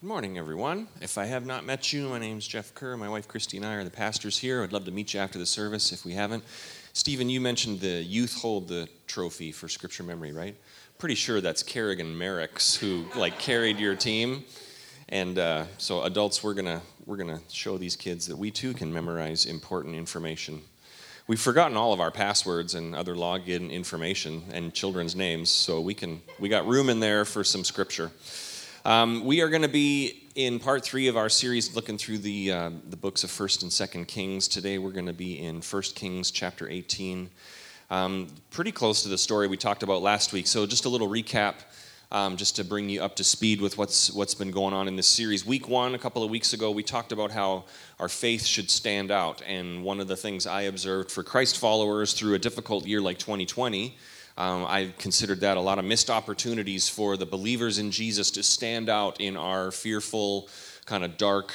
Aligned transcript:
Good 0.00 0.06
morning, 0.06 0.38
everyone. 0.38 0.86
If 1.00 1.18
I 1.18 1.24
have 1.24 1.44
not 1.44 1.66
met 1.66 1.92
you, 1.92 2.08
my 2.08 2.20
name 2.20 2.38
is 2.38 2.46
Jeff 2.46 2.72
Kerr. 2.72 2.96
My 2.96 3.08
wife 3.08 3.26
Christy 3.26 3.56
and 3.56 3.66
I 3.66 3.74
are 3.74 3.82
the 3.82 3.90
pastors 3.90 4.38
here. 4.38 4.62
I'd 4.62 4.72
love 4.72 4.84
to 4.84 4.92
meet 4.92 5.12
you 5.12 5.18
after 5.18 5.40
the 5.40 5.44
service 5.44 5.90
if 5.90 6.04
we 6.04 6.12
haven't. 6.12 6.44
Stephen, 6.92 7.28
you 7.28 7.40
mentioned 7.40 7.80
the 7.80 8.04
youth 8.04 8.40
hold 8.40 8.68
the 8.68 8.88
trophy 9.08 9.50
for 9.50 9.68
scripture 9.68 10.04
memory, 10.04 10.30
right? 10.30 10.54
Pretty 10.98 11.16
sure 11.16 11.40
that's 11.40 11.64
Kerrigan 11.64 12.16
Merricks 12.16 12.76
who 12.76 13.06
like 13.18 13.40
carried 13.40 13.80
your 13.80 13.96
team. 13.96 14.44
And 15.08 15.36
uh, 15.36 15.64
so, 15.78 16.04
adults, 16.04 16.44
we're 16.44 16.54
gonna 16.54 16.80
we're 17.04 17.16
gonna 17.16 17.40
show 17.50 17.76
these 17.76 17.96
kids 17.96 18.28
that 18.28 18.38
we 18.38 18.52
too 18.52 18.74
can 18.74 18.92
memorize 18.92 19.46
important 19.46 19.96
information. 19.96 20.60
We've 21.26 21.40
forgotten 21.40 21.76
all 21.76 21.92
of 21.92 21.98
our 21.98 22.12
passwords 22.12 22.76
and 22.76 22.94
other 22.94 23.16
login 23.16 23.72
information 23.72 24.44
and 24.52 24.72
children's 24.72 25.16
names, 25.16 25.50
so 25.50 25.80
we 25.80 25.94
can 25.94 26.22
we 26.38 26.48
got 26.48 26.68
room 26.68 26.88
in 26.88 27.00
there 27.00 27.24
for 27.24 27.42
some 27.42 27.64
scripture. 27.64 28.12
Um, 28.84 29.24
we 29.24 29.40
are 29.40 29.48
going 29.48 29.62
to 29.62 29.68
be 29.68 30.28
in 30.34 30.60
part 30.60 30.84
three 30.84 31.08
of 31.08 31.16
our 31.16 31.28
series 31.28 31.74
looking 31.74 31.98
through 31.98 32.18
the, 32.18 32.52
uh, 32.52 32.70
the 32.88 32.96
books 32.96 33.24
of 33.24 33.30
1st 33.30 33.62
and 33.62 33.70
2nd 33.70 34.06
Kings. 34.06 34.46
Today 34.46 34.78
we're 34.78 34.92
going 34.92 35.06
to 35.06 35.12
be 35.12 35.40
in 35.40 35.60
1st 35.60 35.94
Kings 35.96 36.30
chapter 36.30 36.68
18. 36.68 37.28
Um, 37.90 38.28
pretty 38.50 38.70
close 38.70 39.02
to 39.02 39.08
the 39.08 39.18
story 39.18 39.48
we 39.48 39.56
talked 39.56 39.82
about 39.82 40.00
last 40.00 40.32
week. 40.32 40.46
So, 40.46 40.64
just 40.66 40.84
a 40.84 40.88
little 40.88 41.08
recap. 41.08 41.54
Um, 42.10 42.38
just 42.38 42.56
to 42.56 42.64
bring 42.64 42.88
you 42.88 43.02
up 43.02 43.16
to 43.16 43.24
speed 43.24 43.60
with 43.60 43.76
what's 43.76 44.10
what's 44.10 44.32
been 44.32 44.50
going 44.50 44.72
on 44.72 44.88
in 44.88 44.96
this 44.96 45.06
series. 45.06 45.44
Week 45.44 45.68
one, 45.68 45.94
a 45.94 45.98
couple 45.98 46.24
of 46.24 46.30
weeks 46.30 46.54
ago, 46.54 46.70
we 46.70 46.82
talked 46.82 47.12
about 47.12 47.30
how 47.30 47.66
our 48.00 48.08
faith 48.08 48.46
should 48.46 48.70
stand 48.70 49.10
out, 49.10 49.42
and 49.46 49.84
one 49.84 50.00
of 50.00 50.08
the 50.08 50.16
things 50.16 50.46
I 50.46 50.62
observed 50.62 51.10
for 51.10 51.22
Christ 51.22 51.58
followers 51.58 52.14
through 52.14 52.32
a 52.32 52.38
difficult 52.38 52.86
year 52.86 53.02
like 53.02 53.18
2020 53.18 53.98
um, 54.38 54.64
I 54.68 54.92
considered 54.98 55.40
that 55.40 55.56
a 55.56 55.60
lot 55.60 55.80
of 55.80 55.84
missed 55.84 56.10
opportunities 56.10 56.88
for 56.88 57.16
the 57.16 57.26
believers 57.26 57.78
in 57.78 57.90
Jesus 57.90 58.30
to 58.30 58.44
stand 58.44 58.88
out 58.88 59.20
in 59.20 59.36
our 59.36 59.72
fearful, 59.72 60.48
kind 60.86 61.04
of 61.04 61.16
dark, 61.16 61.52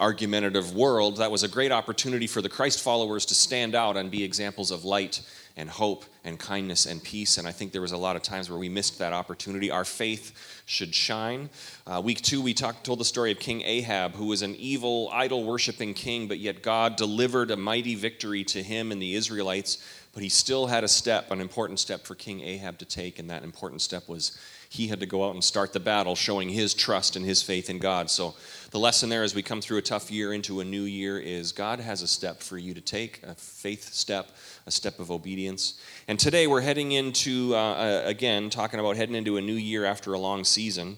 argumentative 0.00 0.74
world. 0.74 1.18
That 1.18 1.30
was 1.30 1.44
a 1.44 1.48
great 1.48 1.70
opportunity 1.70 2.26
for 2.26 2.42
the 2.42 2.48
Christ 2.48 2.82
followers 2.82 3.26
to 3.26 3.36
stand 3.36 3.76
out 3.76 3.96
and 3.96 4.10
be 4.10 4.24
examples 4.24 4.72
of 4.72 4.84
light 4.84 5.22
and 5.56 5.70
hope 5.70 6.04
and 6.24 6.36
kindness 6.36 6.84
and 6.84 7.02
peace. 7.02 7.38
And 7.38 7.46
I 7.46 7.52
think 7.52 7.70
there 7.70 7.80
was 7.80 7.92
a 7.92 7.96
lot 7.96 8.16
of 8.16 8.22
times 8.22 8.50
where 8.50 8.58
we 8.58 8.68
missed 8.68 8.98
that 8.98 9.12
opportunity. 9.12 9.70
Our 9.70 9.84
faith 9.84 10.62
should 10.66 10.94
shine. 10.94 11.48
Uh, 11.86 12.02
week 12.04 12.22
two, 12.22 12.42
we 12.42 12.54
talked, 12.54 12.84
told 12.84 12.98
the 12.98 13.04
story 13.04 13.30
of 13.30 13.38
King 13.38 13.62
Ahab, 13.62 14.16
who 14.16 14.26
was 14.26 14.42
an 14.42 14.56
evil, 14.56 15.08
idol 15.12 15.44
worshiping 15.44 15.94
king, 15.94 16.26
but 16.26 16.40
yet 16.40 16.60
God 16.60 16.96
delivered 16.96 17.52
a 17.52 17.56
mighty 17.56 17.94
victory 17.94 18.42
to 18.44 18.62
him 18.62 18.90
and 18.90 19.00
the 19.00 19.14
Israelites 19.14 19.78
but 20.16 20.22
he 20.22 20.30
still 20.30 20.66
had 20.66 20.82
a 20.82 20.88
step, 20.88 21.30
an 21.30 21.42
important 21.42 21.78
step 21.78 22.06
for 22.06 22.14
King 22.14 22.40
Ahab 22.40 22.78
to 22.78 22.86
take, 22.86 23.18
and 23.18 23.28
that 23.28 23.44
important 23.44 23.82
step 23.82 24.08
was 24.08 24.38
he 24.70 24.88
had 24.88 25.00
to 25.00 25.04
go 25.04 25.28
out 25.28 25.34
and 25.34 25.44
start 25.44 25.74
the 25.74 25.78
battle, 25.78 26.14
showing 26.16 26.48
his 26.48 26.72
trust 26.72 27.16
and 27.16 27.26
his 27.26 27.42
faith 27.42 27.68
in 27.68 27.78
God. 27.78 28.08
So, 28.08 28.34
the 28.70 28.78
lesson 28.78 29.10
there 29.10 29.24
as 29.24 29.34
we 29.34 29.42
come 29.42 29.60
through 29.60 29.76
a 29.76 29.82
tough 29.82 30.10
year 30.10 30.32
into 30.32 30.60
a 30.60 30.64
new 30.64 30.84
year 30.84 31.18
is 31.18 31.52
God 31.52 31.80
has 31.80 32.00
a 32.00 32.06
step 32.06 32.40
for 32.42 32.56
you 32.56 32.72
to 32.72 32.80
take, 32.80 33.22
a 33.24 33.34
faith 33.34 33.92
step, 33.92 34.30
a 34.64 34.70
step 34.70 35.00
of 35.00 35.10
obedience. 35.10 35.78
And 36.08 36.18
today 36.18 36.46
we're 36.46 36.62
heading 36.62 36.92
into, 36.92 37.54
uh, 37.54 37.58
uh, 37.58 38.02
again, 38.06 38.48
talking 38.48 38.80
about 38.80 38.96
heading 38.96 39.16
into 39.16 39.36
a 39.36 39.42
new 39.42 39.52
year 39.52 39.84
after 39.84 40.14
a 40.14 40.18
long 40.18 40.44
season. 40.44 40.96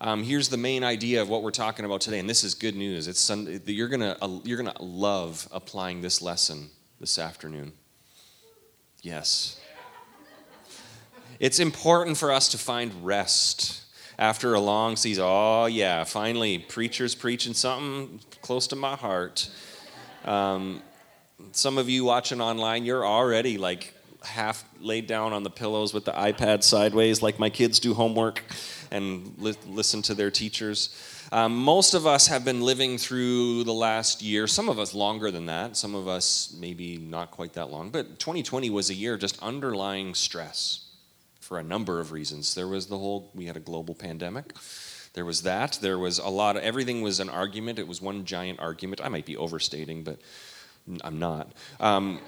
Um, 0.00 0.24
here's 0.24 0.48
the 0.48 0.56
main 0.56 0.82
idea 0.82 1.22
of 1.22 1.28
what 1.28 1.44
we're 1.44 1.52
talking 1.52 1.84
about 1.84 2.00
today, 2.00 2.18
and 2.18 2.28
this 2.28 2.42
is 2.42 2.56
good 2.56 2.74
news. 2.74 3.06
It's 3.06 3.20
Sunday, 3.20 3.60
you're 3.66 3.86
gonna 3.86 4.16
uh, 4.20 4.40
you're 4.42 4.58
gonna 4.58 4.82
love 4.82 5.46
applying 5.52 6.00
this 6.00 6.20
lesson 6.20 6.68
this 6.98 7.16
afternoon. 7.16 7.74
Yes. 9.02 9.58
It's 11.38 11.58
important 11.58 12.18
for 12.18 12.30
us 12.30 12.48
to 12.48 12.58
find 12.58 13.04
rest 13.04 13.82
after 14.18 14.54
a 14.54 14.60
long 14.60 14.96
season. 14.96 15.24
Oh, 15.26 15.66
yeah, 15.66 16.04
finally, 16.04 16.58
preacher's 16.58 17.14
preaching 17.14 17.54
something 17.54 18.20
close 18.42 18.66
to 18.68 18.76
my 18.76 18.94
heart. 18.94 19.50
Um, 20.26 20.82
some 21.52 21.78
of 21.78 21.88
you 21.88 22.04
watching 22.04 22.42
online, 22.42 22.84
you're 22.84 23.06
already 23.06 23.56
like 23.56 23.94
half 24.22 24.64
laid 24.80 25.06
down 25.06 25.32
on 25.32 25.42
the 25.42 25.50
pillows 25.50 25.94
with 25.94 26.04
the 26.04 26.12
iPad 26.12 26.62
sideways, 26.62 27.22
like 27.22 27.38
my 27.38 27.48
kids 27.48 27.80
do 27.80 27.94
homework 27.94 28.42
and 28.90 29.34
li- 29.38 29.54
listen 29.66 30.02
to 30.02 30.14
their 30.14 30.30
teachers. 30.30 30.94
Um, 31.32 31.56
most 31.56 31.94
of 31.94 32.08
us 32.08 32.26
have 32.26 32.44
been 32.44 32.60
living 32.60 32.98
through 32.98 33.62
the 33.62 33.72
last 33.72 34.20
year, 34.20 34.48
some 34.48 34.68
of 34.68 34.80
us 34.80 34.94
longer 34.94 35.30
than 35.30 35.46
that, 35.46 35.76
some 35.76 35.94
of 35.94 36.08
us 36.08 36.56
maybe 36.58 36.96
not 36.98 37.30
quite 37.30 37.52
that 37.52 37.70
long, 37.70 37.90
but 37.90 38.18
2020 38.18 38.68
was 38.70 38.90
a 38.90 38.94
year 38.94 39.16
just 39.16 39.40
underlying 39.40 40.14
stress 40.14 40.86
for 41.38 41.58
a 41.58 41.62
number 41.62 42.00
of 42.00 42.10
reasons. 42.10 42.54
There 42.54 42.66
was 42.66 42.86
the 42.86 42.98
whole, 42.98 43.30
we 43.32 43.46
had 43.46 43.56
a 43.56 43.60
global 43.60 43.94
pandemic. 43.94 44.54
There 45.14 45.24
was 45.24 45.42
that. 45.42 45.78
There 45.80 45.98
was 45.98 46.18
a 46.18 46.28
lot 46.28 46.56
of, 46.56 46.62
everything 46.62 47.00
was 47.00 47.20
an 47.20 47.28
argument. 47.28 47.78
It 47.78 47.86
was 47.86 48.02
one 48.02 48.24
giant 48.24 48.58
argument. 48.58 49.00
I 49.04 49.08
might 49.08 49.26
be 49.26 49.36
overstating, 49.36 50.02
but 50.02 50.20
I'm 51.02 51.20
not. 51.20 51.52
Um, 51.78 52.20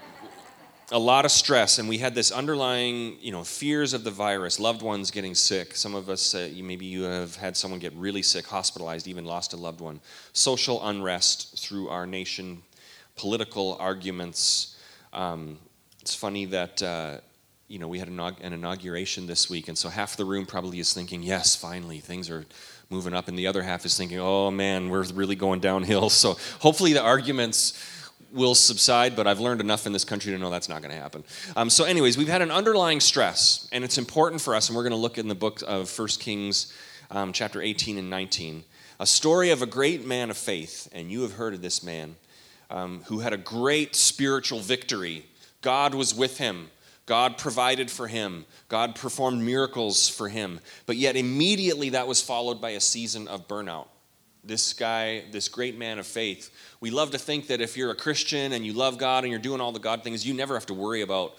a 0.92 0.98
lot 0.98 1.24
of 1.24 1.30
stress 1.30 1.78
and 1.78 1.88
we 1.88 1.96
had 1.96 2.14
this 2.14 2.30
underlying 2.30 3.16
you 3.20 3.32
know 3.32 3.42
fears 3.42 3.94
of 3.94 4.04
the 4.04 4.10
virus 4.10 4.60
loved 4.60 4.82
ones 4.82 5.10
getting 5.10 5.34
sick. 5.34 5.74
Some 5.74 5.94
of 5.94 6.10
us 6.10 6.34
uh, 6.34 6.50
maybe 6.62 6.84
you 6.84 7.04
have 7.04 7.34
had 7.36 7.56
someone 7.56 7.80
get 7.80 7.94
really 7.94 8.22
sick 8.22 8.46
hospitalized 8.46 9.08
even 9.08 9.24
lost 9.24 9.54
a 9.54 9.56
loved 9.56 9.80
one. 9.80 10.00
Social 10.34 10.86
unrest 10.86 11.58
through 11.58 11.88
our 11.88 12.06
nation 12.06 12.62
political 13.16 13.76
arguments. 13.80 14.78
Um, 15.14 15.58
it's 16.02 16.14
funny 16.14 16.44
that 16.46 16.82
uh, 16.82 17.18
you 17.68 17.78
know 17.78 17.88
we 17.88 17.98
had 17.98 18.08
an 18.08 18.52
inauguration 18.52 19.26
this 19.26 19.48
week 19.48 19.68
and 19.68 19.78
so 19.78 19.88
half 19.88 20.16
the 20.16 20.26
room 20.26 20.44
probably 20.44 20.78
is 20.78 20.92
thinking 20.92 21.22
yes 21.22 21.56
finally 21.56 22.00
things 22.00 22.28
are 22.28 22.44
moving 22.90 23.14
up 23.14 23.28
and 23.28 23.38
the 23.38 23.46
other 23.46 23.62
half 23.62 23.86
is 23.86 23.96
thinking 23.96 24.20
oh 24.20 24.50
man 24.50 24.90
we're 24.90 25.04
really 25.14 25.36
going 25.36 25.60
downhill. 25.60 26.10
So 26.22 26.36
hopefully 26.60 26.92
the 26.92 27.02
arguments 27.02 27.72
will 28.32 28.54
subside, 28.54 29.14
but 29.14 29.26
I've 29.26 29.40
learned 29.40 29.60
enough 29.60 29.86
in 29.86 29.92
this 29.92 30.04
country 30.04 30.32
to 30.32 30.38
know 30.38 30.50
that's 30.50 30.68
not 30.68 30.82
going 30.82 30.94
to 30.94 31.00
happen. 31.00 31.24
Um, 31.56 31.70
so, 31.70 31.84
anyways, 31.84 32.16
we've 32.16 32.28
had 32.28 32.42
an 32.42 32.50
underlying 32.50 33.00
stress, 33.00 33.68
and 33.72 33.84
it's 33.84 33.98
important 33.98 34.40
for 34.40 34.54
us, 34.54 34.68
and 34.68 34.76
we're 34.76 34.82
going 34.82 34.92
to 34.92 34.96
look 34.96 35.18
in 35.18 35.28
the 35.28 35.34
book 35.34 35.62
of 35.66 35.96
1 35.96 36.08
Kings, 36.18 36.72
um, 37.10 37.32
chapter 37.32 37.60
18 37.60 37.98
and 37.98 38.08
19, 38.10 38.64
a 39.00 39.06
story 39.06 39.50
of 39.50 39.62
a 39.62 39.66
great 39.66 40.06
man 40.06 40.30
of 40.30 40.36
faith, 40.36 40.88
and 40.92 41.10
you 41.10 41.22
have 41.22 41.34
heard 41.34 41.54
of 41.54 41.62
this 41.62 41.82
man 41.82 42.16
um, 42.70 43.02
who 43.06 43.20
had 43.20 43.32
a 43.32 43.38
great 43.38 43.94
spiritual 43.94 44.60
victory. 44.60 45.26
God 45.60 45.94
was 45.94 46.14
with 46.14 46.38
him. 46.38 46.70
God 47.04 47.36
provided 47.36 47.90
for 47.90 48.06
him. 48.06 48.46
God 48.68 48.94
performed 48.94 49.42
miracles 49.42 50.08
for 50.08 50.28
him. 50.28 50.60
But 50.86 50.96
yet, 50.96 51.16
immediately 51.16 51.90
that 51.90 52.06
was 52.06 52.22
followed 52.22 52.60
by 52.60 52.70
a 52.70 52.80
season 52.80 53.28
of 53.28 53.48
burnout 53.48 53.88
this 54.44 54.72
guy, 54.72 55.24
this 55.30 55.48
great 55.48 55.78
man 55.78 55.98
of 55.98 56.06
faith. 56.06 56.50
We 56.80 56.90
love 56.90 57.12
to 57.12 57.18
think 57.18 57.46
that 57.46 57.60
if 57.60 57.76
you're 57.76 57.90
a 57.90 57.96
Christian 57.96 58.52
and 58.52 58.66
you 58.66 58.72
love 58.72 58.98
God 58.98 59.24
and 59.24 59.30
you're 59.30 59.40
doing 59.40 59.60
all 59.60 59.72
the 59.72 59.78
God 59.78 60.02
things, 60.02 60.26
you 60.26 60.34
never 60.34 60.54
have 60.54 60.66
to 60.66 60.74
worry 60.74 61.02
about 61.02 61.34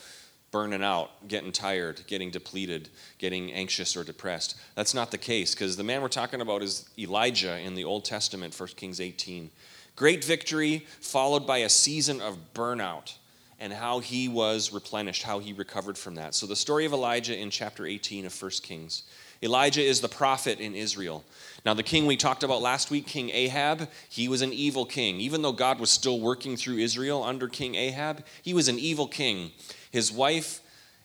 burning 0.52 0.84
out, 0.84 1.28
getting 1.28 1.52
tired, 1.52 2.02
getting 2.06 2.30
depleted, 2.30 2.88
getting 3.18 3.52
anxious 3.52 3.97
or 3.97 4.03
depressed. 4.03 4.56
That's 4.75 4.94
not 4.94 5.09
the 5.09 5.18
case 5.18 5.53
because 5.56 5.75
the 5.75 5.84
man 5.84 6.02
we're 6.02 6.09
talking 6.09 6.41
about 6.41 6.62
is 6.62 6.88
Elijah 6.97 7.58
in 7.58 7.74
the 7.74 7.84
Old 7.84 8.06
Testament, 8.06 8.58
1 8.58 8.69
Kings 8.75 9.02
18. 9.02 9.50
Great 9.96 10.24
victory 10.24 10.85
followed 11.02 11.46
by 11.46 11.59
a 11.59 11.70
season 11.70 12.22
of 12.22 12.53
burnout 12.53 13.16
and 13.59 13.74
how 13.74 14.00
he 14.00 14.28
was 14.28 14.72
replenished, 14.72 15.24
how 15.24 15.40
he 15.40 15.53
recovered 15.53 15.97
from 15.97 16.16
that. 16.16 16.35
So 16.35 16.46
the 16.46 16.56
story 16.56 16.85
of 16.85 16.94
Elijah 16.94 17.38
in 17.38 17.50
chapter 17.50 17.85
18 17.85 18.25
of 18.25 18.41
1 18.41 18.52
Kings. 18.62 19.03
Elijah 19.44 19.84
is 19.84 20.00
the 20.02 20.08
prophet 20.08 20.59
in 20.59 20.74
Israel. 20.74 21.24
Now, 21.66 21.74
the 21.74 21.84
king 21.84 22.06
we 22.06 22.18
talked 22.18 22.44
about 22.44 22.62
last 22.62 22.92
week, 22.92 23.08
King 23.08 23.30
Ahab, 23.30 23.90
he 24.09 24.28
was 24.28 24.42
an 24.42 24.54
evil 24.54 24.86
king. 24.86 25.20
Even 25.20 25.42
though 25.42 25.52
God 25.52 25.80
was 25.80 25.90
still 25.90 26.20
working 26.20 26.58
through 26.58 26.78
Israel 26.78 27.24
under 27.24 27.48
King 27.48 27.76
Ahab, 27.76 28.26
he 28.42 28.53
was 28.53 28.68
an 28.68 28.80
evil 28.80 29.08
king. 29.08 29.52
His 29.92 30.12
wife, 30.12 30.62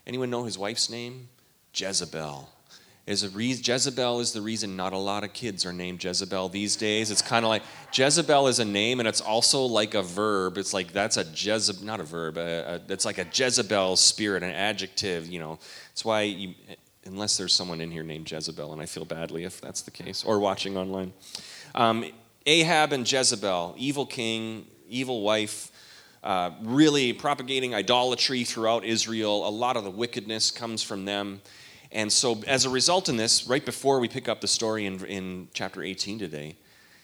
anyone 0.06 0.30
know 0.30 0.44
his 0.44 0.58
wife's 0.58 0.88
name? 0.90 1.28
Jezebel. 1.74 2.48
Is 3.06 3.22
a 3.22 3.30
reason, 3.30 3.64
Jezebel 3.64 4.20
is 4.20 4.32
the 4.32 4.42
reason 4.42 4.76
not 4.76 4.92
a 4.92 4.98
lot 4.98 5.24
of 5.24 5.32
kids 5.32 5.64
are 5.64 5.72
named 5.72 6.04
Jezebel 6.04 6.50
these 6.50 6.76
days. 6.76 7.10
It's 7.10 7.22
kind 7.22 7.42
of 7.42 7.48
like 7.48 7.62
Jezebel 7.90 8.48
is 8.48 8.58
a 8.58 8.66
name, 8.66 8.98
and 8.98 9.08
it's 9.08 9.22
also 9.22 9.62
like 9.62 9.94
a 9.94 10.02
verb. 10.02 10.58
It's 10.58 10.74
like 10.74 10.92
that's 10.92 11.16
a 11.16 11.24
Jezebel, 11.24 11.86
not 11.86 12.00
a 12.00 12.02
verb. 12.02 12.36
A, 12.36 12.74
a, 12.74 12.92
it's 12.92 13.06
like 13.06 13.16
a 13.16 13.26
Jezebel 13.32 13.96
spirit, 13.96 14.42
an 14.42 14.50
adjective. 14.50 15.26
You 15.26 15.38
know, 15.38 15.58
that's 15.88 16.04
why 16.04 16.22
you, 16.22 16.54
unless 17.08 17.36
there's 17.36 17.54
someone 17.54 17.80
in 17.80 17.90
here 17.90 18.04
named 18.04 18.30
Jezebel, 18.30 18.72
and 18.72 18.80
I 18.80 18.86
feel 18.86 19.04
badly 19.04 19.44
if 19.44 19.60
that's 19.60 19.82
the 19.82 19.90
case, 19.90 20.22
or 20.24 20.38
watching 20.38 20.76
online. 20.76 21.12
Um, 21.74 22.04
Ahab 22.46 22.92
and 22.92 23.10
Jezebel, 23.10 23.74
evil 23.76 24.06
king, 24.06 24.66
evil 24.88 25.22
wife, 25.22 25.72
uh, 26.22 26.50
really 26.62 27.12
propagating 27.12 27.74
idolatry 27.74 28.44
throughout 28.44 28.84
Israel. 28.84 29.48
A 29.48 29.50
lot 29.50 29.76
of 29.76 29.84
the 29.84 29.90
wickedness 29.90 30.50
comes 30.50 30.82
from 30.82 31.04
them. 31.04 31.40
And 31.90 32.12
so, 32.12 32.42
as 32.46 32.64
a 32.64 32.70
result 32.70 33.08
in 33.08 33.16
this, 33.16 33.46
right 33.46 33.64
before 33.64 33.98
we 33.98 34.08
pick 34.08 34.28
up 34.28 34.40
the 34.40 34.48
story 34.48 34.86
in, 34.86 35.04
in 35.06 35.48
chapter 35.54 35.82
18 35.82 36.18
today, 36.18 36.56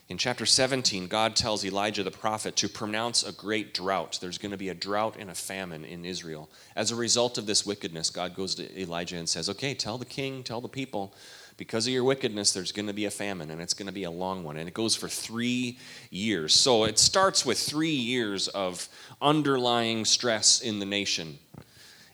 in 0.09 0.19
chapter 0.19 0.45
17, 0.45 1.07
God 1.07 1.35
tells 1.35 1.65
Elijah 1.65 2.03
the 2.03 2.11
prophet 2.11 2.57
to 2.57 2.69
pronounce 2.69 3.23
a 3.23 3.33
great 3.33 3.73
drought. 3.73 4.19
There's 4.21 4.37
going 4.37 4.51
to 4.53 4.59
be 4.59 4.69
a 4.69 4.75
drought 4.75 5.17
and 5.19 5.31
a 5.31 5.35
famine 5.35 5.83
in 5.83 6.05
Israel. 6.05 6.51
As 6.77 6.91
a 6.91 6.97
result 6.97 7.39
of 7.39 7.47
this 7.47 7.65
wickedness, 7.65 8.11
God 8.11 8.35
goes 8.35 8.55
to 8.57 8.81
Elijah 8.81 9.17
and 9.17 9.27
says, 9.27 9.49
Okay, 9.49 9.73
tell 9.73 9.97
the 9.97 10.05
king, 10.05 10.43
tell 10.43 10.61
the 10.61 10.69
people, 10.69 11.15
because 11.57 11.87
of 11.87 11.93
your 11.95 12.05
wickedness, 12.05 12.53
there's 12.53 12.73
going 12.73 12.89
to 12.89 12.93
be 12.93 13.07
a 13.07 13.11
famine, 13.11 13.51
and 13.51 13.63
it's 13.63 13.73
going 13.73 13.87
to 13.87 13.93
be 13.93 14.05
a 14.05 14.11
long 14.11 14.45
one. 14.45 14.59
And 14.59 14.69
it 14.69 14.75
goes 14.75 14.95
for 14.95 15.09
three 15.09 15.79
years. 16.11 16.55
So 16.55 16.85
it 16.85 16.99
starts 16.99 17.47
with 17.47 17.59
three 17.59 17.89
years 17.91 18.49
of 18.49 18.89
underlying 19.23 20.05
stress 20.05 20.61
in 20.61 20.81
the 20.81 20.87
nation. 20.87 21.39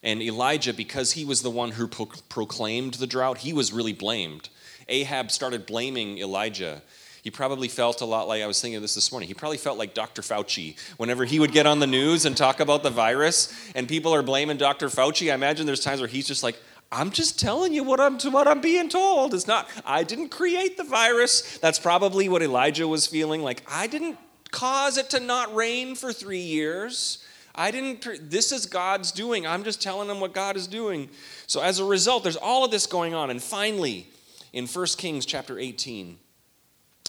And 0.03 0.23
Elijah, 0.23 0.75
because 0.75 1.13
he 1.13 1.25
was 1.25 1.43
the 1.43 1.51
one 1.51 1.73
who 1.73 1.89
pro- 1.89 2.07
proclaimed 2.29 2.95
the 2.95 3.07
drought, 3.07 3.39
he 3.39 3.53
was 3.53 3.73
really 3.73 3.93
blamed. 3.93 4.49
Ahab 4.89 5.31
started 5.31 5.67
blaming 5.67 6.19
Elijah 6.19 6.83
he 7.22 7.31
probably 7.31 7.69
felt 7.69 8.00
a 8.00 8.06
lot 8.06 8.28
like 8.28 8.43
I 8.43 8.46
was 8.46 8.61
thinking 8.61 8.76
of 8.76 8.82
this 8.82 8.94
this 8.94 9.12
morning. 9.12 9.28
He 9.28 9.34
probably 9.34 9.58
felt 9.58 9.78
like 9.78 9.94
Dr. 9.94 10.22
Fauci. 10.22 10.76
Whenever 10.96 11.25
he 11.25 11.38
would 11.38 11.52
get 11.52 11.67
on 11.67 11.78
the 11.78 11.87
news 11.87 12.25
and 12.25 12.37
talk 12.37 12.61
about 12.61 12.82
the 12.82 12.90
virus, 12.90 13.52
and 13.75 13.87
people 13.88 14.14
are 14.14 14.22
blaming 14.22 14.56
Dr. 14.56 14.88
Fauci, 14.88 15.31
I 15.31 15.34
imagine 15.34 15.67
there's 15.67 15.84
times 15.84 16.00
where 16.00 16.08
he's 16.08 16.26
just 16.26 16.43
like, 16.43 16.56
I'm 16.93 17.11
just 17.11 17.38
telling 17.38 17.72
you 17.72 17.84
what 17.84 18.00
I'm 18.00 18.19
what 18.32 18.49
I'm 18.49 18.61
being 18.61 18.88
told. 18.88 19.32
It's 19.32 19.46
not 19.46 19.69
I 19.87 20.02
didn't 20.02 20.31
create 20.31 20.76
the 20.76 20.82
virus. 20.82 21.58
That's 21.58 21.78
probably 21.78 22.28
what 22.28 22.43
Elijah 22.43 22.88
was 22.88 23.06
feeling 23.06 23.43
like. 23.43 23.62
I 23.70 23.87
didn't 23.87 24.19
cause 24.50 24.99
it 24.99 25.11
to 25.11 25.20
not 25.20 25.55
rain 25.55 25.94
for 25.94 26.12
3 26.12 26.38
years. 26.38 27.25
I 27.55 27.70
didn't 27.70 28.28
this 28.28 28.50
is 28.50 28.67
God's 28.67 29.12
doing. 29.12 29.46
I'm 29.46 29.62
just 29.62 29.81
telling 29.81 30.11
him 30.11 30.19
what 30.19 30.32
God 30.32 30.56
is 30.56 30.67
doing. 30.67 31.11
So 31.46 31.61
as 31.61 31.78
a 31.78 31.84
result, 31.84 32.25
there's 32.25 32.34
all 32.34 32.64
of 32.64 32.72
this 32.72 32.88
going 32.88 33.14
on 33.14 33.31
and 33.31 33.40
finally 33.40 34.08
in 34.52 34.67
1 34.67 34.87
Kings 34.99 35.25
chapter 35.25 35.61
18 35.61 36.19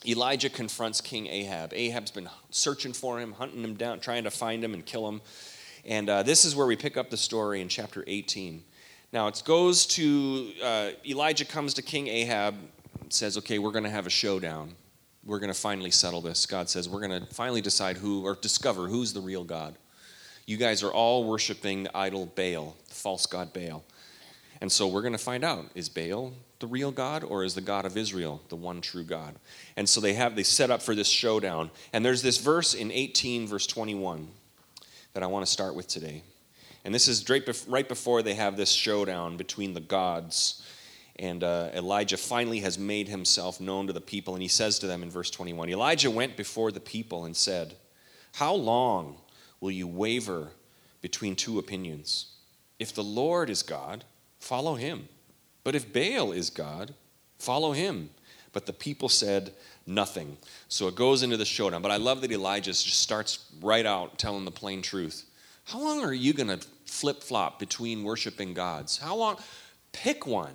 Elijah 0.06 0.50
confronts 0.50 1.00
King 1.00 1.28
Ahab. 1.28 1.74
Ahab's 1.74 2.12
been 2.12 2.30
searching 2.50 2.94
for 2.94 3.20
him, 3.20 3.34
hunting 3.34 3.64
him 3.64 3.76
down, 3.76 4.00
trying 4.00 4.24
to 4.24 4.32
find 4.32 4.64
him 4.64 4.74
and 4.74 4.86
kill 4.86 5.08
him. 5.08 5.22
And 5.86 6.10
uh, 6.10 6.24
this 6.24 6.44
is 6.44 6.56
where 6.56 6.66
we 6.66 6.76
pick 6.76 6.98
up 6.98 7.10
the 7.10 7.18
story 7.18 7.62
in 7.62 7.70
chapter 7.70 8.04
18. 8.08 8.64
Now 9.14 9.28
it 9.28 9.42
goes 9.46 9.86
to 9.88 10.52
uh, 10.64 10.90
Elijah 11.06 11.46
comes 11.46 11.74
to 11.76 11.82
King 11.82 12.08
Ahab, 12.08 12.56
says, 13.10 13.38
"Okay, 13.38 13.60
we're 13.60 13.72
going 13.72 13.84
to 13.84 13.90
have 13.90 14.08
a 14.08 14.12
showdown. 14.12 14.74
We're 15.24 15.40
going 15.40 15.54
to 15.54 15.60
finally 15.60 15.92
settle 15.92 16.22
this." 16.22 16.46
God 16.46 16.70
says, 16.70 16.88
"We're 16.88 17.06
going 17.06 17.22
to 17.22 17.34
finally 17.34 17.62
decide 17.62 17.98
who 17.98 18.24
or 18.26 18.36
discover 18.36 18.88
who's 18.88 19.14
the 19.14 19.20
real 19.20 19.44
God. 19.44 19.76
You 20.46 20.58
guys 20.58 20.82
are 20.82 20.92
all 20.92 21.26
worshiping 21.26 21.84
the 21.84 21.98
idol 21.98 22.26
Baal, 22.26 22.76
the 22.88 22.96
false 22.96 23.26
god 23.26 23.54
Baal, 23.54 23.84
and 24.62 24.72
so 24.72 24.88
we're 24.88 25.02
going 25.02 25.12
to 25.12 25.20
find 25.20 25.44
out: 25.44 25.66
is 25.76 25.90
Baal 25.90 26.34
the 26.62 26.68
real 26.68 26.92
God 26.92 27.24
or 27.24 27.44
is 27.44 27.56
the 27.56 27.62
God 27.62 27.86
of 27.86 27.98
Israel 27.98 28.42
the 28.50 28.56
one 28.56 28.80
true 28.80 29.04
God? 29.04 29.36
And 29.76 29.88
so 29.90 30.00
they 30.00 30.14
have 30.14 30.36
they 30.36 30.44
set 30.44 30.72
up 30.72 30.82
for 30.82 30.96
this 30.96 31.10
showdown. 31.10 31.72
And 31.92 32.06
there's 32.06 32.22
this 32.22 32.38
verse 32.38 32.74
in 32.74 32.92
18 32.92 33.48
verse 33.48 33.68
21 33.68 34.28
that 35.14 35.24
I 35.24 35.28
want 35.28 35.46
to 35.46 35.52
start 35.52 35.76
with 35.76 35.88
today. 35.88 36.24
And 36.84 36.96
this 36.96 37.08
is 37.08 37.28
right 37.68 37.88
before 37.88 38.24
they 38.24 38.34
have 38.34 38.58
this 38.58 38.72
showdown 38.72 39.38
between 39.38 39.74
the 39.74 39.82
gods. 39.82 40.66
And 41.18 41.44
uh, 41.44 41.70
Elijah 41.74 42.18
finally 42.18 42.60
has 42.62 42.80
made 42.80 43.08
himself 43.08 43.60
known 43.60 43.88
to 43.88 43.94
the 43.94 44.02
people. 44.02 44.34
And 44.34 44.42
he 44.42 44.48
says 44.48 44.80
to 44.80 44.88
them 44.88 45.04
in 45.04 45.12
verse 45.12 45.30
21 45.30 45.70
Elijah 45.70 46.10
went 46.10 46.38
before 46.38 46.72
the 46.72 46.80
people 46.80 47.26
and 47.26 47.36
said, 47.36 47.76
How 48.34 48.54
long 48.54 49.18
will 49.60 49.72
you 49.72 49.88
waver 49.88 50.50
between 51.02 51.36
two 51.36 51.60
opinions? 51.60 52.28
If 52.80 52.94
the 52.94 53.04
Lord 53.04 53.50
is 53.50 53.62
God, 53.62 54.04
follow 54.40 54.76
him. 54.76 55.08
But 55.64 55.76
if 55.76 55.94
Baal 55.94 56.32
is 56.32 56.50
God, 56.50 56.94
follow 57.38 57.72
him. 57.72 58.10
But 58.54 58.66
the 58.66 58.74
people 58.74 59.10
said 59.10 59.54
nothing. 59.86 60.38
So 60.68 60.88
it 60.88 60.96
goes 60.96 61.24
into 61.24 61.38
the 61.38 61.46
showdown. 61.46 61.82
But 61.82 61.92
I 61.92 61.98
love 61.98 62.22
that 62.22 62.32
Elijah 62.32 62.72
just 62.72 63.00
starts 63.00 63.46
right 63.62 63.86
out 63.86 64.18
telling 64.18 64.46
the 64.46 64.52
plain 64.52 64.82
truth. 64.82 65.26
How 65.66 65.80
long 65.80 66.04
are 66.04 66.14
you 66.14 66.34
going 66.34 66.48
to 66.50 66.66
flip 66.86 67.24
flop 67.24 67.60
between 67.60 68.04
worshiping 68.04 68.54
gods? 68.54 68.98
How 68.98 69.16
long? 69.16 69.38
Pick 69.94 70.26
one. 70.26 70.54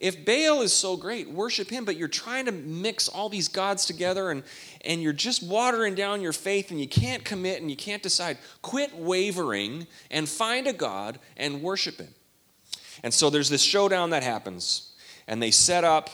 If 0.00 0.24
Baal 0.24 0.62
is 0.62 0.72
so 0.72 0.96
great, 0.96 1.28
worship 1.28 1.70
him, 1.70 1.84
but 1.84 1.96
you're 1.96 2.06
trying 2.06 2.44
to 2.46 2.52
mix 2.52 3.08
all 3.08 3.28
these 3.28 3.48
gods 3.48 3.84
together 3.84 4.30
and, 4.30 4.44
and 4.84 5.02
you're 5.02 5.12
just 5.12 5.42
watering 5.42 5.96
down 5.96 6.20
your 6.20 6.32
faith 6.32 6.70
and 6.70 6.80
you 6.80 6.86
can't 6.86 7.24
commit 7.24 7.60
and 7.60 7.68
you 7.68 7.76
can't 7.76 8.02
decide. 8.02 8.38
Quit 8.62 8.94
wavering 8.96 9.88
and 10.10 10.28
find 10.28 10.68
a 10.68 10.72
God 10.72 11.18
and 11.36 11.62
worship 11.62 11.98
him. 11.98 12.14
And 13.02 13.12
so 13.12 13.30
there's 13.30 13.48
this 13.48 13.62
showdown 13.62 14.10
that 14.10 14.22
happens, 14.22 14.92
and 15.26 15.42
they 15.42 15.50
set 15.50 15.84
up 15.84 16.10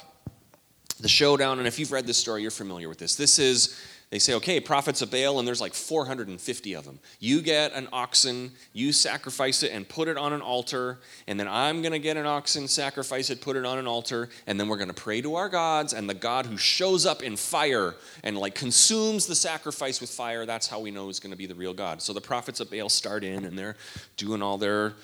the 1.00 1.08
showdown. 1.08 1.58
And 1.58 1.66
if 1.66 1.78
you've 1.78 1.92
read 1.92 2.06
this 2.06 2.18
story, 2.18 2.42
you're 2.42 2.50
familiar 2.50 2.88
with 2.88 2.98
this. 2.98 3.16
This 3.16 3.38
is, 3.38 3.80
they 4.10 4.18
say, 4.20 4.34
okay, 4.34 4.60
prophets 4.60 5.02
of 5.02 5.10
Baal, 5.10 5.40
and 5.40 5.48
there's 5.48 5.60
like 5.60 5.74
450 5.74 6.74
of 6.74 6.84
them. 6.84 7.00
You 7.18 7.42
get 7.42 7.72
an 7.72 7.88
oxen, 7.92 8.52
you 8.72 8.92
sacrifice 8.92 9.64
it 9.64 9.72
and 9.72 9.88
put 9.88 10.06
it 10.06 10.16
on 10.16 10.32
an 10.32 10.40
altar, 10.40 11.00
and 11.26 11.40
then 11.40 11.48
I'm 11.48 11.82
going 11.82 11.92
to 11.92 11.98
get 11.98 12.16
an 12.16 12.26
oxen, 12.26 12.68
sacrifice 12.68 13.30
it, 13.30 13.40
put 13.40 13.56
it 13.56 13.64
on 13.64 13.76
an 13.78 13.88
altar, 13.88 14.28
and 14.46 14.60
then 14.60 14.68
we're 14.68 14.76
going 14.76 14.88
to 14.88 14.94
pray 14.94 15.20
to 15.20 15.34
our 15.34 15.48
gods, 15.48 15.92
and 15.92 16.08
the 16.08 16.14
God 16.14 16.46
who 16.46 16.56
shows 16.56 17.06
up 17.06 17.24
in 17.24 17.36
fire 17.36 17.96
and 18.22 18.38
like 18.38 18.54
consumes 18.54 19.26
the 19.26 19.34
sacrifice 19.34 20.00
with 20.00 20.10
fire, 20.10 20.46
that's 20.46 20.68
how 20.68 20.78
we 20.78 20.92
know 20.92 21.08
is 21.08 21.18
going 21.18 21.32
to 21.32 21.38
be 21.38 21.46
the 21.46 21.54
real 21.54 21.74
God. 21.74 22.00
So 22.00 22.12
the 22.12 22.20
prophets 22.20 22.60
of 22.60 22.70
Baal 22.70 22.88
start 22.88 23.24
in, 23.24 23.44
and 23.44 23.58
they're 23.58 23.76
doing 24.16 24.42
all 24.42 24.58
their 24.58 24.94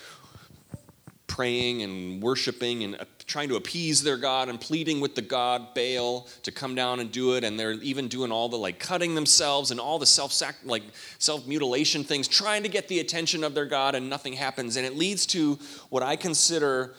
praying 1.30 1.82
and 1.82 2.20
worshiping 2.20 2.82
and 2.82 2.96
uh, 2.96 3.04
trying 3.24 3.48
to 3.48 3.54
appease 3.54 4.02
their 4.02 4.16
God 4.16 4.48
and 4.48 4.60
pleading 4.60 5.00
with 5.00 5.14
the 5.14 5.22
God 5.22 5.72
Baal 5.74 6.26
to 6.42 6.50
come 6.50 6.74
down 6.74 6.98
and 6.98 7.12
do 7.12 7.36
it. 7.36 7.44
And 7.44 7.58
they're 7.58 7.74
even 7.74 8.08
doing 8.08 8.32
all 8.32 8.48
the 8.48 8.58
like 8.58 8.80
cutting 8.80 9.14
themselves 9.14 9.70
and 9.70 9.78
all 9.78 10.00
the 10.00 10.06
self 10.06 10.42
like 10.64 10.82
self 11.20 11.46
mutilation 11.46 12.02
things, 12.02 12.26
trying 12.26 12.64
to 12.64 12.68
get 12.68 12.88
the 12.88 12.98
attention 12.98 13.44
of 13.44 13.54
their 13.54 13.64
God, 13.64 13.94
and 13.94 14.10
nothing 14.10 14.32
happens. 14.32 14.74
And 14.76 14.84
it 14.84 14.96
leads 14.96 15.24
to 15.26 15.56
what 15.88 16.02
I 16.02 16.16
consider 16.16 16.94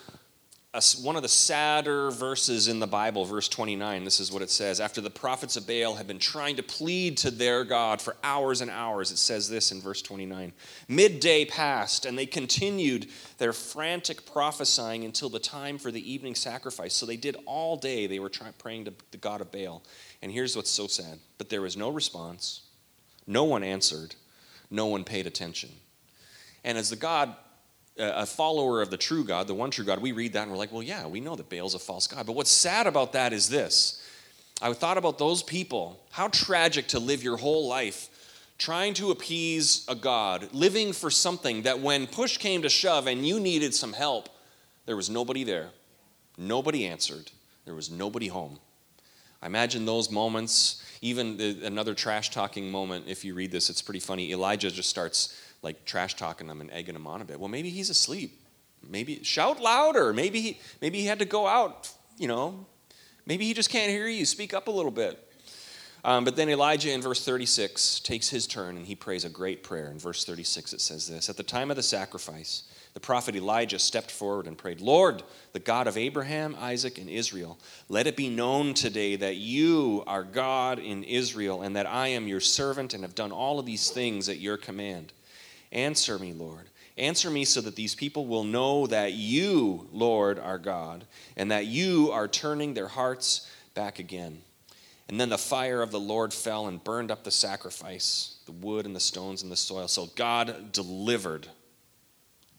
a, 0.73 0.81
one 1.01 1.17
of 1.17 1.21
the 1.21 1.27
sadder 1.27 2.11
verses 2.11 2.69
in 2.69 2.79
the 2.79 2.87
Bible, 2.87 3.25
verse 3.25 3.49
29. 3.49 4.05
This 4.05 4.21
is 4.21 4.31
what 4.31 4.41
it 4.41 4.49
says. 4.49 4.79
After 4.79 5.01
the 5.01 5.09
prophets 5.09 5.57
of 5.57 5.67
Baal 5.67 5.95
had 5.95 6.07
been 6.07 6.17
trying 6.17 6.55
to 6.55 6.63
plead 6.63 7.17
to 7.17 7.31
their 7.31 7.65
God 7.65 8.01
for 8.01 8.15
hours 8.23 8.61
and 8.61 8.71
hours, 8.71 9.11
it 9.11 9.17
says 9.17 9.49
this 9.49 9.73
in 9.73 9.81
verse 9.81 10.01
29 10.01 10.53
Midday 10.87 11.43
passed, 11.43 12.05
and 12.05 12.17
they 12.17 12.25
continued 12.25 13.07
their 13.37 13.51
frantic 13.51 14.25
prophesying 14.25 15.03
until 15.03 15.27
the 15.27 15.39
time 15.39 15.77
for 15.77 15.91
the 15.91 16.11
evening 16.11 16.35
sacrifice. 16.35 16.93
So 16.93 17.05
they 17.05 17.17
did 17.17 17.35
all 17.45 17.75
day, 17.75 18.07
they 18.07 18.19
were 18.19 18.29
try, 18.29 18.51
praying 18.57 18.85
to 18.85 18.93
the 19.11 19.17
God 19.17 19.41
of 19.41 19.51
Baal. 19.51 19.83
And 20.21 20.31
here's 20.31 20.55
what's 20.55 20.71
so 20.71 20.87
sad 20.87 21.19
but 21.37 21.49
there 21.49 21.61
was 21.61 21.75
no 21.75 21.89
response, 21.89 22.61
no 23.27 23.43
one 23.43 23.63
answered, 23.63 24.15
no 24.69 24.85
one 24.85 25.03
paid 25.03 25.27
attention. 25.27 25.71
And 26.63 26.77
as 26.77 26.89
the 26.89 26.95
God 26.95 27.35
a 28.01 28.25
follower 28.25 28.81
of 28.81 28.89
the 28.89 28.97
true 28.97 29.23
God, 29.23 29.47
the 29.47 29.53
one 29.53 29.71
true 29.71 29.85
God, 29.85 30.01
we 30.01 30.11
read 30.11 30.33
that 30.33 30.43
and 30.43 30.51
we're 30.51 30.57
like, 30.57 30.71
well, 30.71 30.83
yeah, 30.83 31.05
we 31.07 31.19
know 31.19 31.35
that 31.35 31.49
Baal's 31.49 31.75
a 31.75 31.79
false 31.79 32.07
God. 32.07 32.25
But 32.25 32.33
what's 32.33 32.51
sad 32.51 32.87
about 32.87 33.13
that 33.13 33.31
is 33.33 33.49
this. 33.49 34.01
I 34.61 34.71
thought 34.73 34.97
about 34.97 35.17
those 35.17 35.43
people. 35.43 35.99
How 36.11 36.27
tragic 36.27 36.87
to 36.89 36.99
live 36.99 37.23
your 37.23 37.37
whole 37.37 37.67
life 37.67 38.09
trying 38.57 38.93
to 38.93 39.09
appease 39.09 39.83
a 39.87 39.95
God, 39.95 40.47
living 40.53 40.93
for 40.93 41.09
something 41.09 41.63
that 41.63 41.79
when 41.79 42.05
push 42.05 42.37
came 42.37 42.61
to 42.61 42.69
shove 42.69 43.07
and 43.07 43.25
you 43.25 43.39
needed 43.39 43.73
some 43.73 43.91
help, 43.91 44.29
there 44.85 44.95
was 44.95 45.09
nobody 45.09 45.43
there. 45.43 45.69
Nobody 46.37 46.85
answered. 46.85 47.31
There 47.65 47.73
was 47.73 47.89
nobody 47.89 48.27
home. 48.27 48.59
I 49.41 49.47
imagine 49.47 49.85
those 49.85 50.11
moments, 50.11 50.83
even 51.01 51.37
the, 51.37 51.65
another 51.65 51.95
trash 51.95 52.29
talking 52.29 52.69
moment, 52.69 53.05
if 53.07 53.25
you 53.25 53.33
read 53.33 53.51
this, 53.51 53.71
it's 53.71 53.81
pretty 53.81 53.99
funny. 53.99 54.31
Elijah 54.31 54.69
just 54.69 54.89
starts 54.89 55.35
like 55.61 55.85
trash 55.85 56.15
talking 56.15 56.47
them 56.47 56.61
and 56.61 56.71
egging 56.71 56.93
them 56.93 57.07
on 57.07 57.21
a 57.21 57.25
bit. 57.25 57.39
Well, 57.39 57.49
maybe 57.49 57.69
he's 57.69 57.89
asleep. 57.89 58.39
Maybe 58.87 59.23
shout 59.23 59.61
louder. 59.61 60.13
Maybe 60.13 60.41
he, 60.41 60.59
maybe 60.81 60.99
he 60.99 61.05
had 61.05 61.19
to 61.19 61.25
go 61.25 61.47
out. 61.47 61.89
You 62.17 62.27
know, 62.27 62.65
maybe 63.25 63.45
he 63.45 63.53
just 63.53 63.69
can't 63.69 63.89
hear 63.89 64.07
you. 64.07 64.25
Speak 64.25 64.53
up 64.53 64.67
a 64.67 64.71
little 64.71 64.91
bit. 64.91 65.27
Um, 66.03 66.25
but 66.25 66.35
then 66.35 66.49
Elijah 66.49 66.91
in 66.91 67.01
verse 67.01 67.23
36 67.23 67.99
takes 67.99 68.27
his 68.29 68.47
turn 68.47 68.75
and 68.75 68.87
he 68.87 68.95
prays 68.95 69.23
a 69.23 69.29
great 69.29 69.63
prayer. 69.63 69.91
In 69.91 69.99
verse 69.99 70.25
36, 70.25 70.73
it 70.73 70.81
says 70.81 71.07
this 71.07 71.29
At 71.29 71.37
the 71.37 71.43
time 71.43 71.69
of 71.69 71.77
the 71.77 71.83
sacrifice, 71.83 72.63
the 72.93 72.99
prophet 72.99 73.35
Elijah 73.35 73.79
stepped 73.79 74.11
forward 74.11 74.47
and 74.47 74.57
prayed, 74.57 74.81
Lord, 74.81 75.23
the 75.53 75.59
God 75.59 75.87
of 75.87 75.97
Abraham, 75.97 76.57
Isaac, 76.59 76.97
and 76.97 77.09
Israel, 77.09 77.57
let 77.87 78.07
it 78.07 78.17
be 78.17 78.29
known 78.29 78.73
today 78.73 79.15
that 79.15 79.35
you 79.35 80.03
are 80.07 80.23
God 80.23 80.79
in 80.79 81.03
Israel 81.03 81.61
and 81.61 81.75
that 81.75 81.85
I 81.85 82.07
am 82.09 82.27
your 82.27 82.41
servant 82.41 82.93
and 82.93 83.03
have 83.03 83.15
done 83.15 83.31
all 83.31 83.59
of 83.59 83.65
these 83.65 83.91
things 83.91 84.27
at 84.27 84.39
your 84.39 84.57
command. 84.57 85.13
Answer 85.71 86.19
me, 86.19 86.33
Lord. 86.33 86.67
Answer 86.97 87.29
me 87.29 87.45
so 87.45 87.61
that 87.61 87.75
these 87.75 87.95
people 87.95 88.25
will 88.25 88.43
know 88.43 88.87
that 88.87 89.13
you, 89.13 89.87
Lord, 89.91 90.37
are 90.37 90.57
God, 90.57 91.05
and 91.37 91.51
that 91.51 91.65
you 91.65 92.11
are 92.11 92.27
turning 92.27 92.73
their 92.73 92.87
hearts 92.87 93.49
back 93.73 93.99
again. 93.99 94.41
And 95.07 95.19
then 95.19 95.29
the 95.29 95.37
fire 95.37 95.81
of 95.81 95.91
the 95.91 95.99
Lord 95.99 96.33
fell 96.33 96.67
and 96.67 96.83
burned 96.83 97.11
up 97.11 97.23
the 97.23 97.31
sacrifice, 97.31 98.37
the 98.45 98.51
wood 98.51 98.85
and 98.85 98.95
the 98.95 98.99
stones 98.99 99.43
and 99.43 99.51
the 99.51 99.57
soil. 99.57 99.87
So 99.87 100.07
God 100.15 100.71
delivered. 100.71 101.47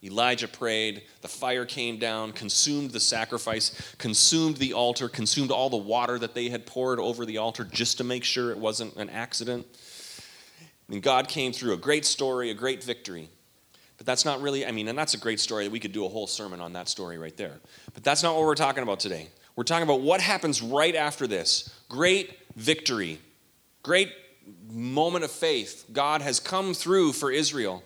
Elijah 0.03 0.49
prayed, 0.49 1.03
the 1.21 1.27
fire 1.27 1.65
came 1.65 1.97
down, 1.97 2.33
consumed 2.33 2.91
the 2.91 2.99
sacrifice, 2.99 3.95
consumed 3.97 4.57
the 4.57 4.73
altar, 4.73 5.07
consumed 5.07 5.49
all 5.49 5.69
the 5.69 5.77
water 5.77 6.19
that 6.19 6.35
they 6.35 6.49
had 6.49 6.65
poured 6.65 6.99
over 6.99 7.25
the 7.25 7.37
altar 7.37 7.63
just 7.63 7.97
to 7.99 8.03
make 8.03 8.25
sure 8.25 8.51
it 8.51 8.57
wasn't 8.57 8.93
an 8.97 9.09
accident. 9.09 9.65
And 10.93 11.01
God 11.01 11.27
came 11.27 11.53
through 11.53 11.73
a 11.73 11.77
great 11.77 12.05
story, 12.05 12.51
a 12.51 12.53
great 12.53 12.83
victory. 12.83 13.27
But 13.97 14.05
that's 14.05 14.25
not 14.25 14.43
really, 14.43 14.63
I 14.63 14.71
mean, 14.71 14.87
and 14.87 14.95
that's 14.95 15.15
a 15.15 15.17
great 15.17 15.39
story. 15.39 15.67
We 15.67 15.79
could 15.79 15.91
do 15.91 16.05
a 16.05 16.07
whole 16.07 16.27
sermon 16.27 16.61
on 16.61 16.73
that 16.73 16.87
story 16.87 17.17
right 17.17 17.35
there. 17.35 17.59
But 17.95 18.03
that's 18.03 18.21
not 18.21 18.35
what 18.35 18.45
we're 18.45 18.53
talking 18.53 18.83
about 18.83 18.99
today. 18.99 19.29
We're 19.55 19.63
talking 19.63 19.85
about 19.85 20.01
what 20.01 20.21
happens 20.21 20.61
right 20.61 20.95
after 20.95 21.25
this. 21.25 21.73
Great 21.89 22.37
victory. 22.55 23.17
Great 23.81 24.11
moment 24.69 25.25
of 25.25 25.31
faith. 25.31 25.85
God 25.91 26.21
has 26.21 26.39
come 26.39 26.75
through 26.75 27.13
for 27.13 27.31
Israel. 27.31 27.83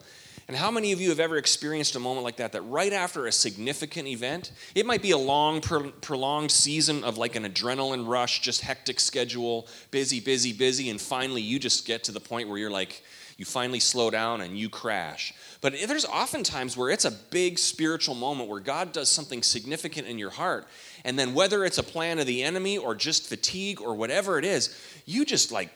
And 0.48 0.56
how 0.56 0.70
many 0.70 0.92
of 0.92 1.00
you 1.00 1.10
have 1.10 1.20
ever 1.20 1.36
experienced 1.36 1.94
a 1.94 2.00
moment 2.00 2.24
like 2.24 2.36
that? 2.36 2.52
That 2.52 2.62
right 2.62 2.94
after 2.94 3.26
a 3.26 3.32
significant 3.32 4.08
event, 4.08 4.50
it 4.74 4.86
might 4.86 5.02
be 5.02 5.10
a 5.10 5.18
long, 5.18 5.60
prolonged 5.60 6.50
season 6.50 7.04
of 7.04 7.18
like 7.18 7.36
an 7.36 7.44
adrenaline 7.44 8.08
rush, 8.08 8.40
just 8.40 8.62
hectic 8.62 8.98
schedule, 8.98 9.68
busy, 9.90 10.20
busy, 10.20 10.54
busy, 10.54 10.88
and 10.88 10.98
finally 10.98 11.42
you 11.42 11.58
just 11.58 11.86
get 11.86 12.02
to 12.04 12.12
the 12.12 12.20
point 12.20 12.48
where 12.48 12.56
you're 12.56 12.70
like, 12.70 13.02
you 13.36 13.44
finally 13.44 13.78
slow 13.78 14.10
down 14.10 14.40
and 14.40 14.58
you 14.58 14.70
crash. 14.70 15.34
But 15.60 15.74
there's 15.86 16.06
often 16.06 16.42
times 16.42 16.78
where 16.78 16.88
it's 16.88 17.04
a 17.04 17.10
big 17.10 17.58
spiritual 17.58 18.14
moment 18.14 18.48
where 18.48 18.58
God 18.58 18.92
does 18.92 19.10
something 19.10 19.42
significant 19.42 20.08
in 20.08 20.18
your 20.18 20.30
heart. 20.30 20.66
And 21.04 21.18
then 21.18 21.34
whether 21.34 21.62
it's 21.64 21.78
a 21.78 21.82
plan 21.82 22.18
of 22.18 22.26
the 22.26 22.42
enemy 22.42 22.78
or 22.78 22.94
just 22.94 23.28
fatigue 23.28 23.82
or 23.82 23.94
whatever 23.94 24.38
it 24.38 24.46
is, 24.46 24.74
you 25.04 25.26
just 25.26 25.52
like 25.52 25.70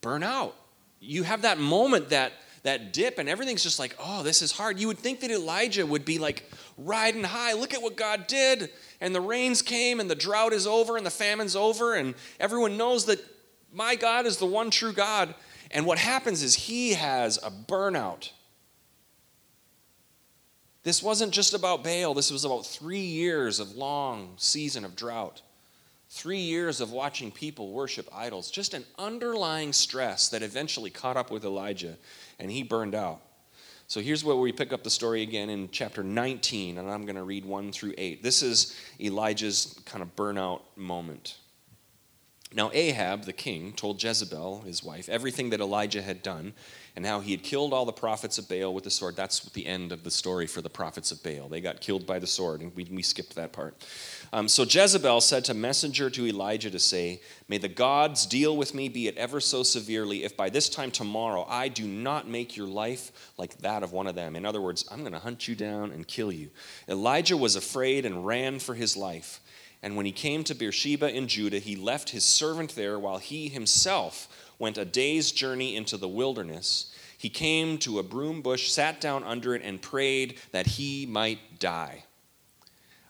burn 0.00 0.22
out. 0.22 0.54
You 1.00 1.24
have 1.24 1.42
that 1.42 1.58
moment 1.58 2.10
that 2.10 2.32
that 2.62 2.92
dip 2.92 3.18
and 3.18 3.28
everything's 3.28 3.62
just 3.62 3.78
like, 3.78 3.96
oh, 3.98 4.22
this 4.22 4.40
is 4.40 4.52
hard. 4.52 4.78
You 4.78 4.86
would 4.86 4.98
think 4.98 5.20
that 5.20 5.30
Elijah 5.30 5.84
would 5.84 6.04
be 6.04 6.18
like 6.18 6.48
riding 6.78 7.24
high. 7.24 7.54
Look 7.54 7.74
at 7.74 7.82
what 7.82 7.96
God 7.96 8.26
did. 8.26 8.70
And 9.00 9.14
the 9.14 9.20
rains 9.20 9.62
came 9.62 9.98
and 9.98 10.08
the 10.08 10.14
drought 10.14 10.52
is 10.52 10.66
over 10.66 10.96
and 10.96 11.04
the 11.04 11.10
famine's 11.10 11.56
over 11.56 11.94
and 11.94 12.14
everyone 12.38 12.76
knows 12.76 13.06
that 13.06 13.20
my 13.72 13.96
God 13.96 14.26
is 14.26 14.36
the 14.36 14.46
one 14.46 14.70
true 14.70 14.92
God. 14.92 15.34
And 15.70 15.86
what 15.86 15.98
happens 15.98 16.42
is 16.42 16.54
he 16.54 16.92
has 16.92 17.38
a 17.38 17.50
burnout. 17.50 18.30
This 20.84 21.02
wasn't 21.02 21.32
just 21.32 21.54
about 21.54 21.84
Baal, 21.84 22.14
this 22.14 22.30
was 22.30 22.44
about 22.44 22.66
three 22.66 23.00
years 23.00 23.60
of 23.60 23.76
long 23.76 24.34
season 24.36 24.84
of 24.84 24.96
drought. 24.96 25.42
Three 26.10 26.40
years 26.40 26.82
of 26.82 26.92
watching 26.92 27.30
people 27.30 27.72
worship 27.72 28.06
idols, 28.12 28.50
just 28.50 28.74
an 28.74 28.84
underlying 28.98 29.72
stress 29.72 30.28
that 30.28 30.42
eventually 30.42 30.90
caught 30.90 31.16
up 31.16 31.30
with 31.30 31.42
Elijah 31.42 31.96
and 32.38 32.50
he 32.50 32.62
burned 32.62 32.94
out. 32.94 33.20
So 33.86 34.00
here's 34.00 34.24
where 34.24 34.36
we 34.36 34.52
pick 34.52 34.72
up 34.72 34.84
the 34.84 34.90
story 34.90 35.22
again 35.22 35.50
in 35.50 35.68
chapter 35.70 36.02
19, 36.02 36.78
and 36.78 36.90
I'm 36.90 37.04
going 37.04 37.16
to 37.16 37.24
read 37.24 37.44
1 37.44 37.72
through 37.72 37.94
8. 37.98 38.22
This 38.22 38.42
is 38.42 38.74
Elijah's 38.98 39.78
kind 39.84 40.02
of 40.02 40.16
burnout 40.16 40.62
moment. 40.76 41.36
Now, 42.54 42.70
Ahab, 42.72 43.24
the 43.24 43.32
king, 43.32 43.72
told 43.72 44.02
Jezebel, 44.02 44.62
his 44.62 44.82
wife, 44.82 45.08
everything 45.08 45.50
that 45.50 45.60
Elijah 45.60 46.02
had 46.02 46.22
done 46.22 46.52
and 46.94 47.06
how 47.06 47.20
he 47.20 47.30
had 47.30 47.42
killed 47.42 47.72
all 47.72 47.86
the 47.86 47.92
prophets 47.92 48.36
of 48.36 48.48
Baal 48.48 48.74
with 48.74 48.84
the 48.84 48.90
sword. 48.90 49.16
That's 49.16 49.40
the 49.50 49.66
end 49.66 49.92
of 49.92 50.04
the 50.04 50.10
story 50.10 50.46
for 50.46 50.60
the 50.60 50.68
prophets 50.68 51.12
of 51.12 51.22
Baal. 51.22 51.48
They 51.48 51.60
got 51.60 51.80
killed 51.80 52.06
by 52.06 52.18
the 52.18 52.26
sword, 52.26 52.60
and 52.60 52.74
we, 52.76 52.84
we 52.84 53.02
skipped 53.02 53.34
that 53.36 53.52
part. 53.52 53.76
Um, 54.34 54.48
so 54.48 54.62
Jezebel 54.62 55.20
said 55.20 55.44
to 55.44 55.54
messenger 55.54 56.08
to 56.08 56.26
Elijah 56.26 56.70
to 56.70 56.78
say, 56.78 57.20
May 57.48 57.58
the 57.58 57.68
gods 57.68 58.24
deal 58.24 58.56
with 58.56 58.74
me, 58.74 58.88
be 58.88 59.06
it 59.06 59.16
ever 59.18 59.40
so 59.40 59.62
severely, 59.62 60.24
if 60.24 60.36
by 60.36 60.48
this 60.48 60.70
time 60.70 60.90
tomorrow 60.90 61.44
I 61.46 61.68
do 61.68 61.86
not 61.86 62.28
make 62.28 62.56
your 62.56 62.66
life 62.66 63.12
like 63.36 63.58
that 63.58 63.82
of 63.82 63.92
one 63.92 64.06
of 64.06 64.14
them. 64.14 64.34
In 64.34 64.46
other 64.46 64.60
words, 64.60 64.86
I'm 64.90 65.00
going 65.00 65.12
to 65.12 65.18
hunt 65.18 65.48
you 65.48 65.54
down 65.54 65.92
and 65.92 66.08
kill 66.08 66.32
you. 66.32 66.50
Elijah 66.88 67.36
was 67.36 67.56
afraid 67.56 68.06
and 68.06 68.26
ran 68.26 68.58
for 68.58 68.74
his 68.74 68.96
life. 68.96 69.40
And 69.82 69.96
when 69.96 70.06
he 70.06 70.12
came 70.12 70.44
to 70.44 70.54
Beersheba 70.54 71.14
in 71.14 71.28
Judah, 71.28 71.58
he 71.58 71.76
left 71.76 72.10
his 72.10 72.24
servant 72.24 72.74
there 72.74 72.98
while 72.98 73.18
he 73.18 73.48
himself 73.48 74.28
went 74.58 74.78
a 74.78 74.84
day's 74.84 75.32
journey 75.32 75.74
into 75.74 75.96
the 75.96 76.08
wilderness, 76.08 76.94
he 77.18 77.28
came 77.28 77.78
to 77.78 77.98
a 77.98 78.02
broom 78.02 78.42
bush, 78.42 78.70
sat 78.70 79.00
down 79.00 79.24
under 79.24 79.56
it, 79.56 79.62
and 79.64 79.82
prayed 79.82 80.38
that 80.52 80.66
he 80.66 81.04
might 81.04 81.58
die. 81.58 82.04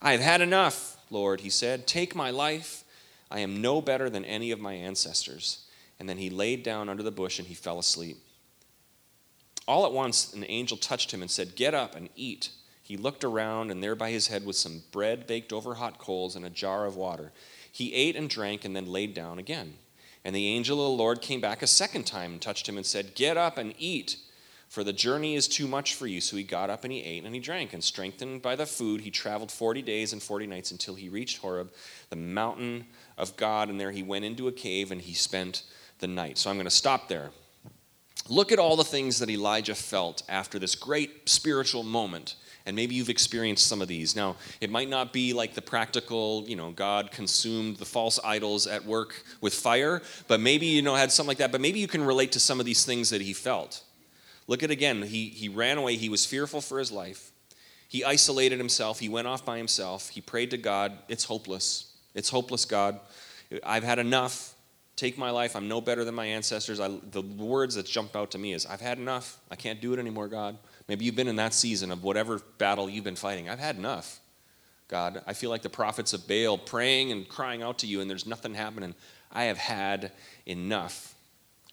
I 0.00 0.12
have 0.12 0.21
had 0.21 0.41
enough, 0.41 0.97
Lord, 1.12 1.40
he 1.40 1.50
said. 1.50 1.87
Take 1.87 2.14
my 2.14 2.31
life. 2.31 2.85
I 3.31 3.40
am 3.40 3.61
no 3.61 3.81
better 3.81 4.11
than 4.11 4.25
any 4.25 4.50
of 4.50 4.61
my 4.61 4.75
ancestors. 4.75 5.66
And 6.00 6.09
then 6.09 6.19
he 6.19 6.31
laid 6.31 6.62
down 6.62 6.88
under 6.88 7.02
the 7.02 7.11
bush 7.11 7.38
and 7.38 7.49
he 7.49 7.54
fell 7.54 7.78
asleep. 7.78 8.19
All 9.69 9.87
at 9.87 9.92
once, 9.92 10.33
an 10.33 10.45
angel 10.49 10.76
touched 10.76 11.12
him 11.12 11.23
and 11.23 11.31
said, 11.31 11.54
Get 11.54 11.75
up 11.75 11.95
and 11.95 12.09
eat. 12.16 12.50
He 12.83 12.97
looked 12.97 13.23
around, 13.23 13.71
and 13.71 13.83
there 13.83 13.95
by 13.95 14.11
his 14.11 14.26
head 14.26 14.45
was 14.45 14.59
some 14.59 14.83
bread 14.90 15.26
baked 15.26 15.52
over 15.52 15.75
hot 15.75 15.99
coals 15.99 16.35
and 16.35 16.45
a 16.45 16.50
jar 16.50 16.85
of 16.85 16.97
water. 16.97 17.33
He 17.71 17.95
ate 17.95 18.16
and 18.16 18.28
drank 18.28 18.64
and 18.64 18.75
then 18.75 18.87
laid 18.87 19.14
down 19.14 19.38
again. 19.38 19.75
And 20.25 20.35
the 20.35 20.49
angel 20.49 20.78
of 20.78 20.90
the 20.92 21.02
Lord 21.02 21.23
came 21.23 21.40
back 21.40 21.62
a 21.62 21.66
second 21.66 22.04
time 22.04 22.33
and 22.33 22.42
touched 22.42 22.69
him 22.69 22.76
and 22.76 22.85
said, 22.85 23.14
Get 23.14 23.37
up 23.37 23.57
and 23.57 23.75
eat, 23.78 24.16
for 24.73 24.83
the 24.83 24.93
journey 24.95 25.35
is 25.35 25.49
too 25.49 25.69
much 25.69 25.97
for 25.97 26.07
you. 26.07 26.19
So 26.23 26.35
he 26.35 26.45
got 26.45 26.71
up 26.71 26.83
and 26.85 26.91
he 26.91 27.02
ate 27.02 27.26
and 27.26 27.35
he 27.35 27.43
drank. 27.43 27.75
And 27.75 27.85
strengthened 27.85 28.41
by 28.41 28.57
the 28.57 28.64
food, 28.64 29.02
he 29.02 29.11
traveled 29.11 29.52
40 29.52 29.83
days 29.83 30.14
and 30.14 30.23
40 30.23 30.47
nights 30.47 30.71
until 30.71 30.95
he 30.95 31.11
reached 31.11 31.43
Horeb, 31.43 31.71
the 32.09 32.17
mountain 32.17 32.87
of 33.19 33.37
God. 33.37 33.69
And 33.69 33.79
there 33.79 33.91
he 33.91 34.02
went 34.02 34.25
into 34.25 34.49
a 34.49 34.52
cave 34.52 34.91
and 34.91 34.99
he 34.99 35.12
spent 35.12 35.64
the 35.99 36.07
night. 36.09 36.38
So 36.38 36.49
I'm 36.49 36.57
going 36.57 36.64
to 36.64 36.71
stop 36.71 37.07
there. 37.09 37.33
Look 38.31 38.50
at 38.50 38.59
all 38.59 38.76
the 38.76 38.83
things 38.83 39.19
that 39.19 39.29
Elijah 39.29 39.75
felt 39.75 40.23
after 40.26 40.59
this 40.59 40.75
great 40.75 41.29
spiritual 41.29 41.83
moment 41.83 42.37
and 42.64 42.75
maybe 42.75 42.95
you've 42.95 43.11
experienced 43.11 43.67
some 43.67 43.83
of 43.83 43.88
these. 43.88 44.17
Now, 44.17 44.37
it 44.62 44.71
might 44.71 44.88
not 44.88 45.12
be 45.12 45.33
like 45.33 45.52
the 45.52 45.61
practical, 45.61 46.45
you 46.47 46.57
know, 46.57 46.71
God 46.71 47.11
consumed 47.11 47.76
the 47.76 47.85
false 47.85 48.21
idols 48.25 48.67
at 48.67 48.87
work 48.87 49.23
with 49.43 49.52
fire, 49.52 50.00
but 50.29 50.41
maybe, 50.41 50.67
you 50.67 50.81
know, 50.81 50.95
had 50.95 51.12
something 51.12 51.29
like 51.29 51.38
that. 51.38 51.52
But 51.52 51.61
maybe 51.61 51.81
you 51.81 51.88
can 51.88 52.05
relate 52.05 52.33
to 52.33 52.41
some 52.41 52.61
of 52.61 52.64
these 52.64 52.87
things 52.87 53.11
that 53.11 53.21
he 53.21 53.33
felt. 53.33 53.83
Look 54.52 54.62
at 54.62 54.71
again, 54.71 55.00
he, 55.00 55.30
he 55.30 55.49
ran 55.49 55.78
away. 55.78 55.97
He 55.97 56.11
was 56.11 56.26
fearful 56.26 56.61
for 56.61 56.78
his 56.78 56.92
life. 56.92 57.32
He 57.88 58.04
isolated 58.04 58.59
himself. 58.59 58.99
He 58.99 59.09
went 59.09 59.26
off 59.26 59.47
by 59.47 59.56
himself. 59.56 60.11
He 60.11 60.21
prayed 60.21 60.50
to 60.50 60.59
God. 60.59 60.92
It's 61.09 61.25
hopeless. 61.25 61.90
It's 62.14 62.28
hopeless, 62.28 62.66
God. 62.66 63.00
I've 63.64 63.82
had 63.82 63.99
enough. 63.99 64.54
Take 64.94 65.16
my 65.16 65.30
life. 65.30 65.56
I'm 65.56 65.68
no 65.68 65.80
better 65.80 66.04
than 66.04 66.14
my 66.14 66.26
ancestors. 66.26 66.80
I, 66.80 66.88
the 67.12 67.23
words 67.23 67.76
that 67.76 67.87
jump 67.87 68.14
out 68.14 68.32
to 68.32 68.38
me 68.38 68.52
is, 68.52 68.66
I've 68.66 68.82
had 68.82 68.99
enough. 68.99 69.38
I 69.50 69.56
can't 69.56 69.80
do 69.80 69.94
it 69.94 69.99
anymore, 69.99 70.28
God. 70.28 70.59
Maybe 70.87 71.06
you've 71.06 71.16
been 71.16 71.28
in 71.28 71.37
that 71.37 71.54
season 71.54 71.90
of 71.90 72.04
whatever 72.04 72.38
battle 72.59 72.90
you've 72.90 73.04
been 73.04 73.16
fighting. 73.16 73.49
I've 73.49 73.59
had 73.59 73.76
enough. 73.76 74.21
God, 74.88 75.23
I 75.26 75.32
feel 75.32 75.49
like 75.49 75.62
the 75.62 75.71
prophets 75.71 76.12
of 76.12 76.28
Baal 76.28 76.59
praying 76.59 77.11
and 77.11 77.26
crying 77.26 77.62
out 77.62 77.78
to 77.78 77.87
you, 77.87 78.02
and 78.02 78.11
there's 78.11 78.26
nothing 78.26 78.52
happening. 78.52 78.94
I 79.32 79.44
have 79.44 79.56
had 79.56 80.12
enough. 80.44 81.12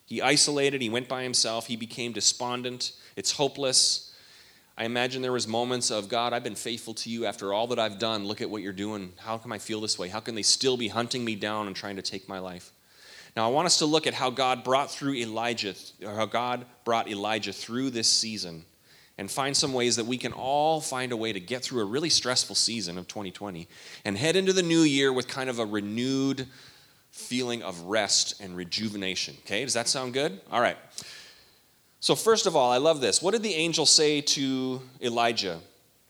He 0.09 0.23
isolated, 0.23 0.81
he 0.81 0.89
went 0.89 1.07
by 1.07 1.21
himself, 1.21 1.67
he 1.67 1.75
became 1.75 2.13
despondent. 2.13 2.93
It's 3.15 3.31
hopeless. 3.31 4.11
I 4.75 4.85
imagine 4.85 5.21
there 5.21 5.31
was 5.31 5.47
moments 5.47 5.91
of 5.91 6.09
God, 6.09 6.33
I've 6.33 6.43
been 6.43 6.55
faithful 6.55 6.95
to 6.95 7.11
you 7.11 7.27
after 7.27 7.53
all 7.53 7.67
that 7.67 7.77
I've 7.77 7.99
done. 7.99 8.25
Look 8.25 8.41
at 8.41 8.49
what 8.49 8.63
you're 8.63 8.73
doing. 8.73 9.13
How 9.17 9.37
can 9.37 9.51
I 9.51 9.59
feel 9.59 9.81
this 9.81 9.99
way? 9.99 10.07
How 10.07 10.19
can 10.19 10.33
they 10.33 10.41
still 10.41 10.77
be 10.77 10.87
hunting 10.87 11.23
me 11.23 11.35
down 11.35 11.67
and 11.67 11.75
trying 11.75 11.95
to 11.97 12.01
take 12.01 12.27
my 12.27 12.39
life? 12.39 12.71
Now 13.37 13.45
I 13.45 13.51
want 13.51 13.67
us 13.67 13.77
to 13.79 13.85
look 13.85 14.07
at 14.07 14.15
how 14.15 14.31
God 14.31 14.63
brought 14.63 14.89
through 14.89 15.13
Elijah, 15.13 15.75
or 16.03 16.15
how 16.15 16.25
God 16.25 16.65
brought 16.85 17.07
Elijah 17.07 17.53
through 17.53 17.91
this 17.91 18.07
season 18.07 18.65
and 19.19 19.29
find 19.29 19.55
some 19.55 19.73
ways 19.73 19.97
that 19.97 20.07
we 20.07 20.17
can 20.17 20.33
all 20.33 20.81
find 20.81 21.11
a 21.11 21.17
way 21.17 21.33
to 21.33 21.39
get 21.39 21.61
through 21.61 21.81
a 21.81 21.85
really 21.85 22.09
stressful 22.09 22.55
season 22.55 22.97
of 22.97 23.07
2020 23.07 23.67
and 24.05 24.17
head 24.17 24.35
into 24.35 24.53
the 24.53 24.63
new 24.63 24.81
year 24.81 25.13
with 25.13 25.27
kind 25.27 25.51
of 25.51 25.59
a 25.59 25.65
renewed 25.65 26.47
feeling 27.19 27.61
of 27.61 27.81
rest 27.83 28.41
and 28.41 28.55
rejuvenation. 28.55 29.35
Okay, 29.45 29.63
does 29.63 29.73
that 29.73 29.87
sound 29.87 30.13
good? 30.13 30.39
All 30.51 30.61
right. 30.61 30.77
So, 31.99 32.15
first 32.15 32.45
of 32.45 32.55
all, 32.55 32.71
I 32.71 32.77
love 32.77 33.01
this. 33.01 33.21
What 33.21 33.31
did 33.31 33.43
the 33.43 33.53
angel 33.53 33.85
say 33.85 34.21
to 34.21 34.81
Elijah? 35.01 35.59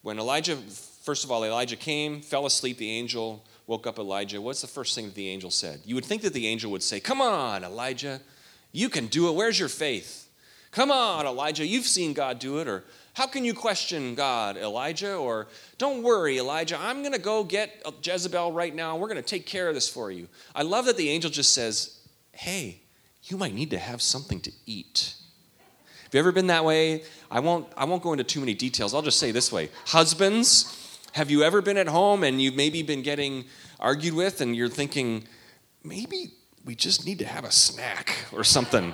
When 0.03 0.19
Elijah, 0.19 0.55
first 0.55 1.23
of 1.23 1.31
all, 1.31 1.43
Elijah 1.43 1.75
came, 1.75 2.21
fell 2.21 2.45
asleep, 2.45 2.77
the 2.77 2.91
angel 2.91 3.43
woke 3.65 3.87
up 3.87 3.97
Elijah. 3.97 4.39
What's 4.39 4.61
the 4.61 4.67
first 4.67 4.95
thing 4.95 5.05
that 5.05 5.15
the 5.15 5.27
angel 5.27 5.49
said? 5.49 5.81
You 5.85 5.95
would 5.95 6.05
think 6.05 6.21
that 6.21 6.33
the 6.33 6.47
angel 6.47 6.71
would 6.71 6.83
say, 6.83 6.99
Come 6.99 7.21
on, 7.21 7.63
Elijah, 7.63 8.21
you 8.71 8.89
can 8.89 9.07
do 9.07 9.29
it. 9.29 9.35
Where's 9.35 9.59
your 9.59 9.69
faith? 9.69 10.27
Come 10.71 10.91
on, 10.91 11.25
Elijah, 11.25 11.65
you've 11.65 11.87
seen 11.87 12.13
God 12.13 12.37
do 12.37 12.59
it. 12.59 12.67
Or 12.67 12.83
how 13.19 13.27
can 13.27 13.43
you 13.43 13.53
question 13.53 14.15
God, 14.15 14.55
Elijah? 14.55 15.17
Or 15.17 15.47
don't 15.77 16.03
worry, 16.03 16.37
Elijah, 16.37 16.79
I'm 16.79 17.01
going 17.01 17.11
to 17.11 17.19
go 17.19 17.43
get 17.43 17.85
Jezebel 18.01 18.53
right 18.53 18.73
now. 18.73 18.95
We're 18.95 19.09
going 19.09 19.21
to 19.21 19.21
take 19.21 19.45
care 19.45 19.67
of 19.67 19.75
this 19.75 19.89
for 19.89 20.09
you. 20.09 20.29
I 20.55 20.61
love 20.61 20.85
that 20.85 20.95
the 20.95 21.09
angel 21.09 21.29
just 21.29 21.51
says, 21.51 21.99
Hey, 22.31 22.79
you 23.23 23.35
might 23.35 23.53
need 23.53 23.71
to 23.71 23.77
have 23.77 24.01
something 24.01 24.39
to 24.39 24.51
eat. 24.65 25.15
Have 26.03 26.13
you 26.13 26.19
ever 26.21 26.31
been 26.31 26.47
that 26.47 26.63
way? 26.63 27.03
I 27.29 27.41
won't, 27.41 27.67
I 27.75 27.83
won't 27.83 28.01
go 28.01 28.13
into 28.13 28.23
too 28.23 28.39
many 28.39 28.53
details. 28.53 28.93
I'll 28.93 29.01
just 29.01 29.19
say 29.19 29.31
this 29.31 29.51
way 29.51 29.69
Husbands, 29.87 30.97
have 31.11 31.29
you 31.29 31.43
ever 31.43 31.61
been 31.61 31.75
at 31.75 31.89
home 31.89 32.23
and 32.23 32.41
you've 32.41 32.55
maybe 32.55 32.83
been 32.83 33.01
getting 33.01 33.43
argued 33.81 34.13
with 34.13 34.39
and 34.39 34.55
you're 34.55 34.69
thinking, 34.69 35.25
maybe 35.83 36.35
we 36.63 36.73
just 36.73 37.05
need 37.05 37.19
to 37.19 37.25
have 37.25 37.43
a 37.43 37.51
snack 37.51 38.15
or 38.31 38.45
something? 38.45 38.93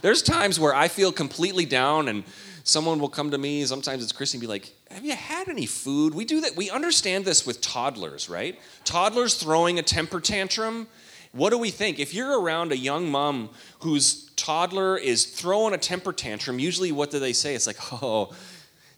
There's 0.00 0.22
times 0.22 0.58
where 0.58 0.74
I 0.74 0.88
feel 0.88 1.12
completely 1.12 1.66
down 1.66 2.08
and 2.08 2.24
someone 2.64 2.98
will 2.98 3.08
come 3.08 3.30
to 3.30 3.38
me, 3.38 3.64
sometimes 3.64 4.02
it's 4.02 4.12
Christy, 4.12 4.38
and 4.38 4.40
be 4.40 4.46
like, 4.46 4.72
Have 4.90 5.04
you 5.04 5.14
had 5.14 5.48
any 5.48 5.66
food? 5.66 6.14
We 6.14 6.24
do 6.24 6.40
that. 6.40 6.56
We 6.56 6.70
understand 6.70 7.24
this 7.24 7.46
with 7.46 7.60
toddlers, 7.60 8.28
right? 8.28 8.58
Toddlers 8.84 9.34
throwing 9.34 9.78
a 9.78 9.82
temper 9.82 10.20
tantrum. 10.20 10.86
What 11.32 11.50
do 11.50 11.58
we 11.58 11.70
think? 11.70 11.98
If 11.98 12.12
you're 12.12 12.40
around 12.40 12.72
a 12.72 12.76
young 12.76 13.10
mom 13.10 13.50
whose 13.80 14.30
toddler 14.36 14.98
is 14.98 15.24
throwing 15.24 15.74
a 15.74 15.78
temper 15.78 16.12
tantrum, 16.12 16.58
usually 16.58 16.92
what 16.92 17.10
do 17.10 17.18
they 17.18 17.32
say? 17.32 17.54
It's 17.54 17.66
like, 17.66 17.78
oh, 18.02 18.34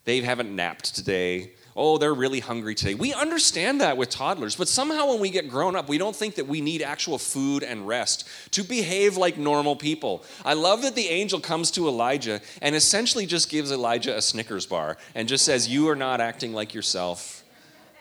they 0.05 0.21
haven't 0.21 0.55
napped 0.55 0.95
today, 0.95 1.53
oh, 1.77 1.99
they're 1.99 2.15
really 2.15 2.41
hungry 2.41 2.75
today. 2.75 2.95
We 2.95 3.13
understand 3.13 3.81
that 3.81 3.97
with 3.97 4.09
toddlers, 4.09 4.55
but 4.55 4.69
somehow 4.69 5.09
when 5.09 5.21
we 5.21 5.31
get 5.31 5.49
grown 5.49 5.75
up, 5.75 5.89
we 5.89 5.99
don't 5.99 6.15
think 6.15 6.37
that 6.37 6.47
we 6.47 6.61
need 6.61 6.83
actual 6.83 7.19
food 7.19 7.63
and 7.63 7.87
rest 7.87 8.29
to 8.53 8.63
behave 8.63 9.17
like 9.17 9.37
normal 9.37 9.75
people. 9.75 10.25
I 10.45 10.55
love 10.55 10.83
that 10.83 10.95
the 10.95 11.09
angel 11.09 11.41
comes 11.41 11.71
to 11.73 11.89
Elijah 11.89 12.41
and 12.63 12.77
essentially 12.77 13.27
just 13.27 13.51
gives 13.51 13.73
Elijah 13.73 14.17
a 14.17 14.23
Snickers 14.23 14.67
bar 14.67 14.97
and 15.15 15.29
just 15.29 15.45
says, 15.45 15.69
You 15.69 15.89
are 15.89 15.97
not 15.97 16.21
acting 16.21 16.53
like 16.53 16.75
yourself. 16.75 17.43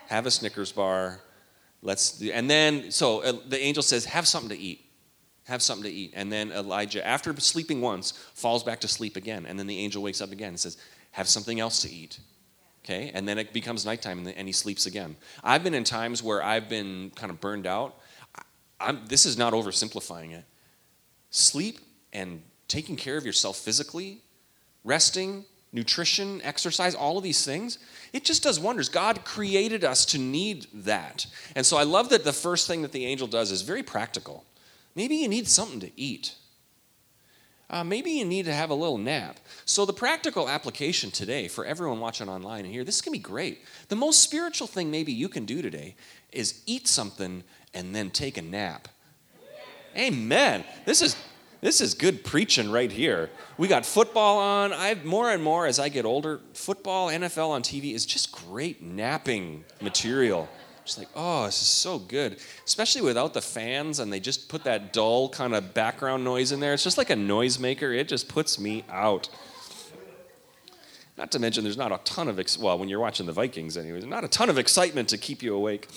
Have 0.07 0.25
a 0.25 0.31
Snickers 0.31 0.71
bar. 0.71 1.19
Let's, 1.81 2.21
and 2.21 2.49
then, 2.49 2.91
so 2.91 3.23
uh, 3.23 3.33
the 3.47 3.59
angel 3.59 3.81
says, 3.81 4.05
Have 4.05 4.27
something 4.27 4.49
to 4.49 4.57
eat 4.57 4.81
have 5.45 5.61
something 5.61 5.83
to 5.83 5.91
eat. 5.91 6.13
And 6.15 6.31
then 6.31 6.51
Elijah, 6.51 7.05
after 7.05 7.37
sleeping 7.39 7.81
once, 7.81 8.11
falls 8.33 8.63
back 8.63 8.79
to 8.79 8.87
sleep 8.87 9.17
again. 9.17 9.45
And 9.45 9.59
then 9.59 9.67
the 9.67 9.77
angel 9.77 10.01
wakes 10.01 10.21
up 10.21 10.31
again 10.31 10.49
and 10.49 10.59
says, 10.59 10.77
Have 11.11 11.27
something 11.27 11.59
else 11.59 11.81
to 11.81 11.91
eat. 11.91 12.19
Okay? 12.83 13.11
And 13.13 13.27
then 13.27 13.37
it 13.37 13.53
becomes 13.53 13.85
nighttime 13.85 14.27
and 14.27 14.47
he 14.47 14.51
sleeps 14.51 14.85
again. 14.85 15.15
I've 15.43 15.63
been 15.63 15.73
in 15.73 15.83
times 15.83 16.21
where 16.21 16.43
I've 16.43 16.67
been 16.67 17.11
kind 17.15 17.31
of 17.31 17.39
burned 17.39 17.65
out. 17.65 17.97
I'm, 18.79 19.05
this 19.07 19.25
is 19.25 19.37
not 19.37 19.53
oversimplifying 19.53 20.33
it. 20.33 20.43
Sleep 21.29 21.79
and 22.11 22.41
taking 22.67 22.95
care 22.95 23.17
of 23.17 23.25
yourself 23.25 23.57
physically, 23.57 24.21
resting, 24.83 25.45
nutrition, 25.71 26.41
exercise, 26.43 26.93
all 26.93 27.17
of 27.17 27.23
these 27.23 27.43
things, 27.43 27.79
it 28.13 28.23
just 28.23 28.43
does 28.43 28.59
wonders. 28.59 28.89
God 28.89 29.25
created 29.25 29.83
us 29.83 30.05
to 30.07 30.19
need 30.19 30.67
that. 30.73 31.25
And 31.55 31.65
so 31.65 31.77
I 31.77 31.83
love 31.83 32.09
that 32.09 32.23
the 32.23 32.33
first 32.33 32.67
thing 32.67 32.83
that 32.83 32.91
the 32.91 33.05
angel 33.05 33.27
does 33.27 33.51
is 33.51 33.63
very 33.63 33.81
practical. 33.81 34.45
Maybe 34.95 35.15
you 35.15 35.27
need 35.27 35.47
something 35.47 35.79
to 35.79 35.91
eat. 35.99 36.35
Uh, 37.73 37.83
maybe 37.83 38.11
you 38.11 38.23
need 38.23 38.45
to 38.45 38.53
have 38.53 38.69
a 38.69 38.73
little 38.75 38.99
nap. 38.99 39.39
So, 39.65 39.83
the 39.83 39.93
practical 39.93 40.47
application 40.47 41.09
today 41.09 41.47
for 41.47 41.65
everyone 41.65 41.99
watching 41.99 42.29
online 42.29 42.65
and 42.65 42.71
here, 42.71 42.83
this 42.83 43.01
can 43.01 43.11
be 43.11 43.17
great. 43.17 43.61
The 43.89 43.95
most 43.95 44.21
spiritual 44.21 44.67
thing 44.67 44.91
maybe 44.91 45.11
you 45.11 45.27
can 45.27 45.45
do 45.45 45.63
today 45.63 45.95
is 46.31 46.61
eat 46.67 46.87
something 46.87 47.43
and 47.73 47.95
then 47.95 48.11
take 48.11 48.37
a 48.37 48.43
nap. 48.43 48.89
Amen. 49.97 50.63
This 50.85 51.01
is 51.01 51.15
this 51.61 51.81
is 51.81 51.95
good 51.95 52.23
preaching 52.23 52.69
right 52.69 52.91
here. 52.91 53.31
We 53.57 53.67
got 53.67 53.87
football 53.87 54.37
on. 54.37 54.71
I 54.71 54.93
more 55.03 55.31
and 55.31 55.41
more 55.41 55.65
as 55.65 55.79
I 55.79 55.89
get 55.89 56.05
older, 56.05 56.41
football, 56.53 57.07
NFL 57.07 57.49
on 57.49 57.63
TV 57.63 57.95
is 57.95 58.05
just 58.05 58.31
great 58.31 58.83
napping 58.83 59.65
material. 59.81 60.47
Just 60.85 60.97
like, 60.97 61.07
oh, 61.15 61.45
this 61.45 61.61
is 61.61 61.67
so 61.67 61.97
good. 61.97 62.37
Especially 62.65 63.01
without 63.01 63.33
the 63.33 63.41
fans 63.41 63.99
and 63.99 64.11
they 64.11 64.19
just 64.19 64.49
put 64.49 64.63
that 64.65 64.91
dull 64.91 65.29
kind 65.29 65.55
of 65.55 65.73
background 65.73 66.23
noise 66.23 66.51
in 66.51 66.59
there. 66.59 66.73
It's 66.73 66.83
just 66.83 66.97
like 66.97 67.09
a 67.09 67.15
noisemaker. 67.15 67.97
It 67.97 68.07
just 68.07 68.27
puts 68.27 68.59
me 68.59 68.83
out. 68.89 69.29
Not 71.17 71.31
to 71.31 71.39
mention, 71.39 71.63
there's 71.63 71.77
not 71.77 71.91
a 71.91 71.99
ton 72.03 72.27
of, 72.27 72.39
ex- 72.39 72.57
well, 72.57 72.77
when 72.77 72.89
you're 72.89 72.99
watching 72.99 73.27
the 73.27 73.31
Vikings, 73.31 73.77
anyways, 73.77 74.05
not 74.05 74.23
a 74.23 74.27
ton 74.27 74.49
of 74.49 74.57
excitement 74.57 75.09
to 75.09 75.17
keep 75.17 75.43
you 75.43 75.55
awake. 75.55 75.87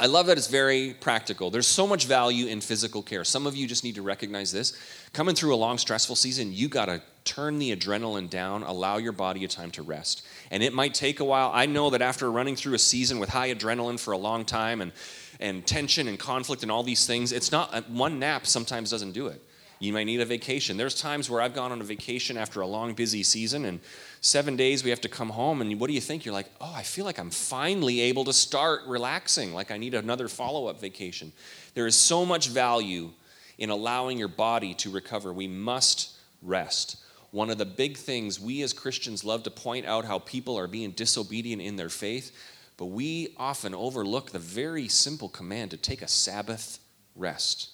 I 0.00 0.06
love 0.06 0.26
that 0.28 0.38
it's 0.38 0.46
very 0.46 0.94
practical. 0.98 1.50
There's 1.50 1.66
so 1.66 1.86
much 1.86 2.06
value 2.06 2.46
in 2.46 2.62
physical 2.62 3.02
care. 3.02 3.22
Some 3.22 3.46
of 3.46 3.54
you 3.54 3.66
just 3.66 3.84
need 3.84 3.96
to 3.96 4.02
recognize 4.02 4.50
this. 4.50 4.72
Coming 5.12 5.34
through 5.34 5.54
a 5.54 5.56
long, 5.56 5.76
stressful 5.76 6.16
season, 6.16 6.54
you 6.54 6.68
got 6.68 6.86
to 6.86 7.02
turn 7.24 7.58
the 7.58 7.76
adrenaline 7.76 8.30
down, 8.30 8.62
allow 8.62 8.96
your 8.96 9.12
body 9.12 9.44
a 9.44 9.48
time 9.48 9.70
to 9.72 9.82
rest. 9.82 10.26
And 10.50 10.62
it 10.62 10.72
might 10.72 10.94
take 10.94 11.20
a 11.20 11.24
while. 11.24 11.50
I 11.52 11.66
know 11.66 11.90
that 11.90 12.00
after 12.00 12.32
running 12.32 12.56
through 12.56 12.72
a 12.72 12.78
season 12.78 13.18
with 13.18 13.28
high 13.28 13.52
adrenaline 13.54 14.00
for 14.00 14.12
a 14.12 14.16
long 14.16 14.46
time 14.46 14.80
and, 14.80 14.92
and 15.38 15.66
tension 15.66 16.08
and 16.08 16.18
conflict 16.18 16.62
and 16.62 16.72
all 16.72 16.82
these 16.82 17.06
things, 17.06 17.30
it's 17.30 17.52
not 17.52 17.74
uh, 17.74 17.82
one 17.82 18.18
nap 18.18 18.46
sometimes 18.46 18.90
doesn't 18.90 19.12
do 19.12 19.26
it. 19.26 19.42
You 19.80 19.92
might 19.92 20.04
need 20.04 20.20
a 20.20 20.26
vacation. 20.26 20.78
There's 20.78 20.98
times 20.98 21.28
where 21.28 21.40
I've 21.40 21.54
gone 21.54 21.72
on 21.72 21.80
a 21.80 21.84
vacation 21.84 22.36
after 22.38 22.60
a 22.60 22.66
long, 22.66 22.94
busy 22.94 23.22
season, 23.22 23.64
and 23.64 23.80
seven 24.20 24.56
days 24.56 24.84
we 24.84 24.90
have 24.90 25.00
to 25.00 25.08
come 25.08 25.30
home. 25.30 25.60
And 25.60 25.80
what 25.80 25.88
do 25.88 25.94
you 25.94 26.00
think? 26.00 26.24
You're 26.24 26.34
like, 26.34 26.50
oh, 26.60 26.72
I 26.74 26.82
feel 26.82 27.04
like 27.04 27.18
I'm 27.18 27.30
finally 27.30 28.00
able 28.02 28.24
to 28.24 28.32
start 28.32 28.82
relaxing, 28.86 29.54
like 29.54 29.70
I 29.70 29.78
need 29.78 29.94
another 29.94 30.28
follow 30.28 30.66
up 30.66 30.80
vacation. 30.80 31.32
There 31.74 31.86
is 31.86 31.96
so 31.96 32.24
much 32.24 32.48
value 32.48 33.10
in 33.58 33.70
allowing 33.70 34.18
your 34.18 34.28
body 34.28 34.74
to 34.74 34.90
recover. 34.90 35.32
We 35.32 35.48
must 35.48 36.16
rest. 36.42 36.96
One 37.30 37.50
of 37.50 37.58
the 37.58 37.66
big 37.66 37.96
things 37.96 38.40
we 38.40 38.62
as 38.62 38.72
Christians 38.72 39.24
love 39.24 39.44
to 39.44 39.50
point 39.50 39.86
out 39.86 40.04
how 40.04 40.18
people 40.18 40.58
are 40.58 40.66
being 40.66 40.90
disobedient 40.90 41.62
in 41.62 41.76
their 41.76 41.88
faith, 41.88 42.32
but 42.76 42.86
we 42.86 43.34
often 43.36 43.74
overlook 43.74 44.30
the 44.30 44.38
very 44.38 44.88
simple 44.88 45.28
command 45.28 45.70
to 45.70 45.76
take 45.76 46.02
a 46.02 46.08
Sabbath 46.08 46.80
rest. 47.14 47.70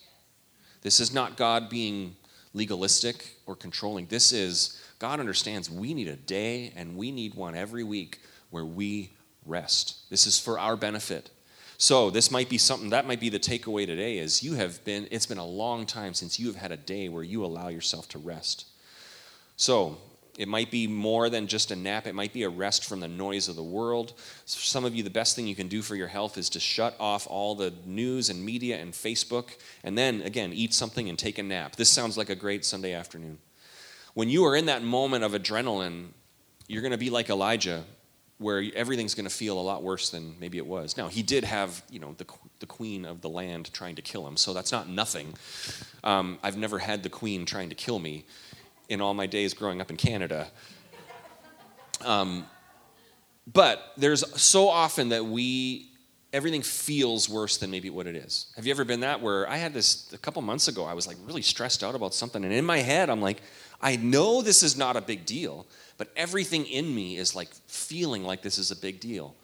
This 0.83 1.01
is 1.01 1.15
not 1.15 1.37
God 1.37 1.71
being 1.71 2.17
legalistic 2.53 3.37
or 3.47 3.57
controlling. 3.57 4.07
This 4.07 4.33
is 4.33 4.83
God 4.99 5.21
understands 5.21 5.71
we 5.71 5.95
need 5.95 6.09
a 6.09 6.17
day 6.17 6.73
and 6.77 6.97
we 6.97 7.11
need 7.11 7.35
one 7.35 7.55
every 7.55 7.85
week 7.85 8.21
where 8.51 8.65
we 8.65 9.11
rest. 9.45 10.09
This 10.11 10.27
is 10.27 10.39
for 10.39 10.59
our 10.59 10.77
benefit. 10.77 11.31
So, 11.79 12.09
this 12.09 12.31
might 12.31 12.49
be 12.49 12.57
something 12.57 12.91
that 12.91 13.07
might 13.07 13.21
be 13.21 13.29
the 13.29 13.39
takeaway 13.39 13.85
today 13.85 14.17
is 14.17 14.43
you 14.43 14.55
have 14.55 14.83
been 14.85 15.07
it's 15.11 15.27
been 15.27 15.37
a 15.37 15.45
long 15.45 15.85
time 15.85 16.15
since 16.15 16.41
you 16.41 16.47
have 16.47 16.57
had 16.57 16.73
a 16.73 16.77
day 16.77 17.11
where 17.11 17.23
you 17.23 17.45
allow 17.45 17.69
yourself 17.69 18.09
to 18.11 18.19
rest. 18.19 18.67
So, 19.57 19.99
it 20.39 20.49
might 20.49 20.71
be 20.71 20.87
more 20.87 21.31
than 21.31 21.47
just 21.47 21.71
a 21.71 21.77
nap. 21.77 22.07
It 22.07 22.15
might 22.15 22.33
be 22.33 22.43
a 22.43 22.49
rest 22.49 22.85
from 22.85 23.01
the 23.01 23.09
noise 23.09 23.49
of 23.49 23.57
the 23.57 23.63
world. 23.63 24.13
For 24.19 24.61
some 24.61 24.85
of 24.85 24.95
you, 24.95 25.03
the 25.03 25.11
best 25.11 25.35
thing 25.35 25.47
you 25.47 25.55
can 25.55 25.69
do 25.69 25.81
for 25.81 25.97
your 25.97 26.09
health 26.09 26.37
is 26.37 26.51
to 26.51 26.61
shut 26.61 26.95
off 27.01 27.27
all 27.29 27.55
the 27.55 27.73
news 27.87 28.29
and 28.29 28.45
media 28.45 28.79
and 28.79 28.93
Facebook, 28.93 29.57
and 29.83 29.97
then, 29.97 30.21
again, 30.23 30.53
eat 30.53 30.75
something 30.75 31.09
and 31.09 31.19
take 31.19 31.39
a 31.39 31.43
nap. 31.43 31.77
This 31.77 31.89
sounds 31.89 32.19
like 32.19 32.29
a 32.29 32.35
great 32.35 32.67
Sunday 32.67 32.93
afternoon. 32.93 33.39
When 34.17 34.31
you 34.31 34.47
are 34.47 34.57
in 34.57 34.65
that 34.65 34.83
moment 34.83 35.25
of 35.25 35.33
adrenaline, 35.33 36.07
you're 36.69 36.81
going 36.81 36.93
to 36.93 36.97
be 36.97 37.11
like 37.11 37.29
Elijah, 37.29 37.85
where 38.39 38.65
everything's 38.75 39.15
going 39.15 39.29
to 39.29 39.35
feel 39.35 39.59
a 39.59 39.61
lot 39.61 39.83
worse 39.83 40.09
than 40.09 40.37
maybe 40.41 40.57
it 40.57 40.67
was. 40.67 40.97
Now, 40.97 41.09
he 41.09 41.23
did 41.23 41.45
have, 41.45 41.83
you 41.91 41.99
know, 41.99 42.15
the, 42.17 42.25
the 42.61 42.65
queen 42.65 43.05
of 43.05 43.21
the 43.21 43.29
land 43.29 43.71
trying 43.75 43.95
to 43.97 44.01
kill 44.01 44.27
him, 44.27 44.39
so 44.39 44.55
that's 44.55 44.73
not 44.73 44.89
nothing. 44.89 45.35
Um, 46.03 46.39
I've 46.43 46.57
never 46.57 46.79
had 46.79 47.03
the 47.03 47.11
queen 47.11 47.45
trying 47.45 47.69
to 47.69 47.75
kill 47.75 47.99
me 47.99 48.25
in 48.89 49.03
all 49.03 49.13
my 49.13 49.27
days 49.27 49.53
growing 49.53 49.83
up 49.83 49.91
in 49.91 49.99
Canada. 49.99 50.51
Um, 52.03 52.47
but 53.47 53.93
there's 53.99 54.25
so 54.41 54.71
often 54.71 55.11
that 55.11 55.27
we 55.27 55.91
everything 56.33 56.63
feels 56.63 57.29
worse 57.29 57.59
than 57.59 57.71
maybe 57.71 57.91
what 57.91 58.07
it 58.07 58.17
is. 58.17 58.47
Have 58.57 58.67
you 58.67 58.71
ever 58.71 58.85
been 58.85 59.01
that 59.01 59.21
where 59.21 59.49
I 59.49 59.57
had 59.57 59.75
this 59.75 60.13
a 60.13 60.19
couple 60.19 60.43
months 60.43 60.69
ago 60.69 60.85
I 60.85 60.93
was 60.93 61.07
like 61.07 61.17
really 61.25 61.41
stressed 61.41 61.85
out 61.85 61.95
about 61.95 62.15
something 62.15 62.45
and 62.45 62.53
in 62.53 62.65
my 62.65 62.79
head 62.79 63.09
I'm 63.09 63.23
like 63.23 63.41
I 63.81 63.97
know 63.97 64.43
this 64.43 64.63
is 64.63 64.77
not 64.77 64.97
a 64.97 65.01
big 65.01 65.27
deal, 65.27 65.67
but 65.99 66.13
everything 66.17 66.67
in 66.67 66.95
me 66.95 67.17
is 67.17 67.35
like 67.35 67.49
feeling 67.67 68.25
like 68.25 68.43
this 68.43 68.59
is 68.59 68.71
a 68.71 68.77
big 68.77 69.01
deal. 69.01 69.35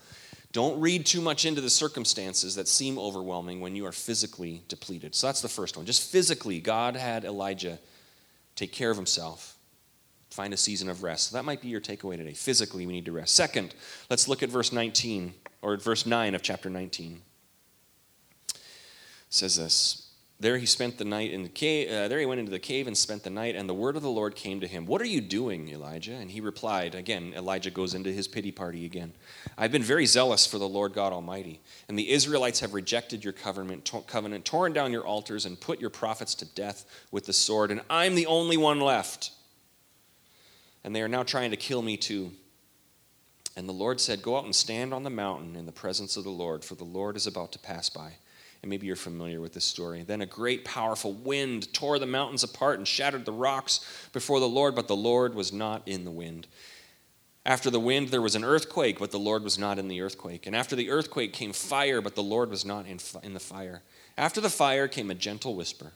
Don't 0.53 0.79
read 0.81 1.07
too 1.07 1.23
much 1.23 1.47
into 1.47 1.62
the 1.62 1.71
circumstances 1.71 2.55
that 2.57 2.68
seem 2.68 2.99
overwhelming 2.99 3.61
when 3.61 3.75
you 3.75 3.87
are 3.87 3.92
physically 3.92 4.62
depleted. 4.68 5.14
So 5.14 5.27
that's 5.27 5.40
the 5.40 5.49
first 5.49 5.77
one. 5.77 5.87
Just 5.87 6.11
physically, 6.11 6.61
God 6.61 6.95
had 6.95 7.25
Elijah 7.25 7.79
take 8.55 8.71
care 8.71 8.90
of 8.90 8.97
himself, 8.99 9.57
find 10.31 10.53
a 10.53 10.59
season 10.59 10.90
of 10.90 11.03
rest. 11.03 11.31
So 11.31 11.37
that 11.37 11.45
might 11.45 11.62
be 11.62 11.68
your 11.68 11.81
takeaway 11.81 12.18
today. 12.18 12.35
Physically, 12.35 12.87
we 12.87 12.92
need 12.92 13.07
to 13.07 13.12
rest. 13.12 13.35
Second, 13.35 13.75
let's 14.11 14.29
look 14.29 14.42
at 14.42 14.51
verse 14.51 14.73
19, 14.73 15.33
or 15.62 15.73
at 15.73 15.83
verse 15.83 16.05
9 16.05 16.35
of 16.35 16.42
chapter 16.42 16.68
19. 16.68 17.23
It 18.55 18.61
says 19.31 19.57
this. 19.57 20.02
There 20.42 20.59
he 20.59 20.66
spent 20.66 20.98
the 20.98 21.05
night 21.05 21.31
in 21.31 21.44
the 21.44 21.48
cave. 21.48 21.88
Uh, 21.88 22.09
there 22.09 22.18
he 22.18 22.26
went 22.26 22.40
into 22.40 22.50
the 22.50 22.59
cave 22.59 22.88
and 22.88 22.98
spent 22.98 23.22
the 23.22 23.31
night, 23.31 23.55
and 23.55 23.68
the 23.68 23.74
word 23.74 23.94
of 23.94 24.02
the 24.02 24.11
Lord 24.11 24.35
came 24.35 24.59
to 24.59 24.66
him. 24.66 24.87
What 24.87 25.00
are 25.00 25.07
you 25.07 25.20
doing, 25.20 25.68
Elijah? 25.68 26.14
And 26.14 26.28
he 26.28 26.40
replied, 26.40 26.96
again, 26.96 27.33
Elijah 27.37 27.70
goes 27.70 27.94
into 27.94 28.12
his 28.12 28.26
pity 28.26 28.50
party 28.50 28.85
again. 28.85 29.12
I've 29.57 29.70
been 29.70 29.85
very 29.85 30.05
zealous 30.05 30.44
for 30.44 30.59
the 30.59 30.66
Lord 30.66 30.94
God 30.94 31.12
Almighty, 31.12 31.61
and 31.87 31.96
the 31.96 32.11
Israelites 32.11 32.59
have 32.59 32.74
rejected 32.74 33.22
your 33.22 33.33
covenant, 33.33 33.85
to- 33.85 34.00
covenant, 34.00 34.44
torn 34.44 34.72
down 34.72 34.90
your 34.90 35.07
altars, 35.07 35.46
and 35.46 35.61
put 35.61 35.81
your 35.81 35.90
prophets 35.90 36.35
to 36.35 36.44
death 36.44 36.87
with 37.12 37.26
the 37.26 37.33
sword, 37.33 37.70
and 37.70 37.81
I'm 37.88 38.16
the 38.16 38.26
only 38.26 38.57
one 38.57 38.81
left. 38.81 39.31
And 40.83 40.92
they 40.92 41.02
are 41.02 41.09
now 41.09 41.22
trying 41.22 41.52
to 41.52 41.57
kill 41.57 41.83
me 41.83 41.96
too. 41.96 42.33
And 43.57 43.68
the 43.68 43.72
Lord 43.72 44.00
said, 44.00 44.22
Go 44.22 44.37
out 44.37 44.44
and 44.44 44.57
stand 44.57 44.92
on 44.92 45.05
the 45.05 45.11
mountain 45.11 45.55
in 45.55 45.66
the 45.66 45.72
presence 45.72 46.16
of 46.16 46.24
the 46.24 46.31
Lord, 46.31 46.64
for 46.64 46.74
the 46.74 46.83
Lord 46.83 47.16
is 47.16 47.28
about 47.28 47.52
to 47.52 47.61
pass 47.61 47.88
by. 47.88 48.14
And 48.62 48.70
maybe 48.70 48.87
you're 48.87 48.96
familiar 48.96 49.40
with 49.40 49.55
this 49.55 49.64
story. 49.64 50.05
Then 50.05 50.20
a 50.20 50.27
great, 50.27 50.64
powerful 50.64 51.12
wind 51.12 51.72
tore 51.75 51.98
the 51.98 52.07
mountains 52.07 52.44
apart 52.44 52.79
and 52.79 52.87
shattered 52.87 53.25
the 53.25 53.33
rocks 53.33 53.81
before 54.12 54.38
the 54.38 54.48
Lord, 54.48 54.77
but 54.77 54.87
the 54.87 54.96
Lord 54.96 55.35
was 55.35 55.53
not 55.53 55.83
in 55.87 56.05
the 56.05 56.12
wind. 56.12 56.46
After 57.44 57.70
the 57.70 57.81
wind, 57.81 58.09
there 58.09 58.22
was 58.22 58.37
an 58.37 58.44
earthquake, 58.44 59.01
but 59.01 59.11
the 59.11 59.18
Lord 59.18 59.42
was 59.42 59.59
not 59.59 59.81
in 59.81 59.88
the 59.88 60.01
earthquake. 60.01 60.46
And 60.46 60.55
after 60.55 60.77
the 60.77 60.90
earthquake 60.90 61.33
came 61.33 61.53
fire, 61.53 62.01
but 62.01 62.14
the 62.14 62.22
Lord 62.22 62.51
was 62.51 62.64
not 62.64 62.87
in, 62.87 63.01
in 63.25 63.35
the 63.35 63.40
fire. 63.40 63.83
After 64.16 64.40
the 64.40 64.48
fire 64.48 64.87
came 64.87 65.11
a 65.11 65.14
gentle 65.14 65.57
whisper. 65.57 65.92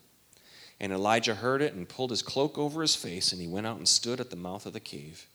And 0.80 0.92
Elijah 0.92 1.36
heard 1.36 1.62
it 1.62 1.72
and 1.72 1.88
pulled 1.88 2.10
his 2.10 2.20
cloak 2.20 2.58
over 2.58 2.82
his 2.82 2.96
face, 2.96 3.30
and 3.30 3.40
he 3.40 3.46
went 3.46 3.66
out 3.66 3.78
and 3.78 3.88
stood 3.88 4.20
at 4.20 4.30
the 4.30 4.36
mouth 4.36 4.66
of 4.66 4.72
the 4.72 4.80
cave. 4.80 5.26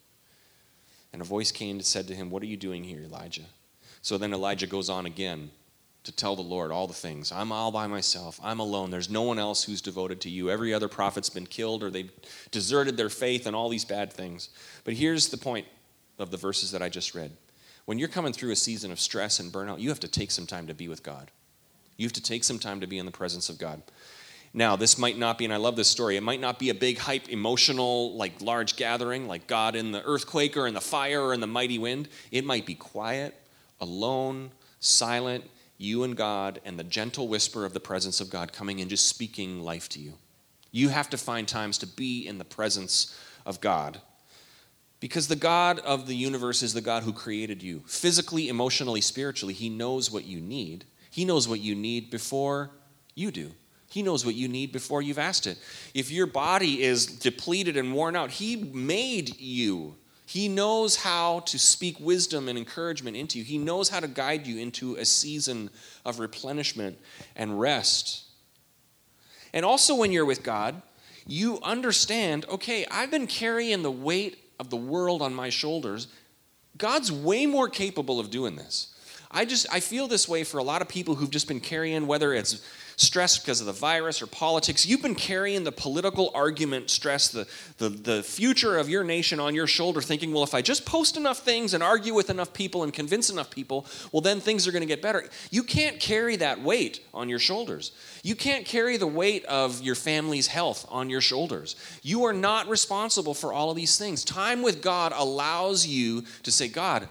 And 1.14 1.22
a 1.22 1.26
voice 1.26 1.52
came 1.52 1.78
and 1.78 1.86
said 1.86 2.08
to 2.10 2.16
him, 2.16 2.30
What 2.30 2.44
are 2.44 2.48
you 2.48 2.58
doing 2.58 2.84
here, 2.84 3.02
Elijah? 3.02 3.46
So 4.02 4.18
then 4.18 4.34
Elijah 4.34 4.68
goes 4.68 4.90
on 4.90 5.06
again 5.06 5.52
to 6.04 6.12
tell 6.12 6.36
the 6.36 6.42
Lord 6.42 6.72
all 6.72 6.88
the 6.88 6.94
things. 6.94 7.32
I'm 7.32 7.52
all 7.52 7.72
by 7.72 7.86
myself. 7.88 8.40
I'm 8.44 8.60
alone. 8.60 8.90
There's 8.90 9.10
no 9.10 9.22
one 9.22 9.38
else 9.38 9.64
who's 9.64 9.82
devoted 9.82 10.20
to 10.22 10.30
you. 10.30 10.50
Every 10.50 10.74
other 10.74 10.88
prophet's 10.88 11.30
been 11.30 11.46
killed 11.46 11.84
or 11.84 11.92
they've 11.92 12.12
deserted 12.50 12.98
their 12.98 13.10
faith 13.10 13.46
and 13.46 13.56
all 13.56 13.70
these 13.70 13.86
bad 13.86 14.12
things. 14.12 14.50
But 14.84 14.96
here's 14.96 15.30
the 15.30 15.38
point 15.38 15.68
of 16.18 16.32
the 16.32 16.38
verses 16.38 16.72
that 16.72 16.82
I 16.82 16.90
just 16.90 17.14
read. 17.14 17.32
When 17.86 18.00
you're 18.00 18.08
coming 18.08 18.34
through 18.34 18.52
a 18.52 18.56
season 18.56 18.92
of 18.92 19.00
stress 19.00 19.40
and 19.40 19.52
burnout, 19.52 19.80
you 19.80 19.90
have 19.90 20.00
to 20.00 20.08
take 20.08 20.32
some 20.32 20.48
time 20.48 20.68
to 20.68 20.74
be 20.74 20.88
with 20.88 21.04
God. 21.04 21.30
You 21.98 22.06
have 22.06 22.14
to 22.14 22.24
take 22.24 22.44
some 22.44 22.58
time 22.58 22.80
to 22.82 22.88
be 22.88 22.98
in 22.98 23.06
the 23.06 23.12
presence 23.12 23.50
of 23.50 23.60
God. 23.60 23.82
Now, 24.54 24.76
this 24.76 24.98
might 24.98 25.18
not 25.18 25.38
be, 25.38 25.46
and 25.46 25.54
I 25.54 25.58
love 25.58 25.76
this 25.76 25.88
story, 25.88 26.18
it 26.18 26.24
might 26.24 26.42
not 26.42 26.60
be 26.60 26.70
a 26.70 26.74
big, 26.74 26.98
hype, 26.98 27.30
emotional, 27.30 28.16
like 28.16 28.42
large 28.42 28.76
gathering, 28.76 29.28
like 29.28 29.48
God 29.48 29.76
in 29.76 29.92
the 29.92 30.04
earthquake 30.04 30.58
or 30.58 30.68
in 30.68 30.74
the 30.74 30.82
fire 30.82 31.22
or 31.22 31.34
in 31.34 31.40
the 31.40 31.48
mighty 31.48 31.80
wind. 31.80 32.10
It 32.32 32.44
might 32.44 32.66
be 32.66 32.76
quiet, 32.76 33.34
alone, 33.80 34.52
silent, 34.80 35.46
you 35.82 36.04
and 36.04 36.16
God, 36.16 36.62
and 36.64 36.78
the 36.78 36.84
gentle 36.84 37.28
whisper 37.28 37.66
of 37.66 37.74
the 37.74 37.80
presence 37.80 38.22
of 38.22 38.30
God 38.30 38.54
coming 38.54 38.80
and 38.80 38.90
just 38.90 39.08
speaking 39.08 39.62
life 39.62 39.90
to 39.90 40.00
you. 40.00 40.14
You 40.72 40.90
have 40.90 41.10
to 41.10 41.18
find 41.18 41.48
times 41.48 41.78
to 41.80 41.88
be 41.88 42.26
in 42.26 42.38
the 42.38 42.46
presence 42.46 43.18
of 43.46 43.60
God. 43.60 44.00
Because 45.00 45.28
the 45.28 45.36
God 45.36 45.80
of 45.80 46.06
the 46.06 46.16
universe 46.16 46.62
is 46.62 46.74
the 46.74 46.82
God 46.82 47.04
who 47.04 47.12
created 47.12 47.64
you. 47.64 47.82
Physically, 47.88 48.48
emotionally, 48.48 49.02
spiritually, 49.02 49.54
He 49.54 49.70
knows 49.70 50.12
what 50.12 50.26
you 50.26 50.40
need. 50.40 50.86
He 51.10 51.26
knows 51.26 51.48
what 51.48 51.60
you 51.60 51.76
need 51.76 52.12
before 52.12 52.70
you 53.16 53.32
do. 53.32 53.52
He 53.90 54.04
knows 54.04 54.26
what 54.26 54.36
you 54.36 54.48
need 54.48 54.72
before 54.72 55.02
you've 55.02 55.20
asked 55.20 55.48
it. 55.48 55.58
If 55.94 56.12
your 56.12 56.28
body 56.28 56.82
is 56.84 57.06
depleted 57.08 57.76
and 57.76 57.94
worn 57.94 58.16
out, 58.16 58.32
He 58.32 58.56
made 58.56 59.38
you. 59.40 59.96
He 60.32 60.48
knows 60.48 60.96
how 60.96 61.42
to 61.42 61.60
speak 61.60 62.00
wisdom 62.00 62.48
and 62.48 62.58
encouragement 62.58 63.18
into 63.18 63.38
you. 63.38 63.44
He 63.44 63.58
knows 63.58 63.90
how 63.90 64.00
to 64.00 64.08
guide 64.08 64.48
you 64.48 64.60
into 64.60 64.96
a 64.96 65.04
season 65.04 65.70
of 66.06 66.20
replenishment 66.20 66.98
and 67.36 67.60
rest. 67.60 68.24
And 69.52 69.66
also, 69.66 69.94
when 69.94 70.14
you're 70.14 70.24
with 70.24 70.42
God, 70.42 70.82
you 71.28 71.60
understand 71.64 72.46
okay, 72.48 72.86
I've 72.90 73.12
been 73.12 73.28
carrying 73.28 73.84
the 73.84 73.92
weight 73.92 74.38
of 74.58 74.70
the 74.70 74.78
world 74.78 75.22
on 75.22 75.34
my 75.34 75.50
shoulders. 75.50 76.08
God's 76.78 77.12
way 77.12 77.46
more 77.46 77.68
capable 77.68 78.18
of 78.18 78.30
doing 78.32 78.56
this. 78.56 78.96
I 79.32 79.44
just 79.44 79.68
I 79.70 79.82
feel 79.82 80.08
this 80.08 80.30
way 80.30 80.46
for 80.46 80.60
a 80.60 80.64
lot 80.64 80.82
of 80.82 80.88
people 80.88 81.16
who've 81.16 81.30
just 81.30 81.50
been 81.50 81.60
carrying 81.60 82.08
whether 82.08 82.34
it's 82.34 82.66
stress 83.02 83.38
because 83.38 83.60
of 83.60 83.66
the 83.66 83.74
virus 83.74 84.22
or 84.22 84.28
politics. 84.28 84.86
You've 84.86 85.02
been 85.02 85.16
carrying 85.16 85.64
the 85.64 85.72
political 85.72 86.32
argument 86.36 86.90
stress, 86.90 87.30
the, 87.30 87.48
the, 87.78 87.90
the 87.90 88.24
future 88.24 88.78
of 88.78 88.90
your 88.90 89.04
nation 89.04 89.40
on 89.40 89.56
your 89.56 89.68
shoulder, 89.68 90.02
thinking, 90.02 90.32
well, 90.32 90.44
if 90.44 90.54
I 90.54 90.62
just 90.62 90.86
post 90.86 91.18
enough 91.18 91.40
things 91.40 91.74
and 91.74 91.82
argue 91.82 92.14
with 92.14 92.30
enough 92.30 92.54
people 92.54 92.84
and 92.84 92.94
convince 92.94 93.30
enough 93.30 93.50
people, 93.50 93.86
well, 94.12 94.22
then 94.22 94.40
things 94.40 94.68
are 94.68 94.72
going 94.72 94.84
to 94.84 94.88
get 94.88 95.02
better. 95.02 95.24
You 95.50 95.64
can't 95.64 96.00
carry 96.00 96.36
that 96.38 96.62
weight 96.62 97.04
on 97.14 97.28
your 97.28 97.40
shoulders. 97.40 97.92
You 98.24 98.36
can't 98.36 98.66
carry 98.66 98.98
the 98.98 99.08
weight 99.08 99.46
of 99.46 99.82
your 99.82 99.96
family's 99.96 100.48
health 100.48 100.86
on 100.90 101.10
your 101.10 101.22
shoulders. 101.22 101.76
You 102.04 102.26
are 102.26 102.34
not 102.34 102.70
responsible 102.70 103.34
for 103.34 103.52
all 103.52 103.72
of 103.72 103.76
these 103.76 103.98
things. 103.98 104.24
Time 104.24 104.62
with 104.62 104.82
God 104.82 105.12
allows 105.16 105.88
you 105.88 106.24
to 106.44 106.52
say, 106.52 106.68
God, 106.68 107.10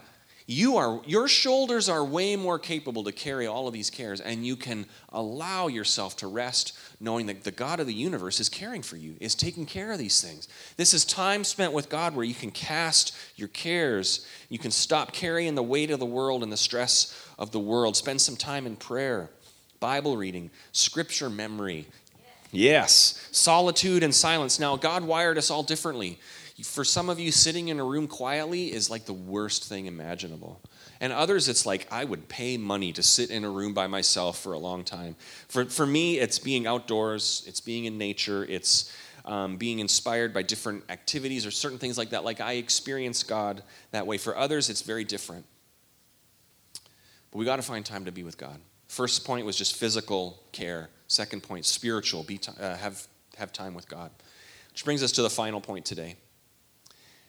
you 0.51 0.77
are 0.79 1.01
your 1.07 1.29
shoulders 1.29 1.89
are 1.89 2.05
way 2.05 2.35
more 2.35 2.59
capable 2.59 3.05
to 3.05 3.13
carry 3.13 3.47
all 3.47 3.69
of 3.69 3.73
these 3.73 3.89
cares 3.89 4.21
and 4.21 4.45
you 4.45 4.57
can 4.57 4.85
allow 5.11 5.69
yourself 5.69 6.17
to 6.17 6.27
rest 6.27 6.77
knowing 6.99 7.27
that 7.27 7.45
the 7.45 7.53
god 7.53 7.79
of 7.79 7.87
the 7.87 7.95
universe 7.95 8.41
is 8.41 8.49
caring 8.49 8.83
for 8.83 8.97
you 8.97 9.15
is 9.21 9.37
taking 9.37 9.65
care 9.65 9.93
of 9.93 9.99
these 9.99 10.21
things. 10.21 10.49
This 10.77 10.93
is 10.93 11.05
time 11.05 11.45
spent 11.45 11.73
with 11.73 11.89
god 11.89 12.17
where 12.17 12.25
you 12.25 12.35
can 12.35 12.51
cast 12.51 13.17
your 13.37 13.47
cares. 13.47 14.27
You 14.49 14.59
can 14.59 14.73
stop 14.73 15.13
carrying 15.13 15.55
the 15.55 15.63
weight 15.63 15.93
of 15.93 16.01
the 16.01 16.07
world 16.07 16.43
and 16.43 16.51
the 16.51 16.57
stress 16.57 17.17
of 17.39 17.53
the 17.53 17.61
world. 17.61 17.97
Spend 17.97 18.21
some 18.21 18.37
time 18.37 18.67
in 18.67 18.75
prayer 18.75 19.31
bible 19.79 20.17
reading 20.17 20.51
scripture 20.73 21.31
memory. 21.31 21.87
Yes. 22.51 23.29
Solitude 23.31 24.03
and 24.03 24.13
silence. 24.13 24.59
Now 24.59 24.75
god 24.75 25.05
wired 25.05 25.39
us 25.39 25.49
all 25.49 25.63
differently 25.63 26.19
for 26.63 26.85
some 26.85 27.09
of 27.09 27.19
you, 27.19 27.33
sitting 27.33 27.69
in 27.69 27.81
a 27.81 27.85
room 27.85 28.07
quietly 28.07 28.73
is 28.73 28.91
like 28.91 29.05
the 29.05 29.13
worst 29.13 29.65
thing 29.65 29.87
imaginable. 29.87 30.61
And 31.01 31.13
others, 31.13 31.49
it's 31.49 31.65
like 31.65 31.87
I 31.91 32.05
would 32.05 32.29
pay 32.29 32.57
money 32.57 32.93
to 32.93 33.03
sit 33.03 33.31
in 33.31 33.45
a 33.45 33.51
room 33.51 33.73
by 33.73 33.87
myself 33.87 34.39
for 34.39 34.53
a 34.53 34.59
long 34.59 34.85
time. 34.85 35.17
For, 35.49 35.65
for 35.65 35.87
me, 35.87 36.19
it's 36.19 36.39
being 36.39 36.67
outdoors, 36.67 37.43
it's 37.47 37.61
being 37.61 37.87
in 37.87 37.97
nature, 37.97 38.45
it's 38.45 38.95
um, 39.25 39.57
being 39.57 39.79
inspired 39.79 40.35
by 40.35 40.43
different 40.43 40.85
activities 40.89 41.47
or 41.47 41.51
certain 41.51 41.79
things 41.79 41.97
like 41.97 42.11
that. 42.11 42.25
Like 42.25 42.41
I 42.41 42.55
experience 42.55 43.23
God 43.23 43.63
that 43.93 44.07
way. 44.07 44.19
For 44.19 44.37
others, 44.37 44.69
it's 44.69 44.83
very 44.83 45.05
different. 45.05 45.47
But 47.31 47.39
we 47.39 47.45
got 47.45 47.57
to 47.57 47.63
find 47.63 47.85
time 47.85 48.05
to 48.05 48.13
be 48.13 48.23
with 48.23 48.37
God. 48.37 48.59
First 48.89 49.25
point 49.25 49.47
was 49.47 49.57
just 49.57 49.77
physical 49.77 50.43
care. 50.53 50.91
Second 51.07 51.43
point, 51.43 51.65
spiritual. 51.65 52.25
Be 52.25 52.39
t- 52.39 52.53
uh, 52.61 52.77
have 52.77 53.07
have 53.37 53.53
time 53.53 53.75
with 53.75 53.89
God. 53.89 54.11
Which 54.73 54.85
brings 54.85 55.03
us 55.03 55.13
to 55.13 55.23
the 55.23 55.31
final 55.31 55.61
point 55.61 55.85
today. 55.85 56.17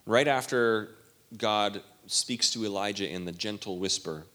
Right 0.05 0.27
after 0.27 0.89
God 1.37 1.81
speaks 2.07 2.51
to 2.51 2.65
Elijah 2.65 3.07
in 3.07 3.25
the 3.25 3.31
gentle 3.31 3.79
whisper, 3.79 4.25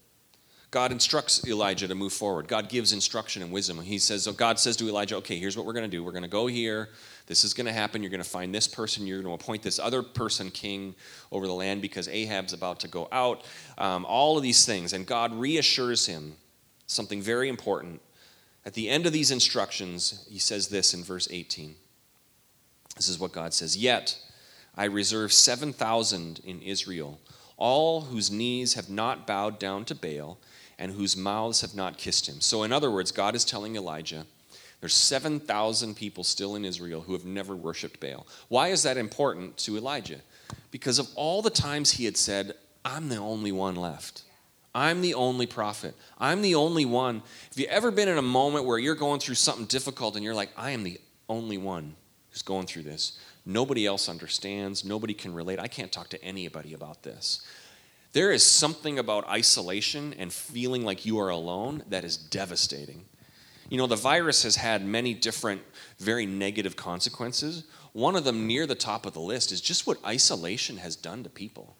God 0.69 0.91
instructs 0.91 1.47
Elijah 1.47 1.87
to 1.87 1.95
move 1.95 2.11
forward. 2.11 2.47
God 2.47 2.67
gives 2.67 2.91
instruction 2.91 3.41
and 3.41 3.53
wisdom. 3.53 3.79
He 3.79 3.99
says, 3.99 4.23
so 4.23 4.33
God 4.33 4.59
says 4.59 4.75
to 4.77 4.87
Elijah, 4.87 5.15
okay, 5.17 5.39
here's 5.39 5.55
what 5.55 5.65
we're 5.65 5.73
going 5.73 5.89
to 5.89 5.97
do. 5.97 6.03
We're 6.03 6.11
going 6.11 6.23
to 6.23 6.29
go 6.29 6.47
here. 6.47 6.89
This 7.25 7.45
is 7.45 7.53
going 7.53 7.67
to 7.67 7.73
happen. 7.73 8.03
You're 8.03 8.09
going 8.09 8.23
to 8.23 8.29
find 8.29 8.53
this 8.53 8.67
person. 8.67 9.07
You're 9.07 9.21
going 9.21 9.37
to 9.37 9.43
appoint 9.43 9.63
this 9.63 9.79
other 9.79 10.03
person 10.03 10.51
king 10.51 10.93
over 11.31 11.47
the 11.47 11.53
land 11.53 11.81
because 11.81 12.09
Ahab's 12.09 12.51
about 12.51 12.81
to 12.81 12.89
go 12.89 13.07
out. 13.13 13.45
Um, 13.77 14.05
all 14.05 14.35
of 14.35 14.43
these 14.43 14.65
things. 14.65 14.91
And 14.91 15.05
God 15.05 15.33
reassures 15.33 16.05
him 16.05 16.35
something 16.85 17.21
very 17.21 17.47
important. 17.47 18.01
At 18.65 18.73
the 18.73 18.89
end 18.89 19.05
of 19.05 19.13
these 19.13 19.31
instructions, 19.31 20.27
he 20.29 20.39
says 20.39 20.67
this 20.67 20.93
in 20.93 21.01
verse 21.01 21.29
18. 21.31 21.75
This 22.97 23.07
is 23.07 23.19
what 23.19 23.31
God 23.31 23.53
says 23.53 23.77
Yet, 23.77 24.19
I 24.77 24.85
reserve 24.85 25.33
7,000 25.33 26.41
in 26.45 26.61
Israel, 26.61 27.19
all 27.57 28.01
whose 28.01 28.29
knees 28.29 28.75
have 28.75 28.89
not 28.89 29.25
bowed 29.25 29.59
down 29.59 29.83
to 29.85 29.95
Baal 29.95 30.37
and 30.77 30.91
whose 30.91 31.17
mouths 31.17 31.61
have 31.61 31.73
not 31.75 31.97
kissed 31.97 32.29
him. 32.29 32.39
So, 32.39 32.63
in 32.63 32.71
other 32.71 32.91
words, 32.91 33.11
God 33.11 33.33
is 33.35 33.43
telling 33.43 33.75
Elijah, 33.75 34.25
there's 34.79 34.93
7,000 34.93 35.95
people 35.95 36.23
still 36.23 36.55
in 36.55 36.63
Israel 36.63 37.01
who 37.01 37.13
have 37.13 37.25
never 37.25 37.55
worshiped 37.55 37.99
Baal. 37.99 38.27
Why 38.47 38.67
is 38.67 38.83
that 38.83 38.97
important 38.97 39.57
to 39.59 39.75
Elijah? 39.75 40.19
Because 40.69 40.99
of 40.99 41.09
all 41.15 41.41
the 41.41 41.49
times 41.49 41.91
he 41.91 42.05
had 42.05 42.15
said, 42.15 42.53
I'm 42.85 43.09
the 43.09 43.17
only 43.17 43.51
one 43.51 43.75
left. 43.75 44.21
I'm 44.75 45.01
the 45.01 45.15
only 45.15 45.47
prophet. 45.47 45.95
I'm 46.19 46.43
the 46.43 46.53
only 46.53 46.85
one. 46.85 47.23
Have 47.49 47.57
you 47.57 47.65
ever 47.65 47.89
been 47.89 48.07
in 48.07 48.19
a 48.19 48.21
moment 48.21 48.65
where 48.65 48.77
you're 48.77 48.93
going 48.93 49.19
through 49.19 49.35
something 49.35 49.65
difficult 49.65 50.15
and 50.15 50.23
you're 50.23 50.35
like, 50.35 50.51
I 50.55 50.71
am 50.71 50.83
the 50.83 51.01
only 51.27 51.57
one 51.57 51.95
who's 52.29 52.43
going 52.43 52.67
through 52.67 52.83
this? 52.83 53.19
Nobody 53.47 53.85
else 53.85 54.09
understands. 54.09 54.83
Nobody 54.83 55.13
can 55.13 55.33
relate. 55.33 55.57
I 55.57 55.69
can't 55.69 55.91
talk 55.91 56.09
to 56.09 56.21
anybody 56.21 56.73
about 56.73 57.03
this. 57.03 57.47
There 58.11 58.33
is 58.33 58.43
something 58.43 58.99
about 58.99 59.27
isolation 59.29 60.13
and 60.19 60.33
feeling 60.33 60.83
like 60.83 61.05
you 61.05 61.17
are 61.19 61.29
alone 61.29 61.83
that 61.89 62.03
is 62.03 62.17
devastating. 62.17 63.05
You 63.69 63.77
know, 63.77 63.87
the 63.87 63.95
virus 63.95 64.43
has 64.43 64.57
had 64.57 64.85
many 64.85 65.13
different, 65.13 65.61
very 65.97 66.25
negative 66.25 66.75
consequences. 66.75 67.63
One 67.93 68.17
of 68.17 68.25
them 68.25 68.47
near 68.47 68.67
the 68.67 68.75
top 68.75 69.05
of 69.05 69.13
the 69.13 69.21
list 69.21 69.53
is 69.53 69.61
just 69.61 69.87
what 69.87 70.05
isolation 70.05 70.75
has 70.77 70.97
done 70.97 71.23
to 71.23 71.29
people, 71.29 71.77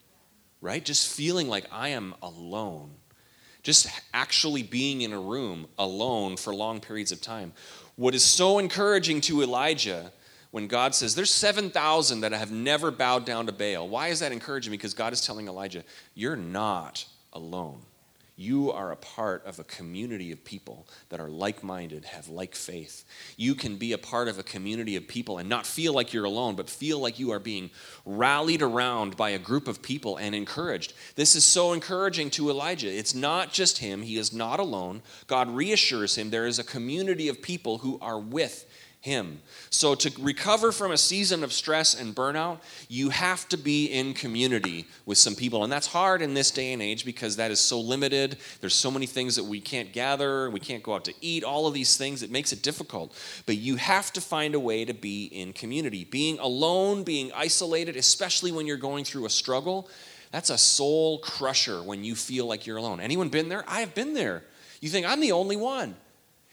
right? 0.62 0.82
Just 0.82 1.14
feeling 1.14 1.48
like 1.48 1.66
I 1.70 1.88
am 1.88 2.14
alone. 2.22 2.92
Just 3.62 3.88
actually 4.14 4.62
being 4.62 5.02
in 5.02 5.12
a 5.12 5.20
room 5.20 5.66
alone 5.78 6.38
for 6.38 6.54
long 6.54 6.80
periods 6.80 7.12
of 7.12 7.20
time. 7.20 7.52
What 7.96 8.14
is 8.14 8.24
so 8.24 8.58
encouraging 8.58 9.20
to 9.22 9.42
Elijah 9.42 10.12
when 10.50 10.66
God 10.66 10.94
says, 10.94 11.14
There's 11.14 11.30
7,000 11.30 12.20
that 12.20 12.32
have 12.32 12.50
never 12.50 12.90
bowed 12.90 13.24
down 13.24 13.46
to 13.46 13.52
Baal. 13.52 13.88
Why 13.88 14.08
is 14.08 14.20
that 14.20 14.32
encouraging? 14.32 14.70
Because 14.70 14.94
God 14.94 15.12
is 15.12 15.20
telling 15.20 15.48
Elijah, 15.48 15.84
You're 16.14 16.36
not 16.36 17.04
alone. 17.32 17.82
You 18.40 18.70
are 18.70 18.92
a 18.92 18.96
part 18.96 19.44
of 19.46 19.58
a 19.58 19.64
community 19.64 20.30
of 20.30 20.44
people 20.44 20.86
that 21.08 21.18
are 21.18 21.28
like 21.28 21.64
minded, 21.64 22.04
have 22.04 22.28
like 22.28 22.54
faith. 22.54 23.04
You 23.36 23.56
can 23.56 23.74
be 23.78 23.92
a 23.92 23.98
part 23.98 24.28
of 24.28 24.38
a 24.38 24.44
community 24.44 24.94
of 24.94 25.08
people 25.08 25.38
and 25.38 25.48
not 25.48 25.66
feel 25.66 25.92
like 25.92 26.12
you're 26.12 26.24
alone, 26.24 26.54
but 26.54 26.70
feel 26.70 27.00
like 27.00 27.18
you 27.18 27.32
are 27.32 27.40
being 27.40 27.70
rallied 28.06 28.62
around 28.62 29.16
by 29.16 29.30
a 29.30 29.40
group 29.40 29.66
of 29.66 29.82
people 29.82 30.18
and 30.18 30.36
encouraged. 30.36 30.92
This 31.16 31.34
is 31.34 31.44
so 31.44 31.72
encouraging 31.72 32.30
to 32.30 32.48
Elijah. 32.48 32.86
It's 32.88 33.12
not 33.12 33.52
just 33.52 33.78
him, 33.78 34.02
he 34.02 34.16
is 34.18 34.32
not 34.32 34.60
alone. 34.60 35.02
God 35.26 35.50
reassures 35.50 36.16
him 36.16 36.30
there 36.30 36.46
is 36.46 36.60
a 36.60 36.64
community 36.64 37.26
of 37.26 37.42
people 37.42 37.78
who 37.78 37.98
are 38.00 38.20
with 38.20 38.67
him. 39.00 39.40
So, 39.70 39.94
to 39.94 40.12
recover 40.20 40.72
from 40.72 40.90
a 40.90 40.96
season 40.96 41.44
of 41.44 41.52
stress 41.52 41.98
and 41.98 42.14
burnout, 42.14 42.58
you 42.88 43.10
have 43.10 43.48
to 43.50 43.56
be 43.56 43.86
in 43.86 44.12
community 44.12 44.86
with 45.06 45.18
some 45.18 45.36
people. 45.36 45.62
And 45.62 45.72
that's 45.72 45.86
hard 45.86 46.20
in 46.20 46.34
this 46.34 46.50
day 46.50 46.72
and 46.72 46.82
age 46.82 47.04
because 47.04 47.36
that 47.36 47.50
is 47.50 47.60
so 47.60 47.80
limited. 47.80 48.38
There's 48.60 48.74
so 48.74 48.90
many 48.90 49.06
things 49.06 49.36
that 49.36 49.44
we 49.44 49.60
can't 49.60 49.92
gather, 49.92 50.50
we 50.50 50.58
can't 50.60 50.82
go 50.82 50.94
out 50.94 51.04
to 51.04 51.14
eat, 51.20 51.44
all 51.44 51.66
of 51.66 51.74
these 51.74 51.96
things. 51.96 52.22
It 52.22 52.30
makes 52.30 52.52
it 52.52 52.62
difficult. 52.62 53.14
But 53.46 53.58
you 53.58 53.76
have 53.76 54.12
to 54.14 54.20
find 54.20 54.54
a 54.54 54.60
way 54.60 54.84
to 54.84 54.94
be 54.94 55.26
in 55.26 55.52
community. 55.52 56.04
Being 56.04 56.38
alone, 56.40 57.04
being 57.04 57.30
isolated, 57.34 57.96
especially 57.96 58.50
when 58.50 58.66
you're 58.66 58.76
going 58.76 59.04
through 59.04 59.26
a 59.26 59.30
struggle, 59.30 59.88
that's 60.32 60.50
a 60.50 60.58
soul 60.58 61.18
crusher 61.18 61.82
when 61.82 62.02
you 62.02 62.14
feel 62.14 62.46
like 62.46 62.66
you're 62.66 62.76
alone. 62.76 63.00
Anyone 63.00 63.28
been 63.28 63.48
there? 63.48 63.64
I 63.68 63.80
have 63.80 63.94
been 63.94 64.14
there. 64.14 64.42
You 64.80 64.88
think, 64.88 65.06
I'm 65.06 65.20
the 65.20 65.32
only 65.32 65.56
one. 65.56 65.96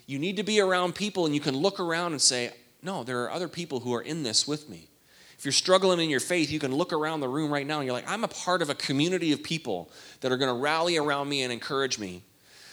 You 0.05 0.19
need 0.19 0.37
to 0.37 0.43
be 0.43 0.59
around 0.59 0.95
people 0.95 1.25
and 1.25 1.33
you 1.33 1.41
can 1.41 1.55
look 1.55 1.79
around 1.79 2.11
and 2.11 2.21
say, 2.21 2.51
no, 2.81 3.03
there 3.03 3.23
are 3.23 3.31
other 3.31 3.47
people 3.47 3.79
who 3.79 3.93
are 3.93 4.01
in 4.01 4.23
this 4.23 4.47
with 4.47 4.69
me. 4.69 4.89
If 5.37 5.43
you're 5.43 5.51
struggling 5.51 5.99
in 5.99 6.09
your 6.09 6.19
faith, 6.19 6.51
you 6.51 6.59
can 6.59 6.73
look 6.73 6.93
around 6.93 7.19
the 7.19 7.27
room 7.27 7.51
right 7.51 7.65
now 7.65 7.79
and 7.79 7.85
you're 7.85 7.95
like, 7.95 8.09
I'm 8.09 8.23
a 8.23 8.29
part 8.29 8.61
of 8.61 8.69
a 8.69 8.75
community 8.75 9.33
of 9.33 9.43
people 9.43 9.91
that 10.21 10.31
are 10.31 10.37
going 10.37 10.53
to 10.53 10.61
rally 10.61 10.97
around 10.97 11.27
me 11.27 11.41
and 11.41 11.51
encourage 11.51 11.99
me. 11.99 12.23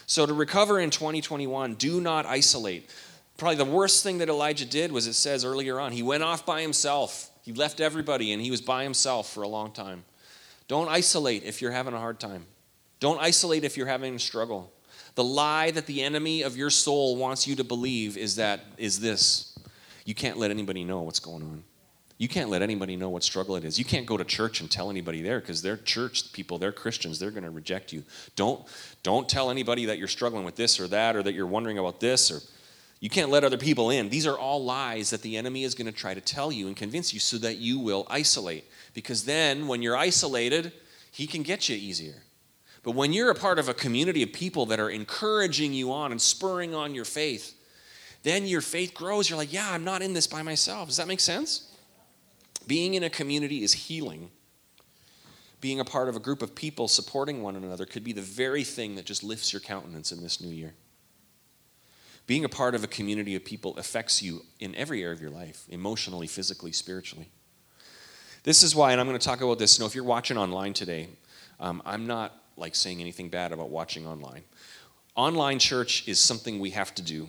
So, 0.06 0.26
to 0.26 0.34
recover 0.34 0.78
in 0.78 0.90
2021, 0.90 1.74
do 1.74 2.00
not 2.00 2.26
isolate. 2.26 2.90
Probably 3.36 3.56
the 3.56 3.64
worst 3.64 4.02
thing 4.02 4.18
that 4.18 4.28
Elijah 4.28 4.66
did 4.66 4.92
was 4.92 5.06
it 5.06 5.14
says 5.14 5.44
earlier 5.44 5.80
on, 5.80 5.92
he 5.92 6.02
went 6.02 6.22
off 6.22 6.44
by 6.44 6.60
himself. 6.60 7.30
He 7.42 7.52
left 7.52 7.80
everybody 7.80 8.32
and 8.32 8.42
he 8.42 8.50
was 8.50 8.60
by 8.60 8.84
himself 8.84 9.32
for 9.32 9.42
a 9.42 9.48
long 9.48 9.72
time. 9.72 10.04
Don't 10.68 10.88
isolate 10.88 11.44
if 11.44 11.60
you're 11.60 11.72
having 11.72 11.94
a 11.94 11.98
hard 11.98 12.20
time. 12.20 12.46
Don't 13.00 13.20
isolate 13.20 13.64
if 13.64 13.76
you're 13.76 13.86
having 13.86 14.14
a 14.14 14.18
struggle. 14.18 14.72
The 15.14 15.24
lie 15.24 15.70
that 15.72 15.86
the 15.86 16.02
enemy 16.02 16.42
of 16.42 16.56
your 16.56 16.70
soul 16.70 17.16
wants 17.16 17.46
you 17.46 17.56
to 17.56 17.64
believe 17.64 18.16
is 18.16 18.36
that 18.36 18.60
is 18.78 19.00
this. 19.00 19.58
You 20.04 20.14
can't 20.14 20.38
let 20.38 20.50
anybody 20.50 20.84
know 20.84 21.02
what's 21.02 21.20
going 21.20 21.42
on. 21.42 21.64
You 22.18 22.28
can't 22.28 22.50
let 22.50 22.62
anybody 22.62 22.94
know 22.94 23.08
what 23.10 23.24
struggle 23.24 23.56
it 23.56 23.64
is. 23.64 23.78
You 23.78 23.84
can't 23.84 24.06
go 24.06 24.16
to 24.16 24.24
church 24.24 24.60
and 24.60 24.70
tell 24.70 24.90
anybody 24.90 25.22
there 25.22 25.40
because 25.40 25.60
they're 25.60 25.76
church 25.76 26.32
people, 26.32 26.56
they're 26.56 26.70
Christians, 26.70 27.18
they're 27.18 27.32
going 27.32 27.42
to 27.42 27.50
reject 27.50 27.92
you. 27.92 28.04
Don't 28.36 28.64
don't 29.02 29.28
tell 29.28 29.50
anybody 29.50 29.86
that 29.86 29.98
you're 29.98 30.08
struggling 30.08 30.44
with 30.44 30.54
this 30.54 30.78
or 30.78 30.86
that 30.88 31.16
or 31.16 31.22
that 31.22 31.34
you're 31.34 31.46
wondering 31.46 31.78
about 31.78 32.00
this 32.00 32.30
or 32.30 32.40
you 33.00 33.10
can't 33.10 33.30
let 33.30 33.42
other 33.42 33.58
people 33.58 33.90
in. 33.90 34.08
These 34.08 34.28
are 34.28 34.38
all 34.38 34.62
lies 34.62 35.10
that 35.10 35.22
the 35.22 35.36
enemy 35.36 35.64
is 35.64 35.74
going 35.74 35.86
to 35.86 35.92
try 35.92 36.14
to 36.14 36.20
tell 36.20 36.52
you 36.52 36.68
and 36.68 36.76
convince 36.76 37.12
you 37.12 37.18
so 37.18 37.36
that 37.38 37.56
you 37.56 37.80
will 37.80 38.06
isolate. 38.08 38.64
Because 38.94 39.24
then 39.24 39.66
when 39.66 39.82
you're 39.82 39.96
isolated, 39.96 40.72
he 41.10 41.26
can 41.26 41.42
get 41.42 41.68
you 41.68 41.74
easier. 41.74 42.22
But 42.82 42.92
when 42.92 43.12
you're 43.12 43.30
a 43.30 43.34
part 43.34 43.58
of 43.58 43.68
a 43.68 43.74
community 43.74 44.22
of 44.22 44.32
people 44.32 44.66
that 44.66 44.80
are 44.80 44.90
encouraging 44.90 45.72
you 45.72 45.92
on 45.92 46.10
and 46.10 46.20
spurring 46.20 46.74
on 46.74 46.94
your 46.94 47.04
faith, 47.04 47.54
then 48.22 48.46
your 48.46 48.60
faith 48.60 48.94
grows. 48.94 49.30
You're 49.30 49.38
like, 49.38 49.52
yeah, 49.52 49.70
I'm 49.70 49.84
not 49.84 50.02
in 50.02 50.14
this 50.14 50.26
by 50.26 50.42
myself. 50.42 50.88
Does 50.88 50.96
that 50.96 51.08
make 51.08 51.20
sense? 51.20 51.72
Being 52.66 52.94
in 52.94 53.02
a 53.02 53.10
community 53.10 53.62
is 53.62 53.72
healing. 53.72 54.30
Being 55.60 55.78
a 55.78 55.84
part 55.84 56.08
of 56.08 56.16
a 56.16 56.20
group 56.20 56.42
of 56.42 56.54
people 56.54 56.88
supporting 56.88 57.42
one 57.42 57.54
another 57.54 57.86
could 57.86 58.02
be 58.02 58.12
the 58.12 58.20
very 58.20 58.64
thing 58.64 58.96
that 58.96 59.04
just 59.04 59.22
lifts 59.22 59.52
your 59.52 59.60
countenance 59.60 60.10
in 60.10 60.20
this 60.20 60.40
new 60.40 60.52
year. 60.52 60.74
Being 62.26 62.44
a 62.44 62.48
part 62.48 62.74
of 62.74 62.82
a 62.82 62.88
community 62.88 63.34
of 63.36 63.44
people 63.44 63.76
affects 63.76 64.22
you 64.22 64.42
in 64.58 64.74
every 64.74 65.02
area 65.02 65.14
of 65.14 65.20
your 65.20 65.30
life 65.30 65.64
emotionally, 65.68 66.26
physically, 66.26 66.72
spiritually. 66.72 67.28
This 68.44 68.64
is 68.64 68.74
why, 68.74 68.90
and 68.90 69.00
I'm 69.00 69.06
going 69.06 69.18
to 69.18 69.24
talk 69.24 69.40
about 69.40 69.58
this. 69.58 69.78
Know, 69.78 69.86
if 69.86 69.94
you're 69.94 70.04
watching 70.04 70.36
online 70.36 70.72
today, 70.72 71.08
um, 71.60 71.80
I'm 71.84 72.06
not 72.06 72.41
like 72.56 72.74
saying 72.74 73.00
anything 73.00 73.28
bad 73.28 73.52
about 73.52 73.70
watching 73.70 74.06
online. 74.06 74.42
Online 75.14 75.58
church 75.58 76.06
is 76.08 76.18
something 76.18 76.58
we 76.58 76.70
have 76.70 76.94
to 76.94 77.02
do. 77.02 77.28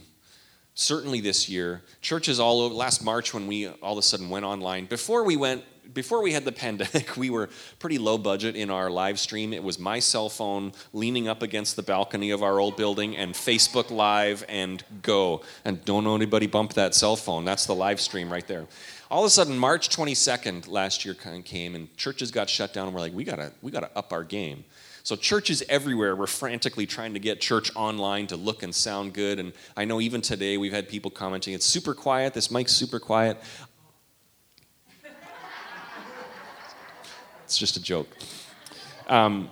Certainly 0.75 1.21
this 1.21 1.49
year, 1.49 1.81
churches 2.01 2.39
all 2.39 2.61
over. 2.61 2.73
Last 2.73 3.03
March, 3.03 3.33
when 3.33 3.45
we 3.45 3.67
all 3.67 3.93
of 3.93 3.99
a 3.99 4.01
sudden 4.01 4.29
went 4.29 4.45
online, 4.45 4.85
before 4.85 5.23
we 5.23 5.35
went, 5.35 5.63
before 5.93 6.23
we 6.23 6.31
had 6.33 6.45
the 6.45 6.51
pandemic, 6.63 7.15
we 7.17 7.29
were 7.29 7.49
pretty 7.77 7.97
low 7.99 8.17
budget 8.17 8.55
in 8.55 8.69
our 8.69 8.89
live 8.89 9.19
stream. 9.19 9.53
It 9.53 9.61
was 9.61 9.77
my 9.77 9.99
cell 9.99 10.29
phone 10.29 10.71
leaning 10.93 11.27
up 11.27 11.41
against 11.43 11.75
the 11.75 11.83
balcony 11.83 12.31
of 12.31 12.41
our 12.41 12.59
old 12.59 12.77
building 12.77 13.17
and 13.17 13.33
Facebook 13.33 13.91
Live 13.91 14.45
and 14.49 14.83
go. 15.01 15.41
And 15.65 15.83
don't 15.85 16.07
anybody 16.07 16.47
bump 16.47 16.73
that 16.73 16.95
cell 16.95 17.17
phone. 17.17 17.45
That's 17.45 17.65
the 17.65 17.75
live 17.75 17.99
stream 18.01 18.31
right 18.31 18.47
there 18.47 18.65
all 19.13 19.21
of 19.21 19.27
a 19.27 19.29
sudden 19.29 19.55
march 19.59 19.95
22nd 19.95 20.67
last 20.67 21.05
year 21.05 21.13
came 21.13 21.75
and 21.75 21.95
churches 21.97 22.31
got 22.31 22.49
shut 22.49 22.73
down 22.73 22.87
and 22.87 22.95
we're 22.95 22.99
like 22.99 23.13
we 23.13 23.23
gotta 23.23 23.51
we 23.61 23.69
gotta 23.69 23.89
up 23.95 24.11
our 24.11 24.23
game 24.23 24.63
so 25.03 25.17
churches 25.17 25.61
everywhere 25.67 26.15
were 26.15 26.27
frantically 26.27 26.85
trying 26.85 27.13
to 27.13 27.19
get 27.19 27.41
church 27.41 27.69
online 27.75 28.25
to 28.27 28.37
look 28.37 28.63
and 28.63 28.73
sound 28.73 29.13
good. 29.13 29.37
And 29.37 29.51
I 29.75 29.83
know 29.83 29.99
even 29.99 30.21
today 30.21 30.57
we've 30.57 30.71
had 30.71 30.87
people 30.87 31.11
commenting, 31.11 31.53
it's 31.53 31.65
super 31.65 31.93
quiet, 31.93 32.33
this 32.33 32.49
mic's 32.49 32.71
super 32.71 32.99
quiet. 33.01 33.37
it's 37.43 37.57
just 37.57 37.75
a 37.75 37.83
joke. 37.83 38.07
Um, 39.07 39.49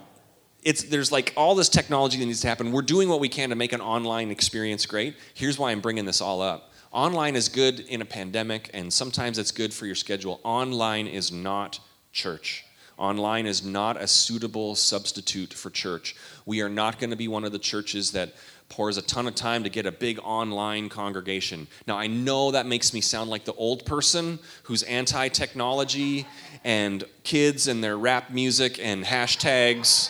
it's, 0.63 0.83
there's 0.83 1.11
like 1.11 1.33
all 1.35 1.53
this 1.53 1.67
technology 1.67 2.17
that 2.19 2.25
needs 2.25 2.41
to 2.41 2.47
happen. 2.47 2.71
We're 2.71 2.81
doing 2.81 3.09
what 3.09 3.19
we 3.19 3.27
can 3.27 3.49
to 3.49 3.55
make 3.55 3.73
an 3.73 3.81
online 3.81 4.31
experience 4.31 4.85
great. 4.85 5.15
Here's 5.33 5.59
why 5.59 5.71
I'm 5.71 5.81
bringing 5.81 6.05
this 6.05 6.21
all 6.21 6.41
up. 6.41 6.71
Online 6.93 7.35
is 7.35 7.49
good 7.49 7.81
in 7.81 8.01
a 8.01 8.05
pandemic, 8.05 8.69
and 8.73 8.91
sometimes 8.91 9.37
it's 9.37 9.51
good 9.51 9.73
for 9.73 9.85
your 9.85 9.95
schedule. 9.95 10.39
Online 10.43 11.07
is 11.07 11.31
not 11.31 11.79
church. 12.11 12.65
Online 12.97 13.45
is 13.45 13.63
not 13.63 13.99
a 13.99 14.07
suitable 14.07 14.75
substitute 14.75 15.53
for 15.53 15.69
church. 15.69 16.15
We 16.45 16.61
are 16.61 16.69
not 16.69 16.99
going 16.99 17.09
to 17.09 17.15
be 17.15 17.27
one 17.27 17.43
of 17.43 17.51
the 17.51 17.59
churches 17.59 18.11
that 18.11 18.33
pours 18.69 18.97
a 18.97 19.01
ton 19.01 19.27
of 19.27 19.35
time 19.35 19.63
to 19.63 19.69
get 19.69 19.85
a 19.85 19.91
big 19.91 20.19
online 20.23 20.87
congregation. 20.87 21.67
Now, 21.87 21.97
I 21.97 22.07
know 22.07 22.51
that 22.51 22.65
makes 22.65 22.93
me 22.93 23.01
sound 23.01 23.29
like 23.29 23.43
the 23.43 23.53
old 23.53 23.85
person 23.85 24.39
who's 24.63 24.83
anti 24.83 25.27
technology 25.27 26.25
and 26.63 27.03
kids 27.23 27.67
and 27.67 27.83
their 27.83 27.97
rap 27.97 28.31
music 28.31 28.79
and 28.81 29.03
hashtags 29.03 30.09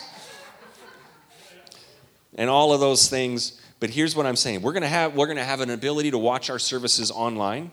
and 2.34 2.48
all 2.48 2.72
of 2.72 2.80
those 2.80 3.08
things. 3.08 3.60
But 3.80 3.90
here's 3.90 4.14
what 4.14 4.26
I'm 4.26 4.36
saying 4.36 4.62
we're 4.62 4.72
going 4.72 4.82
to 4.82 4.88
have, 4.88 5.14
we're 5.14 5.26
going 5.26 5.38
to 5.38 5.44
have 5.44 5.60
an 5.60 5.70
ability 5.70 6.12
to 6.12 6.18
watch 6.18 6.48
our 6.48 6.58
services 6.58 7.10
online, 7.10 7.72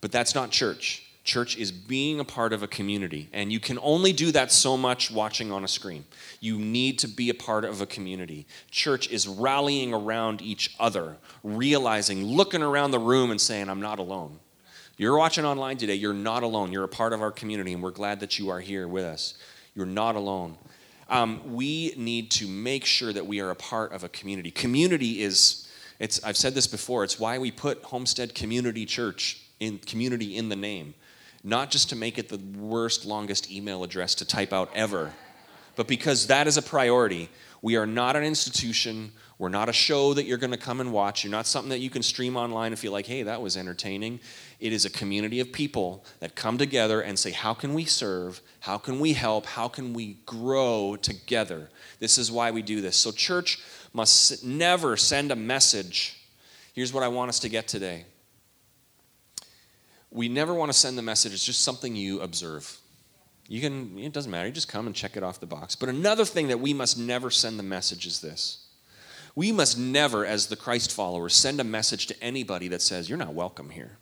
but 0.00 0.10
that's 0.10 0.34
not 0.34 0.50
church. 0.50 1.06
Church 1.24 1.56
is 1.56 1.70
being 1.70 2.18
a 2.18 2.24
part 2.24 2.52
of 2.52 2.64
a 2.64 2.66
community, 2.66 3.28
and 3.32 3.52
you 3.52 3.60
can 3.60 3.78
only 3.80 4.12
do 4.12 4.32
that 4.32 4.50
so 4.50 4.76
much 4.76 5.08
watching 5.08 5.52
on 5.52 5.62
a 5.62 5.68
screen. 5.68 6.04
You 6.40 6.58
need 6.58 6.98
to 7.00 7.08
be 7.08 7.30
a 7.30 7.34
part 7.34 7.64
of 7.64 7.80
a 7.80 7.86
community. 7.86 8.44
Church 8.72 9.08
is 9.08 9.28
rallying 9.28 9.94
around 9.94 10.42
each 10.42 10.74
other, 10.80 11.16
realizing, 11.44 12.24
looking 12.24 12.60
around 12.60 12.90
the 12.90 12.98
room 12.98 13.30
and 13.30 13.40
saying, 13.40 13.68
I'm 13.68 13.80
not 13.80 14.00
alone. 14.00 14.40
You're 14.96 15.16
watching 15.16 15.44
online 15.44 15.76
today, 15.76 15.94
you're 15.94 16.12
not 16.12 16.42
alone. 16.42 16.72
You're 16.72 16.84
a 16.84 16.88
part 16.88 17.12
of 17.12 17.22
our 17.22 17.30
community, 17.30 17.72
and 17.72 17.82
we're 17.82 17.92
glad 17.92 18.18
that 18.20 18.40
you 18.40 18.48
are 18.48 18.60
here 18.60 18.88
with 18.88 19.04
us. 19.04 19.34
You're 19.76 19.86
not 19.86 20.16
alone. 20.16 20.58
Um, 21.08 21.54
we 21.54 21.94
need 21.96 22.32
to 22.32 22.48
make 22.48 22.84
sure 22.84 23.12
that 23.12 23.26
we 23.26 23.40
are 23.40 23.50
a 23.50 23.56
part 23.56 23.92
of 23.92 24.02
a 24.02 24.08
community. 24.08 24.50
Community 24.50 25.22
is, 25.22 25.70
it's, 26.00 26.22
I've 26.24 26.36
said 26.36 26.54
this 26.54 26.66
before, 26.66 27.04
it's 27.04 27.20
why 27.20 27.38
we 27.38 27.52
put 27.52 27.84
Homestead 27.84 28.34
Community 28.34 28.84
Church 28.86 29.40
in 29.60 29.78
community 29.78 30.36
in 30.36 30.48
the 30.48 30.56
name 30.56 30.94
not 31.44 31.70
just 31.70 31.88
to 31.90 31.96
make 31.96 32.18
it 32.18 32.28
the 32.28 32.38
worst, 32.58 33.04
longest 33.04 33.50
email 33.50 33.84
address 33.84 34.14
to 34.16 34.24
type 34.24 34.52
out 34.52 34.70
ever, 34.74 35.12
but 35.76 35.88
because 35.88 36.26
that 36.26 36.46
is 36.46 36.56
a 36.56 36.62
priority. 36.62 37.28
We 37.62 37.76
are 37.76 37.86
not 37.86 38.16
an 38.16 38.24
institution. 38.24 39.12
We're 39.38 39.48
not 39.48 39.68
a 39.68 39.72
show 39.72 40.14
that 40.14 40.24
you're 40.24 40.38
going 40.38 40.50
to 40.50 40.56
come 40.56 40.80
and 40.80 40.92
watch. 40.92 41.22
You're 41.22 41.30
not 41.30 41.46
something 41.46 41.70
that 41.70 41.78
you 41.78 41.90
can 41.90 42.02
stream 42.02 42.36
online 42.36 42.72
and 42.72 42.78
feel 42.78 42.90
like, 42.90 43.06
hey, 43.06 43.22
that 43.22 43.40
was 43.40 43.56
entertaining. 43.56 44.18
It 44.58 44.72
is 44.72 44.84
a 44.84 44.90
community 44.90 45.38
of 45.38 45.52
people 45.52 46.04
that 46.18 46.34
come 46.34 46.58
together 46.58 47.00
and 47.00 47.16
say, 47.16 47.30
how 47.30 47.54
can 47.54 47.72
we 47.72 47.84
serve? 47.84 48.40
How 48.60 48.78
can 48.78 48.98
we 48.98 49.12
help? 49.12 49.46
How 49.46 49.68
can 49.68 49.94
we 49.94 50.18
grow 50.26 50.96
together? 51.00 51.70
This 52.00 52.18
is 52.18 52.32
why 52.32 52.50
we 52.50 52.62
do 52.62 52.80
this. 52.80 52.96
So, 52.96 53.12
church 53.12 53.60
must 53.92 54.44
never 54.44 54.96
send 54.96 55.30
a 55.30 55.36
message. 55.36 56.20
Here's 56.72 56.92
what 56.92 57.04
I 57.04 57.08
want 57.08 57.28
us 57.28 57.38
to 57.40 57.48
get 57.48 57.68
today 57.68 58.06
we 60.12 60.28
never 60.28 60.54
want 60.54 60.70
to 60.70 60.78
send 60.78 60.98
the 60.98 61.02
message, 61.02 61.32
it's 61.32 61.44
just 61.44 61.62
something 61.62 61.96
you 61.96 62.20
observe. 62.20 62.78
You 63.48 63.60
can, 63.60 63.98
it 63.98 64.12
doesn't 64.12 64.30
matter, 64.30 64.46
you 64.46 64.52
just 64.52 64.68
come 64.68 64.86
and 64.86 64.94
check 64.94 65.16
it 65.16 65.22
off 65.22 65.40
the 65.40 65.46
box. 65.46 65.74
But 65.74 65.88
another 65.88 66.24
thing 66.24 66.48
that 66.48 66.60
we 66.60 66.72
must 66.72 66.98
never 66.98 67.30
send 67.30 67.58
the 67.58 67.64
message 67.64 68.06
is 68.06 68.20
this. 68.20 68.66
We 69.34 69.50
must 69.50 69.78
never, 69.78 70.26
as 70.26 70.46
the 70.46 70.56
Christ 70.56 70.92
followers, 70.92 71.34
send 71.34 71.60
a 71.60 71.64
message 71.64 72.06
to 72.08 72.22
anybody 72.22 72.68
that 72.68 72.82
says, 72.82 73.08
You're 73.08 73.18
not 73.18 73.32
welcome 73.32 73.70
here. 73.70 73.96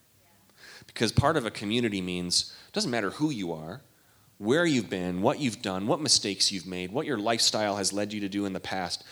Because 0.87 1.13
part 1.13 1.37
of 1.37 1.47
a 1.47 1.51
community 1.51 2.01
means 2.01 2.55
it 2.69 2.73
doesn't 2.73 2.91
matter 2.91 3.11
who 3.11 3.31
you 3.31 3.53
are, 3.53 3.81
where 4.39 4.67
you've 4.67 4.91
been, 4.91 5.23
what 5.23 5.39
you've 5.39 5.63
done, 5.63 5.87
what 5.87 6.01
mistakes 6.01 6.51
you've 6.51 6.67
made, 6.67 6.91
what 6.91 7.07
your 7.07 7.19
lifestyle 7.19 7.77
has 7.77 7.93
led 7.93 8.13
you 8.13 8.21
to 8.21 8.29
do 8.29 8.47
in 8.47 8.53
the 8.53 8.61
past. 8.61 9.05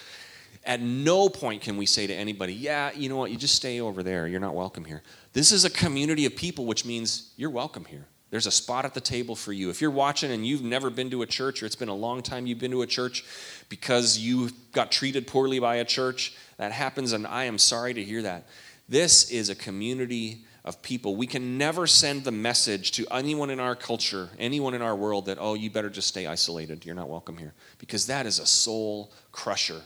At 0.69 0.83
no 0.83 1.31
point 1.31 1.63
can 1.63 1.79
we 1.79 1.87
say 1.87 2.07
to 2.07 2.15
anybody, 2.15 2.53
yeah, 2.53 2.93
you 2.95 3.09
know 3.09 3.17
what, 3.17 3.31
you 3.31 3.39
just 3.39 3.55
stay 3.55 3.81
over 3.81 4.03
there. 4.03 4.29
You're 4.29 4.39
not 4.39 4.55
welcome 4.55 4.85
here. 4.85 5.03
This 5.33 5.51
is 5.51 5.65
a 5.65 5.71
community 5.71 6.27
of 6.27 6.37
people, 6.37 6.67
which 6.67 6.85
means 6.85 7.33
you're 7.37 7.49
welcome 7.49 7.87
here. 7.87 8.05
There's 8.29 8.47
a 8.47 8.51
spot 8.51 8.85
at 8.85 8.93
the 8.93 9.01
table 9.01 9.35
for 9.35 9.55
you. 9.55 9.71
If 9.71 9.81
you're 9.81 9.91
watching 9.91 10.31
and 10.31 10.47
you've 10.47 10.63
never 10.63 10.91
been 10.91 11.09
to 11.13 11.23
a 11.23 11.27
church, 11.27 11.63
or 11.63 11.67
it's 11.67 11.75
been 11.75 11.89
a 11.89 11.95
long 11.95 12.21
time 12.21 12.47
you've 12.47 12.59
been 12.59 12.73
to 12.73 12.83
a 12.83 12.87
church 12.87 13.25
because 13.71 14.19
you 14.19 14.51
got 14.73 14.93
treated 14.93 15.27
poorly 15.27 15.59
by 15.59 15.77
a 15.77 15.87
church, 15.87 16.35
that 16.59 16.73
happens, 16.73 17.13
and 17.13 17.27
I 17.27 17.45
am 17.45 17.57
sorry 17.57 17.95
to 17.95 18.05
hear 18.05 18.21
that. 18.21 18.47
This 18.91 19.31
is 19.31 19.49
a 19.49 19.55
community 19.55 20.45
of 20.67 20.83
people. 20.83 21.17
We 21.17 21.27
can 21.27 21.57
never 21.57 21.87
send 21.87 22.25
the 22.25 22.31
message 22.31 22.93
to 22.93 23.07
anyone 23.11 23.49
in 23.49 23.59
our 23.59 23.75
culture, 23.75 24.29
anyone 24.39 24.75
in 24.75 24.83
our 24.83 24.95
world, 24.95 25.25
that, 25.27 25.39
oh, 25.41 25.55
you 25.55 25.71
better 25.71 25.89
just 25.89 26.09
stay 26.09 26.27
isolated. 26.27 26.85
You're 26.85 26.95
not 26.95 27.09
welcome 27.09 27.39
here. 27.39 27.55
Because 27.79 28.07
that 28.09 28.27
is 28.27 28.39
a 28.39 28.45
soul 28.45 29.15
crusher. 29.33 29.81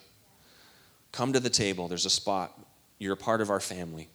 Come 1.13 1.33
to 1.35 1.41
the 1.41 1.51
table. 1.51 1.89
There's 1.89 2.07
a 2.07 2.11
spot. 2.11 2.59
You're 2.99 3.13
a 3.13 3.17
part 3.17 3.41
of 3.41 3.51
our 3.51 3.61
family. 3.61 4.09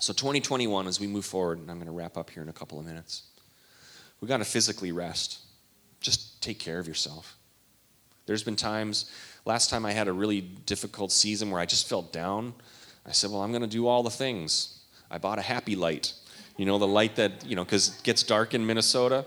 So, 0.00 0.12
2021, 0.12 0.86
as 0.86 0.98
we 0.98 1.06
move 1.06 1.24
forward, 1.24 1.58
and 1.58 1.70
I'm 1.70 1.76
going 1.76 1.86
to 1.86 1.92
wrap 1.92 2.16
up 2.16 2.30
here 2.30 2.42
in 2.42 2.48
a 2.48 2.52
couple 2.52 2.78
of 2.78 2.84
minutes, 2.84 3.22
we 4.20 4.26
got 4.26 4.38
to 4.38 4.44
physically 4.44 4.90
rest. 4.90 5.38
Just 6.00 6.42
take 6.42 6.58
care 6.58 6.78
of 6.78 6.88
yourself. 6.88 7.36
There's 8.26 8.42
been 8.42 8.56
times, 8.56 9.10
last 9.44 9.70
time 9.70 9.84
I 9.84 9.92
had 9.92 10.08
a 10.08 10.12
really 10.12 10.40
difficult 10.40 11.12
season 11.12 11.50
where 11.50 11.60
I 11.60 11.66
just 11.66 11.88
felt 11.88 12.12
down. 12.12 12.54
I 13.06 13.12
said, 13.12 13.30
Well, 13.30 13.42
I'm 13.42 13.50
going 13.50 13.62
to 13.62 13.68
do 13.68 13.86
all 13.86 14.02
the 14.02 14.10
things. 14.10 14.80
I 15.10 15.18
bought 15.18 15.38
a 15.38 15.42
happy 15.42 15.76
light 15.76 16.14
You 16.56 16.66
know, 16.66 16.78
the 16.78 16.86
light 16.86 17.16
that, 17.16 17.44
you 17.46 17.54
know, 17.56 17.64
because 17.64 17.96
it 17.96 18.02
gets 18.02 18.22
dark 18.22 18.54
in 18.54 18.66
Minnesota. 18.66 19.26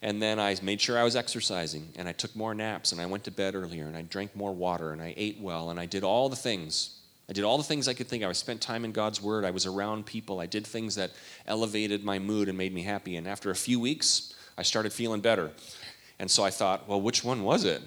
And 0.00 0.22
then 0.22 0.38
I 0.38 0.56
made 0.62 0.80
sure 0.80 0.96
I 0.96 1.02
was 1.02 1.16
exercising 1.16 1.88
and 1.96 2.08
I 2.08 2.12
took 2.12 2.34
more 2.36 2.54
naps 2.54 2.92
and 2.92 3.00
I 3.00 3.06
went 3.06 3.24
to 3.24 3.30
bed 3.30 3.54
earlier 3.54 3.86
and 3.86 3.96
I 3.96 4.02
drank 4.02 4.36
more 4.36 4.54
water 4.54 4.92
and 4.92 5.02
I 5.02 5.12
ate 5.16 5.40
well 5.40 5.70
and 5.70 5.80
I 5.80 5.86
did 5.86 6.04
all 6.04 6.28
the 6.28 6.36
things. 6.36 7.00
I 7.28 7.32
did 7.32 7.44
all 7.44 7.58
the 7.58 7.64
things 7.64 7.88
I 7.88 7.94
could 7.94 8.06
think 8.06 8.22
of. 8.22 8.30
I 8.30 8.32
spent 8.32 8.60
time 8.60 8.84
in 8.84 8.92
God's 8.92 9.20
Word. 9.20 9.44
I 9.44 9.50
was 9.50 9.66
around 9.66 10.06
people. 10.06 10.40
I 10.40 10.46
did 10.46 10.66
things 10.66 10.94
that 10.94 11.10
elevated 11.46 12.04
my 12.04 12.18
mood 12.18 12.48
and 12.48 12.56
made 12.56 12.72
me 12.72 12.82
happy. 12.82 13.16
And 13.16 13.26
after 13.26 13.50
a 13.50 13.56
few 13.56 13.80
weeks, 13.80 14.34
I 14.56 14.62
started 14.62 14.92
feeling 14.92 15.20
better. 15.20 15.50
And 16.18 16.30
so 16.30 16.42
I 16.42 16.50
thought, 16.50 16.88
well, 16.88 17.00
which 17.00 17.24
one 17.24 17.42
was 17.42 17.64
it? 17.64 17.82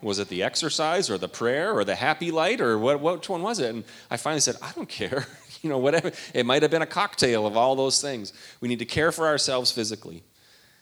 Was 0.00 0.18
it 0.18 0.28
the 0.28 0.42
exercise 0.42 1.10
or 1.10 1.18
the 1.18 1.28
prayer 1.28 1.72
or 1.72 1.84
the 1.84 1.94
happy 1.94 2.30
light 2.30 2.60
or 2.60 2.78
what, 2.78 3.00
which 3.00 3.28
one 3.28 3.42
was 3.42 3.58
it? 3.58 3.74
And 3.74 3.84
I 4.10 4.16
finally 4.16 4.40
said, 4.40 4.56
I 4.62 4.70
don't 4.72 4.88
care. 4.88 5.26
you 5.62 5.70
know, 5.70 5.78
whatever. 5.78 6.12
It 6.32 6.46
might 6.46 6.62
have 6.62 6.70
been 6.70 6.82
a 6.82 6.86
cocktail 6.86 7.46
of 7.46 7.56
all 7.56 7.74
those 7.74 8.00
things. 8.00 8.32
We 8.60 8.68
need 8.68 8.78
to 8.78 8.84
care 8.84 9.12
for 9.12 9.26
ourselves 9.26 9.72
physically. 9.72 10.22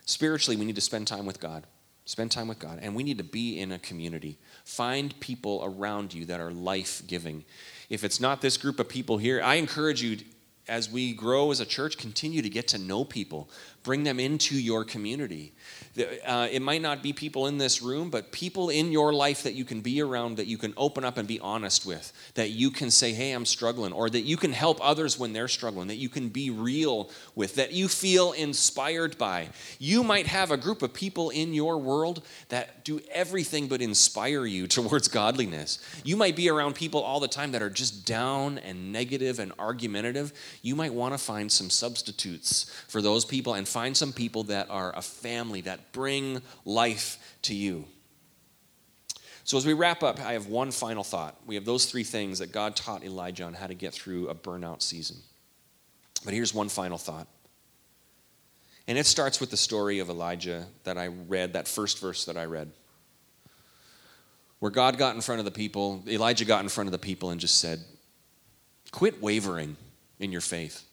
Spiritually, 0.04 0.56
we 0.56 0.64
need 0.64 0.74
to 0.74 0.80
spend 0.80 1.06
time 1.06 1.26
with 1.26 1.40
God. 1.40 1.66
Spend 2.04 2.32
time 2.32 2.48
with 2.48 2.58
God. 2.58 2.80
And 2.82 2.96
we 2.96 3.04
need 3.04 3.18
to 3.18 3.24
be 3.24 3.60
in 3.60 3.70
a 3.70 3.78
community. 3.78 4.38
Find 4.64 5.18
people 5.20 5.62
around 5.64 6.12
you 6.12 6.24
that 6.26 6.40
are 6.40 6.50
life 6.50 7.02
giving. 7.06 7.44
If 7.88 8.02
it's 8.02 8.20
not 8.20 8.40
this 8.40 8.56
group 8.56 8.80
of 8.80 8.88
people 8.88 9.18
here, 9.18 9.40
I 9.40 9.54
encourage 9.54 10.02
you 10.02 10.18
as 10.68 10.90
we 10.90 11.12
grow 11.12 11.50
as 11.50 11.60
a 11.60 11.66
church, 11.66 11.98
continue 11.98 12.40
to 12.42 12.48
get 12.48 12.68
to 12.68 12.78
know 12.78 13.04
people. 13.04 13.50
Bring 13.82 14.04
them 14.04 14.20
into 14.20 14.54
your 14.54 14.84
community. 14.84 15.52
Uh, 16.24 16.46
it 16.50 16.62
might 16.62 16.80
not 16.80 17.02
be 17.02 17.12
people 17.12 17.48
in 17.48 17.58
this 17.58 17.82
room, 17.82 18.10
but 18.10 18.30
people 18.30 18.70
in 18.70 18.92
your 18.92 19.12
life 19.12 19.42
that 19.42 19.54
you 19.54 19.64
can 19.64 19.80
be 19.80 20.00
around, 20.00 20.36
that 20.36 20.46
you 20.46 20.56
can 20.56 20.72
open 20.76 21.04
up 21.04 21.18
and 21.18 21.26
be 21.26 21.40
honest 21.40 21.84
with, 21.84 22.12
that 22.34 22.50
you 22.50 22.70
can 22.70 22.92
say, 22.92 23.12
hey, 23.12 23.32
I'm 23.32 23.44
struggling, 23.44 23.92
or 23.92 24.08
that 24.08 24.20
you 24.20 24.36
can 24.36 24.52
help 24.52 24.78
others 24.80 25.18
when 25.18 25.32
they're 25.32 25.48
struggling, 25.48 25.88
that 25.88 25.96
you 25.96 26.08
can 26.08 26.28
be 26.28 26.48
real 26.50 27.10
with, 27.34 27.56
that 27.56 27.72
you 27.72 27.88
feel 27.88 28.30
inspired 28.32 29.18
by. 29.18 29.48
You 29.80 30.04
might 30.04 30.28
have 30.28 30.52
a 30.52 30.56
group 30.56 30.82
of 30.82 30.94
people 30.94 31.30
in 31.30 31.52
your 31.52 31.78
world 31.78 32.22
that 32.50 32.84
do 32.84 33.00
everything 33.10 33.66
but 33.66 33.82
inspire 33.82 34.46
you 34.46 34.66
towards 34.68 35.08
godliness. 35.08 35.80
You 36.04 36.16
might 36.16 36.36
be 36.36 36.48
around 36.48 36.76
people 36.76 37.02
all 37.02 37.18
the 37.18 37.26
time 37.26 37.50
that 37.50 37.62
are 37.62 37.70
just 37.70 38.06
down 38.06 38.58
and 38.58 38.92
negative 38.92 39.40
and 39.40 39.52
argumentative. 39.58 40.32
You 40.62 40.76
might 40.76 40.94
want 40.94 41.12
to 41.12 41.18
find 41.18 41.50
some 41.50 41.70
substitutes 41.70 42.70
for 42.86 43.02
those 43.02 43.24
people 43.24 43.54
and 43.54 43.66
find 43.66 43.96
some 43.96 44.12
people 44.12 44.44
that 44.44 44.70
are 44.70 44.96
a 44.96 45.02
family 45.02 45.60
that 45.62 45.92
bring 45.92 46.40
life 46.64 47.36
to 47.42 47.54
you. 47.54 47.84
So, 49.44 49.56
as 49.56 49.66
we 49.66 49.72
wrap 49.72 50.04
up, 50.04 50.20
I 50.20 50.34
have 50.34 50.46
one 50.46 50.70
final 50.70 51.02
thought. 51.02 51.36
We 51.46 51.56
have 51.56 51.64
those 51.64 51.86
three 51.86 52.04
things 52.04 52.38
that 52.38 52.52
God 52.52 52.76
taught 52.76 53.02
Elijah 53.02 53.42
on 53.42 53.54
how 53.54 53.66
to 53.66 53.74
get 53.74 53.92
through 53.92 54.28
a 54.28 54.36
burnout 54.36 54.82
season. 54.82 55.16
But 56.24 56.32
here's 56.32 56.54
one 56.54 56.68
final 56.68 56.96
thought. 56.96 57.26
And 58.86 58.96
it 58.96 59.06
starts 59.06 59.40
with 59.40 59.50
the 59.50 59.56
story 59.56 59.98
of 59.98 60.10
Elijah 60.10 60.66
that 60.84 60.96
I 60.96 61.08
read, 61.08 61.54
that 61.54 61.66
first 61.66 62.00
verse 62.00 62.24
that 62.26 62.36
I 62.36 62.44
read. 62.44 62.70
Where 64.60 64.70
God 64.70 64.96
got 64.96 65.16
in 65.16 65.20
front 65.20 65.40
of 65.40 65.44
the 65.44 65.50
people, 65.50 66.04
Elijah 66.06 66.44
got 66.44 66.62
in 66.62 66.68
front 66.68 66.86
of 66.86 66.92
the 66.92 66.98
people 66.98 67.30
and 67.30 67.40
just 67.40 67.58
said, 67.58 67.80
Quit 68.92 69.20
wavering 69.20 69.76
in 70.22 70.32
your 70.32 70.40
faith. 70.40 70.84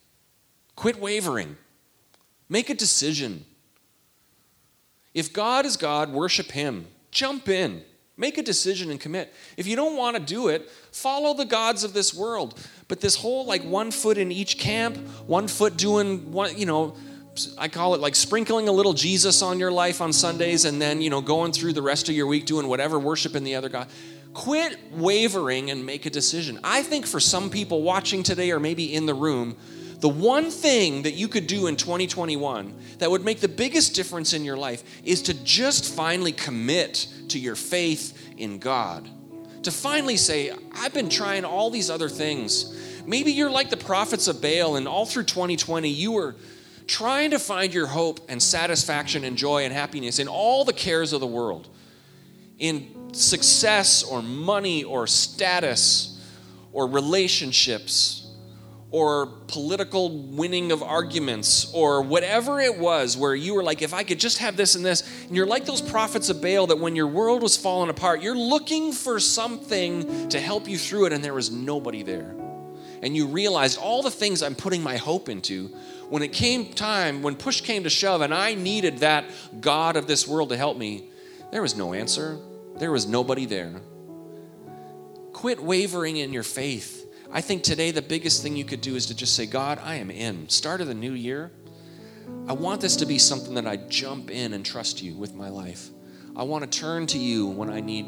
Quit 0.76 1.00
wavering. 1.00 1.56
Make 2.50 2.70
a 2.70 2.74
decision. 2.74 3.46
If 5.14 5.32
God 5.32 5.66
is 5.66 5.78
God, 5.78 6.12
worship 6.12 6.52
Him. 6.52 6.88
Jump 7.12 7.48
in. 7.48 7.84
Make 8.18 8.38
a 8.38 8.44
decision 8.44 8.92
and 8.92 9.00
commit. 9.00 9.34
If 9.56 9.66
you 9.66 9.78
don't 9.78 9.96
want 9.96 10.18
to 10.18 10.22
do 10.22 10.50
it, 10.50 10.70
follow 10.92 11.34
the 11.34 11.46
gods 11.46 11.84
of 11.84 11.94
this 11.94 12.14
world. 12.14 12.60
But 12.90 13.00
this 13.00 13.16
whole 13.16 13.46
like 13.46 13.64
one 13.64 13.92
foot 13.92 14.18
in 14.18 14.32
each 14.32 14.58
camp, 14.58 14.98
one 15.26 15.48
foot 15.48 15.78
doing 15.78 16.32
one, 16.32 16.58
you 16.58 16.66
know, 16.66 16.98
I 17.58 17.70
call 17.70 17.96
it 17.96 18.02
like 18.02 18.16
sprinkling 18.16 18.68
a 18.68 18.72
little 18.72 18.94
Jesus 18.94 19.42
on 19.42 19.60
your 19.60 19.72
life 19.72 20.02
on 20.02 20.12
Sundays 20.12 20.66
and 20.66 20.82
then, 20.82 21.02
you 21.02 21.10
know, 21.10 21.22
going 21.22 21.54
through 21.54 21.74
the 21.74 21.82
rest 21.82 22.10
of 22.10 22.16
your 22.16 22.28
week 22.28 22.46
doing 22.46 22.68
whatever, 22.68 23.00
worshiping 23.00 23.44
the 23.44 23.56
other 23.56 23.70
God. 23.70 23.88
Quit 24.34 24.78
wavering 24.92 25.72
and 25.72 25.86
make 25.86 26.06
a 26.06 26.10
decision. 26.10 26.60
I 26.64 26.84
think 26.84 27.06
for 27.06 27.20
some 27.20 27.50
people 27.50 27.82
watching 27.82 28.24
today 28.24 28.52
or 28.52 28.60
maybe 28.60 28.94
in 28.94 29.06
the 29.06 29.14
room, 29.14 29.58
the 30.00 30.10
one 30.10 30.50
thing 30.50 31.04
that 31.04 31.16
you 31.16 31.28
could 31.28 31.48
do 31.48 31.68
in 31.68 31.76
2021 31.76 32.74
that 33.00 33.12
would 33.12 33.26
make 33.26 33.42
the 33.42 33.50
biggest 33.50 33.96
difference 33.96 34.34
in 34.34 34.46
your 34.46 34.56
life 34.56 34.84
is 35.04 35.22
to 35.24 35.34
just 35.44 35.94
finally 35.94 36.32
commit 36.32 37.08
to 37.30 37.40
your 37.40 37.56
faith 37.56 38.18
in 38.38 38.60
God. 38.60 39.10
To 39.64 39.72
finally 39.72 40.16
say, 40.16 40.52
I've 40.74 40.94
been 40.94 41.10
trying 41.10 41.44
all 41.44 41.70
these 41.70 41.90
other 41.90 42.08
things. 42.08 43.04
Maybe 43.06 43.34
you're 43.34 43.50
like 43.50 43.70
the 43.70 43.78
prophets 43.78 44.30
of 44.30 44.42
Baal, 44.42 44.78
and 44.78 44.88
all 44.88 45.06
through 45.06 45.26
2020, 45.26 45.90
you 45.90 46.14
were 46.14 46.36
trying 46.88 47.32
to 47.32 47.40
find 47.40 47.74
your 47.74 47.88
hope 47.88 48.22
and 48.30 48.42
satisfaction 48.42 49.26
and 49.26 49.38
joy 49.38 49.66
and 49.66 49.74
happiness 49.74 50.20
in 50.20 50.30
all 50.30 50.64
the 50.64 50.74
cares 50.74 51.12
of 51.12 51.20
the 51.20 51.28
world, 51.28 51.68
in 52.58 52.96
success 53.12 54.04
or 54.04 54.22
money 54.22 54.84
or 54.84 55.08
status 55.08 56.20
or 56.72 56.88
relationships 56.88 58.28
or 58.92 59.28
political 59.48 60.10
winning 60.10 60.72
of 60.72 60.82
arguments 60.82 61.72
or 61.74 62.02
whatever 62.02 62.60
it 62.60 62.76
was 62.76 63.16
where 63.16 63.36
you 63.36 63.54
were 63.54 63.64
like, 63.64 63.84
if 63.84 63.94
I 63.94 64.04
could 64.04 64.20
just 64.20 64.40
have 64.40 64.58
this 64.58 64.74
and 64.76 64.84
this, 64.84 65.04
and 65.28 65.36
you're 65.36 65.46
like 65.46 65.66
those 65.66 65.82
prophets 65.82 66.30
of 66.30 66.42
Baal 66.42 66.68
that 66.68 66.80
when 66.80 66.96
your 66.96 67.08
world 67.08 67.44
was 67.44 67.56
falling 67.56 67.90
apart, 67.92 68.22
you're 68.24 68.38
looking 68.38 68.92
for 68.92 69.20
something 69.20 70.30
to 70.30 70.40
help 70.40 70.68
you 70.68 70.78
through 70.78 71.06
it, 71.06 71.14
and 71.14 71.24
there 71.24 71.36
was 71.36 71.52
nobody 71.52 72.02
there. 72.02 72.34
And 73.04 73.16
you 73.16 73.28
realized 73.28 73.78
all 73.78 74.02
the 74.02 74.12
things 74.12 74.42
I'm 74.42 74.56
putting 74.56 74.82
my 74.82 74.98
hope 74.98 75.30
into, 75.30 75.68
when 76.10 76.24
it 76.24 76.34
came 76.34 76.74
time, 76.74 77.22
when 77.22 77.36
push 77.36 77.62
came 77.62 77.84
to 77.84 77.90
shove, 77.92 78.22
and 78.22 78.34
I 78.34 78.56
needed 78.56 79.00
that 79.00 79.26
God 79.62 79.98
of 79.98 80.08
this 80.08 80.28
world 80.28 80.50
to 80.50 80.58
help 80.58 80.78
me, 80.78 81.10
there 81.52 81.62
was 81.62 81.78
no 81.78 81.94
answer. 81.94 82.40
There 82.80 82.92
was 82.92 83.06
nobody 83.06 83.46
there. 83.46 83.82
Quit 85.34 85.62
wavering 85.62 86.18
in 86.18 86.34
your 86.34 86.44
faith 86.44 87.00
I 87.32 87.42
think 87.42 87.62
today 87.62 87.92
the 87.92 88.02
biggest 88.02 88.42
thing 88.42 88.56
you 88.56 88.66
could 88.66 88.82
do 88.82 88.96
is 88.96 89.06
to 89.08 89.16
just 89.16 89.36
say, 89.36 89.46
God, 89.46 89.80
I 89.84 89.96
am 89.96 90.10
in. 90.10 90.50
Start 90.50 90.82
of 90.82 90.88
the 90.88 90.96
new 90.96 91.14
year. 91.14 91.52
I 92.48 92.54
want 92.54 92.82
this 92.82 92.96
to 92.98 93.06
be 93.06 93.20
something 93.20 93.54
that 93.54 93.68
I 93.68 93.78
jump 93.78 94.32
in 94.32 94.54
and 94.54 94.66
trust 94.66 95.04
you 95.04 95.14
with 95.14 95.36
my 95.36 95.50
life. 95.50 95.90
I 96.36 96.44
want 96.44 96.70
to 96.70 96.80
turn 96.80 97.06
to 97.08 97.20
you 97.20 97.46
when 97.46 97.70
I 97.70 97.82
need 97.82 98.08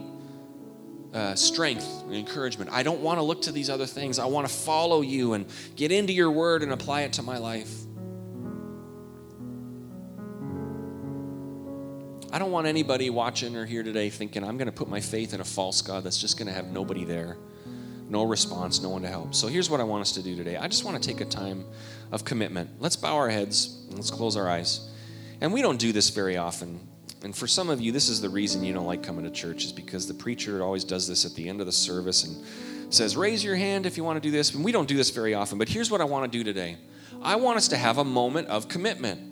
uh, 1.14 1.36
strength 1.36 1.88
and 2.06 2.16
encouragement. 2.16 2.72
I 2.72 2.82
don't 2.82 3.02
want 3.02 3.20
to 3.20 3.24
look 3.24 3.44
to 3.44 3.52
these 3.52 3.70
other 3.70 3.86
things. 3.86 4.18
I 4.18 4.26
want 4.26 4.48
to 4.48 4.54
follow 4.54 5.02
you 5.02 5.34
and 5.34 5.46
get 5.76 5.92
into 5.92 6.14
your 6.14 6.32
word 6.32 6.64
and 6.64 6.72
apply 6.72 7.02
it 7.02 7.14
to 7.14 7.22
my 7.22 7.38
life. 7.38 7.72
I 12.32 12.40
don't 12.40 12.52
want 12.52 12.68
anybody 12.68 13.10
watching 13.10 13.56
or 13.56 13.66
here 13.66 13.84
today 13.84 14.10
thinking, 14.10 14.44
I'm 14.44 14.58
going 14.58 14.68
to 14.68 14.72
put 14.72 14.88
my 14.88 15.02
faith 15.02 15.34
in 15.34 15.42
a 15.42 15.46
false 15.46 15.82
God 15.82 16.04
that's 16.04 16.20
just 16.20 16.38
going 16.38 16.48
to 16.48 16.54
have 16.54 16.68
nobody 16.68 17.04
there 17.04 17.38
no 18.12 18.24
response, 18.24 18.82
no 18.82 18.90
one 18.90 19.02
to 19.04 19.08
help. 19.08 19.34
So 19.34 19.48
here's 19.48 19.70
what 19.70 19.80
I 19.80 19.84
want 19.84 20.02
us 20.02 20.12
to 20.14 20.22
do 20.22 20.36
today. 20.36 20.58
I 20.58 20.68
just 20.68 20.84
want 20.84 21.02
to 21.02 21.10
take 21.10 21.22
a 21.22 21.26
time 21.26 21.64
of 22.12 22.26
commitment. 22.26 22.70
Let's 22.80 22.98
bow 22.98 23.16
our 23.16 23.30
heads, 23.30 23.86
let's 23.90 24.12
close 24.12 24.36
our 24.36 24.50
eyes. 24.50 24.90
And 25.40 25.54
we 25.54 25.62
don't 25.62 25.80
do 25.80 25.94
this 25.94 26.10
very 26.10 26.36
often. 26.36 26.88
And 27.24 27.36
for 27.36 27.48
some 27.48 27.70
of 27.70 27.80
you, 27.80 27.92
this 27.94 28.10
is 28.10 28.20
the 28.20 28.30
reason 28.30 28.64
you 28.64 28.74
don't 28.74 28.86
like 28.86 29.02
coming 29.02 29.24
to 29.24 29.32
church, 29.32 29.64
is 29.64 29.72
because 29.72 30.08
the 30.08 30.14
preacher 30.14 30.62
always 30.62 30.84
does 30.84 31.08
this 31.08 31.24
at 31.24 31.36
the 31.36 31.48
end 31.48 31.62
of 31.62 31.68
the 31.68 31.72
service 31.72 32.26
and 32.26 32.94
says, 32.94 33.16
Raise 33.16 33.44
your 33.44 33.56
hand 33.56 33.86
if 33.86 33.96
you 33.96 34.04
want 34.04 34.22
to 34.22 34.28
do 34.28 34.32
this. 34.32 34.54
And 34.54 34.64
we 34.64 34.74
don't 34.74 34.88
do 34.88 34.98
this 34.98 35.12
very 35.12 35.34
often. 35.34 35.58
But 35.58 35.70
here's 35.70 35.90
what 35.90 36.02
I 36.02 36.04
want 36.04 36.30
to 36.30 36.38
do 36.38 36.44
today 36.44 36.78
I 37.22 37.38
want 37.38 37.58
us 37.58 37.70
to 37.70 37.78
have 37.78 37.98
a 37.98 38.04
moment 38.04 38.50
of 38.50 38.68
commitment. 38.68 39.31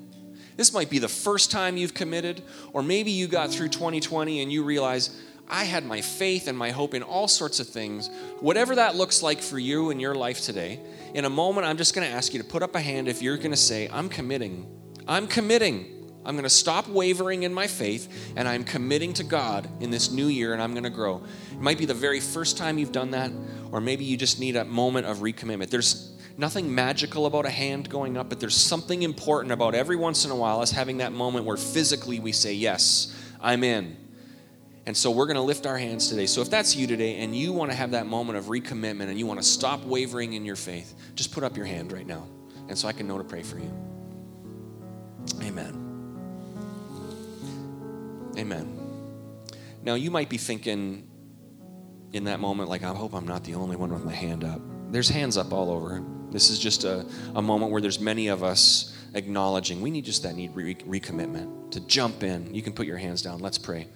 This 0.59 0.73
might 0.73 0.89
be 0.89 0.99
the 0.99 1.07
first 1.07 1.51
time 1.51 1.77
you've 1.77 1.93
committed, 1.93 2.41
or 2.73 2.83
maybe 2.83 3.11
you 3.11 3.29
got 3.29 3.49
through 3.49 3.69
2020 3.69 4.41
and 4.41 4.51
you 4.51 4.61
realize, 4.61 5.09
I 5.47 5.63
had 5.63 5.85
my 5.85 6.01
faith 6.01 6.49
and 6.49 6.57
my 6.57 6.71
hope 6.71 6.93
in 6.93 7.01
all 7.01 7.29
sorts 7.29 7.61
of 7.61 7.67
things. 7.69 8.09
Whatever 8.41 8.75
that 8.75 8.97
looks 8.97 9.23
like 9.23 9.41
for 9.41 9.57
you 9.57 9.89
in 9.89 10.01
your 10.01 10.15
life 10.15 10.41
today, 10.41 10.81
in 11.13 11.23
a 11.23 11.29
moment, 11.29 11.65
I'm 11.65 11.77
just 11.77 11.95
going 11.95 12.05
to 12.05 12.13
ask 12.13 12.33
you 12.33 12.41
to 12.41 12.45
put 12.45 12.61
up 12.61 12.75
a 12.75 12.81
hand 12.81 13.07
if 13.07 13.21
you're 13.21 13.37
going 13.37 13.51
to 13.51 13.55
say, 13.55 13.87
I'm 13.89 14.09
committing. 14.09 14.67
I'm 15.07 15.27
committing. 15.27 16.09
I'm 16.25 16.35
going 16.35 16.43
to 16.43 16.49
stop 16.49 16.89
wavering 16.89 17.43
in 17.43 17.53
my 17.53 17.67
faith 17.67 18.33
and 18.35 18.45
I'm 18.45 18.65
committing 18.65 19.13
to 19.13 19.23
God 19.23 19.65
in 19.81 19.91
this 19.91 20.11
new 20.11 20.27
year 20.27 20.51
and 20.51 20.61
I'm 20.61 20.73
going 20.73 20.83
to 20.83 20.89
grow. 20.89 21.23
It 21.53 21.61
might 21.61 21.77
be 21.77 21.85
the 21.85 21.93
very 21.93 22.19
first 22.19 22.57
time 22.57 22.77
you've 22.77 22.91
done 22.91 23.11
that, 23.11 23.31
or 23.71 23.79
maybe 23.79 24.03
you 24.03 24.17
just 24.17 24.41
need 24.41 24.57
a 24.57 24.65
moment 24.65 25.07
of 25.07 25.19
recommitment. 25.19 25.69
There's 25.69 26.08
nothing 26.39 26.73
magical 26.73 27.25
about 27.25 27.45
a 27.45 27.49
hand 27.49 27.89
going 27.89 28.15
up, 28.17 28.29
but 28.29 28.39
there's 28.39 28.55
something 28.55 29.03
important 29.03 29.51
about 29.51 29.75
every 29.75 29.97
once 29.97 30.23
in 30.23 30.31
a 30.31 30.35
while 30.35 30.61
us 30.61 30.71
having 30.71 30.97
that 30.97 31.11
moment 31.11 31.45
where 31.45 31.57
physically 31.57 32.19
we 32.19 32.31
say, 32.31 32.53
Yes, 32.53 33.13
I'm 33.41 33.63
in. 33.63 33.97
And 34.85 34.97
so 34.97 35.11
we're 35.11 35.27
going 35.27 35.35
to 35.35 35.43
lift 35.43 35.67
our 35.67 35.77
hands 35.77 36.09
today. 36.09 36.25
So 36.25 36.41
if 36.41 36.49
that's 36.49 36.75
you 36.75 36.87
today 36.87 37.17
and 37.17 37.35
you 37.35 37.53
want 37.53 37.69
to 37.69 37.77
have 37.77 37.91
that 37.91 38.07
moment 38.07 38.39
of 38.39 38.45
recommitment 38.45 39.09
and 39.09 39.19
you 39.19 39.27
want 39.27 39.39
to 39.39 39.45
stop 39.45 39.83
wavering 39.83 40.33
in 40.33 40.45
your 40.45 40.55
faith, 40.55 40.95
just 41.13 41.31
put 41.31 41.43
up 41.43 41.55
your 41.55 41.67
hand 41.67 41.91
right 41.91 42.07
now. 42.07 42.25
And 42.69 42.77
so 42.77 42.87
I 42.87 42.93
can 42.93 43.07
know 43.07 43.17
to 43.19 43.23
pray 43.23 43.43
for 43.43 43.59
you. 43.59 43.71
Amen. 45.43 45.85
Amen. 48.37 48.79
Now 49.83 49.93
you 49.93 50.09
might 50.09 50.29
be 50.29 50.37
thinking 50.37 51.07
in 52.13 52.23
that 52.23 52.39
moment, 52.39 52.69
like, 52.69 52.81
I 52.81 52.93
hope 52.93 53.13
I'm 53.13 53.27
not 53.27 53.43
the 53.43 53.53
only 53.55 53.75
one 53.75 53.93
with 53.93 54.03
my 54.03 54.13
hand 54.13 54.43
up. 54.43 54.61
There's 54.89 55.09
hands 55.09 55.37
up 55.37 55.53
all 55.53 55.69
over. 55.69 56.03
This 56.31 56.49
is 56.49 56.59
just 56.59 56.83
a, 56.83 57.05
a 57.35 57.41
moment 57.41 57.71
where 57.71 57.81
there's 57.81 57.99
many 57.99 58.27
of 58.27 58.43
us 58.43 58.95
acknowledging 59.13 59.81
we 59.81 59.89
need 59.89 60.05
just 60.05 60.23
that 60.23 60.35
need 60.35 60.55
re- 60.55 60.75
recommitment 60.75 61.71
to 61.71 61.79
jump 61.81 62.23
in. 62.23 62.53
You 62.53 62.61
can 62.61 62.73
put 62.73 62.85
your 62.85 62.97
hands 62.97 63.21
down. 63.21 63.39
Let's 63.39 63.57
pray. 63.57 63.87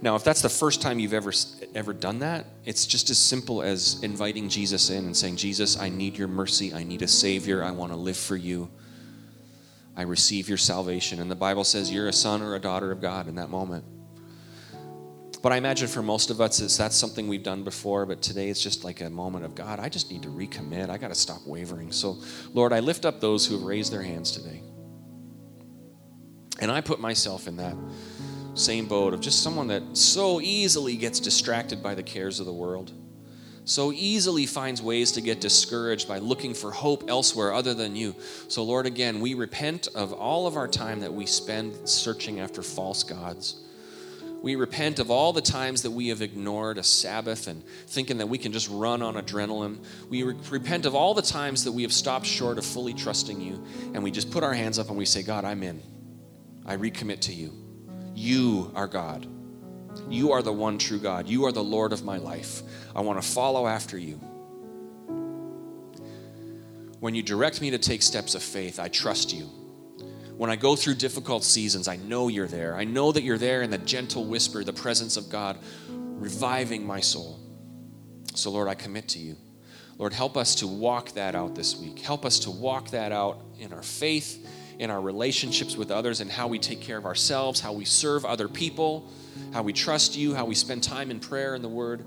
Now, 0.00 0.14
if 0.14 0.22
that's 0.22 0.42
the 0.42 0.48
first 0.48 0.80
time 0.80 0.98
you've 0.98 1.12
ever 1.12 1.32
ever 1.74 1.92
done 1.92 2.20
that, 2.20 2.46
it's 2.64 2.86
just 2.86 3.10
as 3.10 3.18
simple 3.18 3.62
as 3.62 4.00
inviting 4.02 4.48
Jesus 4.48 4.90
in 4.90 5.04
and 5.04 5.16
saying, 5.16 5.36
"Jesus, 5.36 5.78
I 5.78 5.88
need 5.88 6.16
your 6.16 6.28
mercy. 6.28 6.72
I 6.72 6.84
need 6.84 7.02
a 7.02 7.08
savior. 7.08 7.64
I 7.64 7.72
want 7.72 7.92
to 7.92 7.96
live 7.96 8.16
for 8.16 8.36
you. 8.36 8.70
I 9.96 10.02
receive 10.02 10.48
your 10.48 10.58
salvation." 10.58 11.20
And 11.20 11.28
the 11.28 11.34
Bible 11.36 11.64
says 11.64 11.92
you're 11.92 12.06
a 12.06 12.12
son 12.12 12.42
or 12.42 12.54
a 12.54 12.60
daughter 12.60 12.92
of 12.92 13.00
God 13.00 13.26
in 13.26 13.34
that 13.34 13.50
moment. 13.50 13.84
But 15.40 15.52
I 15.52 15.56
imagine 15.56 15.86
for 15.86 16.02
most 16.02 16.30
of 16.30 16.40
us, 16.40 16.60
it's, 16.60 16.76
that's 16.76 16.96
something 16.96 17.28
we've 17.28 17.42
done 17.42 17.62
before, 17.62 18.06
but 18.06 18.20
today 18.20 18.48
it's 18.48 18.62
just 18.62 18.82
like 18.82 19.00
a 19.00 19.08
moment 19.08 19.44
of 19.44 19.54
God, 19.54 19.78
I 19.78 19.88
just 19.88 20.10
need 20.10 20.22
to 20.22 20.28
recommit. 20.28 20.90
I 20.90 20.98
got 20.98 21.08
to 21.08 21.14
stop 21.14 21.46
wavering. 21.46 21.92
So, 21.92 22.18
Lord, 22.54 22.72
I 22.72 22.80
lift 22.80 23.04
up 23.04 23.20
those 23.20 23.46
who 23.46 23.54
have 23.56 23.62
raised 23.62 23.92
their 23.92 24.02
hands 24.02 24.32
today. 24.32 24.62
And 26.60 26.72
I 26.72 26.80
put 26.80 26.98
myself 26.98 27.46
in 27.46 27.56
that 27.58 27.76
same 28.54 28.86
boat 28.86 29.14
of 29.14 29.20
just 29.20 29.44
someone 29.44 29.68
that 29.68 29.96
so 29.96 30.40
easily 30.40 30.96
gets 30.96 31.20
distracted 31.20 31.84
by 31.84 31.94
the 31.94 32.02
cares 32.02 32.40
of 32.40 32.46
the 32.46 32.52
world, 32.52 32.92
so 33.64 33.92
easily 33.92 34.44
finds 34.44 34.82
ways 34.82 35.12
to 35.12 35.20
get 35.20 35.40
discouraged 35.40 36.08
by 36.08 36.18
looking 36.18 36.52
for 36.52 36.72
hope 36.72 37.04
elsewhere 37.08 37.52
other 37.52 37.74
than 37.74 37.94
you. 37.94 38.16
So, 38.48 38.64
Lord, 38.64 38.86
again, 38.86 39.20
we 39.20 39.34
repent 39.34 39.86
of 39.94 40.12
all 40.12 40.48
of 40.48 40.56
our 40.56 40.66
time 40.66 40.98
that 41.00 41.12
we 41.12 41.26
spend 41.26 41.88
searching 41.88 42.40
after 42.40 42.62
false 42.62 43.04
gods 43.04 43.67
we 44.40 44.54
repent 44.54 44.98
of 44.98 45.10
all 45.10 45.32
the 45.32 45.40
times 45.40 45.82
that 45.82 45.90
we 45.90 46.08
have 46.08 46.22
ignored 46.22 46.78
a 46.78 46.82
Sabbath 46.82 47.48
and 47.48 47.64
thinking 47.86 48.18
that 48.18 48.28
we 48.28 48.38
can 48.38 48.52
just 48.52 48.68
run 48.70 49.02
on 49.02 49.14
adrenaline. 49.14 49.84
We 50.08 50.22
re- 50.22 50.36
repent 50.50 50.86
of 50.86 50.94
all 50.94 51.14
the 51.14 51.22
times 51.22 51.64
that 51.64 51.72
we 51.72 51.82
have 51.82 51.92
stopped 51.92 52.26
short 52.26 52.56
of 52.56 52.64
fully 52.64 52.94
trusting 52.94 53.40
you 53.40 53.64
and 53.94 54.02
we 54.02 54.10
just 54.10 54.30
put 54.30 54.44
our 54.44 54.54
hands 54.54 54.78
up 54.78 54.88
and 54.88 54.96
we 54.96 55.06
say, 55.06 55.22
God, 55.22 55.44
I'm 55.44 55.62
in. 55.62 55.82
I 56.64 56.76
recommit 56.76 57.20
to 57.22 57.32
you. 57.32 57.52
You 58.14 58.70
are 58.74 58.86
God. 58.86 59.26
You 60.08 60.32
are 60.32 60.42
the 60.42 60.52
one 60.52 60.78
true 60.78 60.98
God. 60.98 61.26
You 61.26 61.46
are 61.46 61.52
the 61.52 61.64
Lord 61.64 61.92
of 61.92 62.04
my 62.04 62.18
life. 62.18 62.62
I 62.94 63.00
want 63.00 63.20
to 63.20 63.28
follow 63.28 63.66
after 63.66 63.98
you. 63.98 64.20
When 67.00 67.14
you 67.14 67.22
direct 67.22 67.60
me 67.60 67.70
to 67.70 67.78
take 67.78 68.02
steps 68.02 68.34
of 68.34 68.42
faith, 68.42 68.78
I 68.78 68.88
trust 68.88 69.32
you. 69.32 69.48
When 70.38 70.50
I 70.50 70.56
go 70.56 70.76
through 70.76 70.94
difficult 70.94 71.42
seasons, 71.42 71.88
I 71.88 71.96
know 71.96 72.28
you're 72.28 72.46
there. 72.46 72.76
I 72.76 72.84
know 72.84 73.10
that 73.10 73.24
you're 73.24 73.38
there 73.38 73.62
in 73.62 73.70
the 73.70 73.78
gentle 73.78 74.24
whisper, 74.24 74.62
the 74.62 74.72
presence 74.72 75.16
of 75.16 75.28
God, 75.28 75.58
reviving 75.88 76.86
my 76.86 77.00
soul. 77.00 77.40
So, 78.36 78.52
Lord, 78.52 78.68
I 78.68 78.74
commit 78.74 79.08
to 79.08 79.18
you. 79.18 79.34
Lord, 79.98 80.12
help 80.12 80.36
us 80.36 80.54
to 80.56 80.68
walk 80.68 81.10
that 81.14 81.34
out 81.34 81.56
this 81.56 81.76
week. 81.76 81.98
Help 81.98 82.24
us 82.24 82.38
to 82.40 82.52
walk 82.52 82.90
that 82.90 83.10
out 83.10 83.42
in 83.58 83.72
our 83.72 83.82
faith, 83.82 84.46
in 84.78 84.92
our 84.92 85.00
relationships 85.00 85.76
with 85.76 85.90
others, 85.90 86.20
and 86.20 86.30
how 86.30 86.46
we 86.46 86.60
take 86.60 86.80
care 86.80 86.98
of 86.98 87.04
ourselves, 87.04 87.58
how 87.58 87.72
we 87.72 87.84
serve 87.84 88.24
other 88.24 88.46
people, 88.46 89.10
how 89.52 89.64
we 89.64 89.72
trust 89.72 90.16
you, 90.16 90.36
how 90.36 90.44
we 90.44 90.54
spend 90.54 90.84
time 90.84 91.10
in 91.10 91.18
prayer 91.18 91.56
and 91.56 91.64
the 91.64 91.68
Word. 91.68 92.04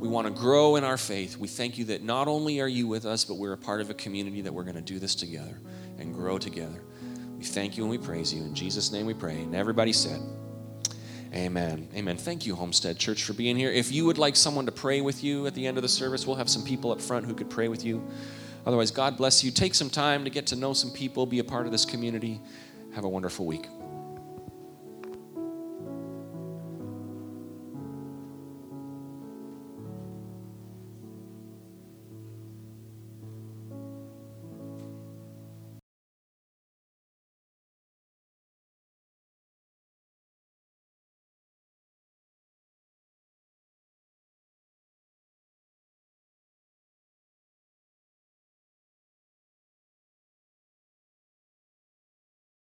We 0.00 0.08
want 0.08 0.26
to 0.26 0.32
grow 0.32 0.76
in 0.76 0.84
our 0.84 0.96
faith. 0.96 1.36
We 1.36 1.48
thank 1.48 1.76
you 1.76 1.84
that 1.86 2.02
not 2.02 2.28
only 2.28 2.62
are 2.62 2.68
you 2.68 2.86
with 2.86 3.04
us, 3.04 3.26
but 3.26 3.34
we're 3.34 3.52
a 3.52 3.58
part 3.58 3.82
of 3.82 3.90
a 3.90 3.94
community 3.94 4.40
that 4.40 4.54
we're 4.54 4.64
going 4.64 4.74
to 4.74 4.80
do 4.80 4.98
this 4.98 5.14
together 5.14 5.60
and 5.98 6.14
grow 6.14 6.38
together. 6.38 6.80
We 7.44 7.48
thank 7.48 7.76
you 7.76 7.82
and 7.82 7.90
we 7.90 7.98
praise 7.98 8.32
you. 8.32 8.42
In 8.42 8.54
Jesus' 8.54 8.90
name 8.90 9.04
we 9.04 9.12
pray. 9.12 9.42
And 9.42 9.54
everybody 9.54 9.92
said, 9.92 10.18
Amen. 11.34 11.90
Amen. 11.94 12.16
Thank 12.16 12.46
you, 12.46 12.54
Homestead 12.54 12.96
Church, 12.96 13.22
for 13.22 13.34
being 13.34 13.54
here. 13.54 13.70
If 13.70 13.92
you 13.92 14.06
would 14.06 14.16
like 14.16 14.34
someone 14.34 14.64
to 14.64 14.72
pray 14.72 15.02
with 15.02 15.22
you 15.22 15.46
at 15.46 15.52
the 15.52 15.66
end 15.66 15.76
of 15.76 15.82
the 15.82 15.88
service, 15.90 16.26
we'll 16.26 16.36
have 16.36 16.48
some 16.48 16.64
people 16.64 16.90
up 16.90 17.02
front 17.02 17.26
who 17.26 17.34
could 17.34 17.50
pray 17.50 17.68
with 17.68 17.84
you. 17.84 18.02
Otherwise, 18.64 18.90
God 18.90 19.18
bless 19.18 19.44
you. 19.44 19.50
Take 19.50 19.74
some 19.74 19.90
time 19.90 20.24
to 20.24 20.30
get 20.30 20.46
to 20.46 20.56
know 20.56 20.72
some 20.72 20.90
people, 20.90 21.26
be 21.26 21.40
a 21.40 21.44
part 21.44 21.66
of 21.66 21.72
this 21.72 21.84
community. 21.84 22.40
Have 22.94 23.04
a 23.04 23.10
wonderful 23.10 23.44
week. 23.44 23.66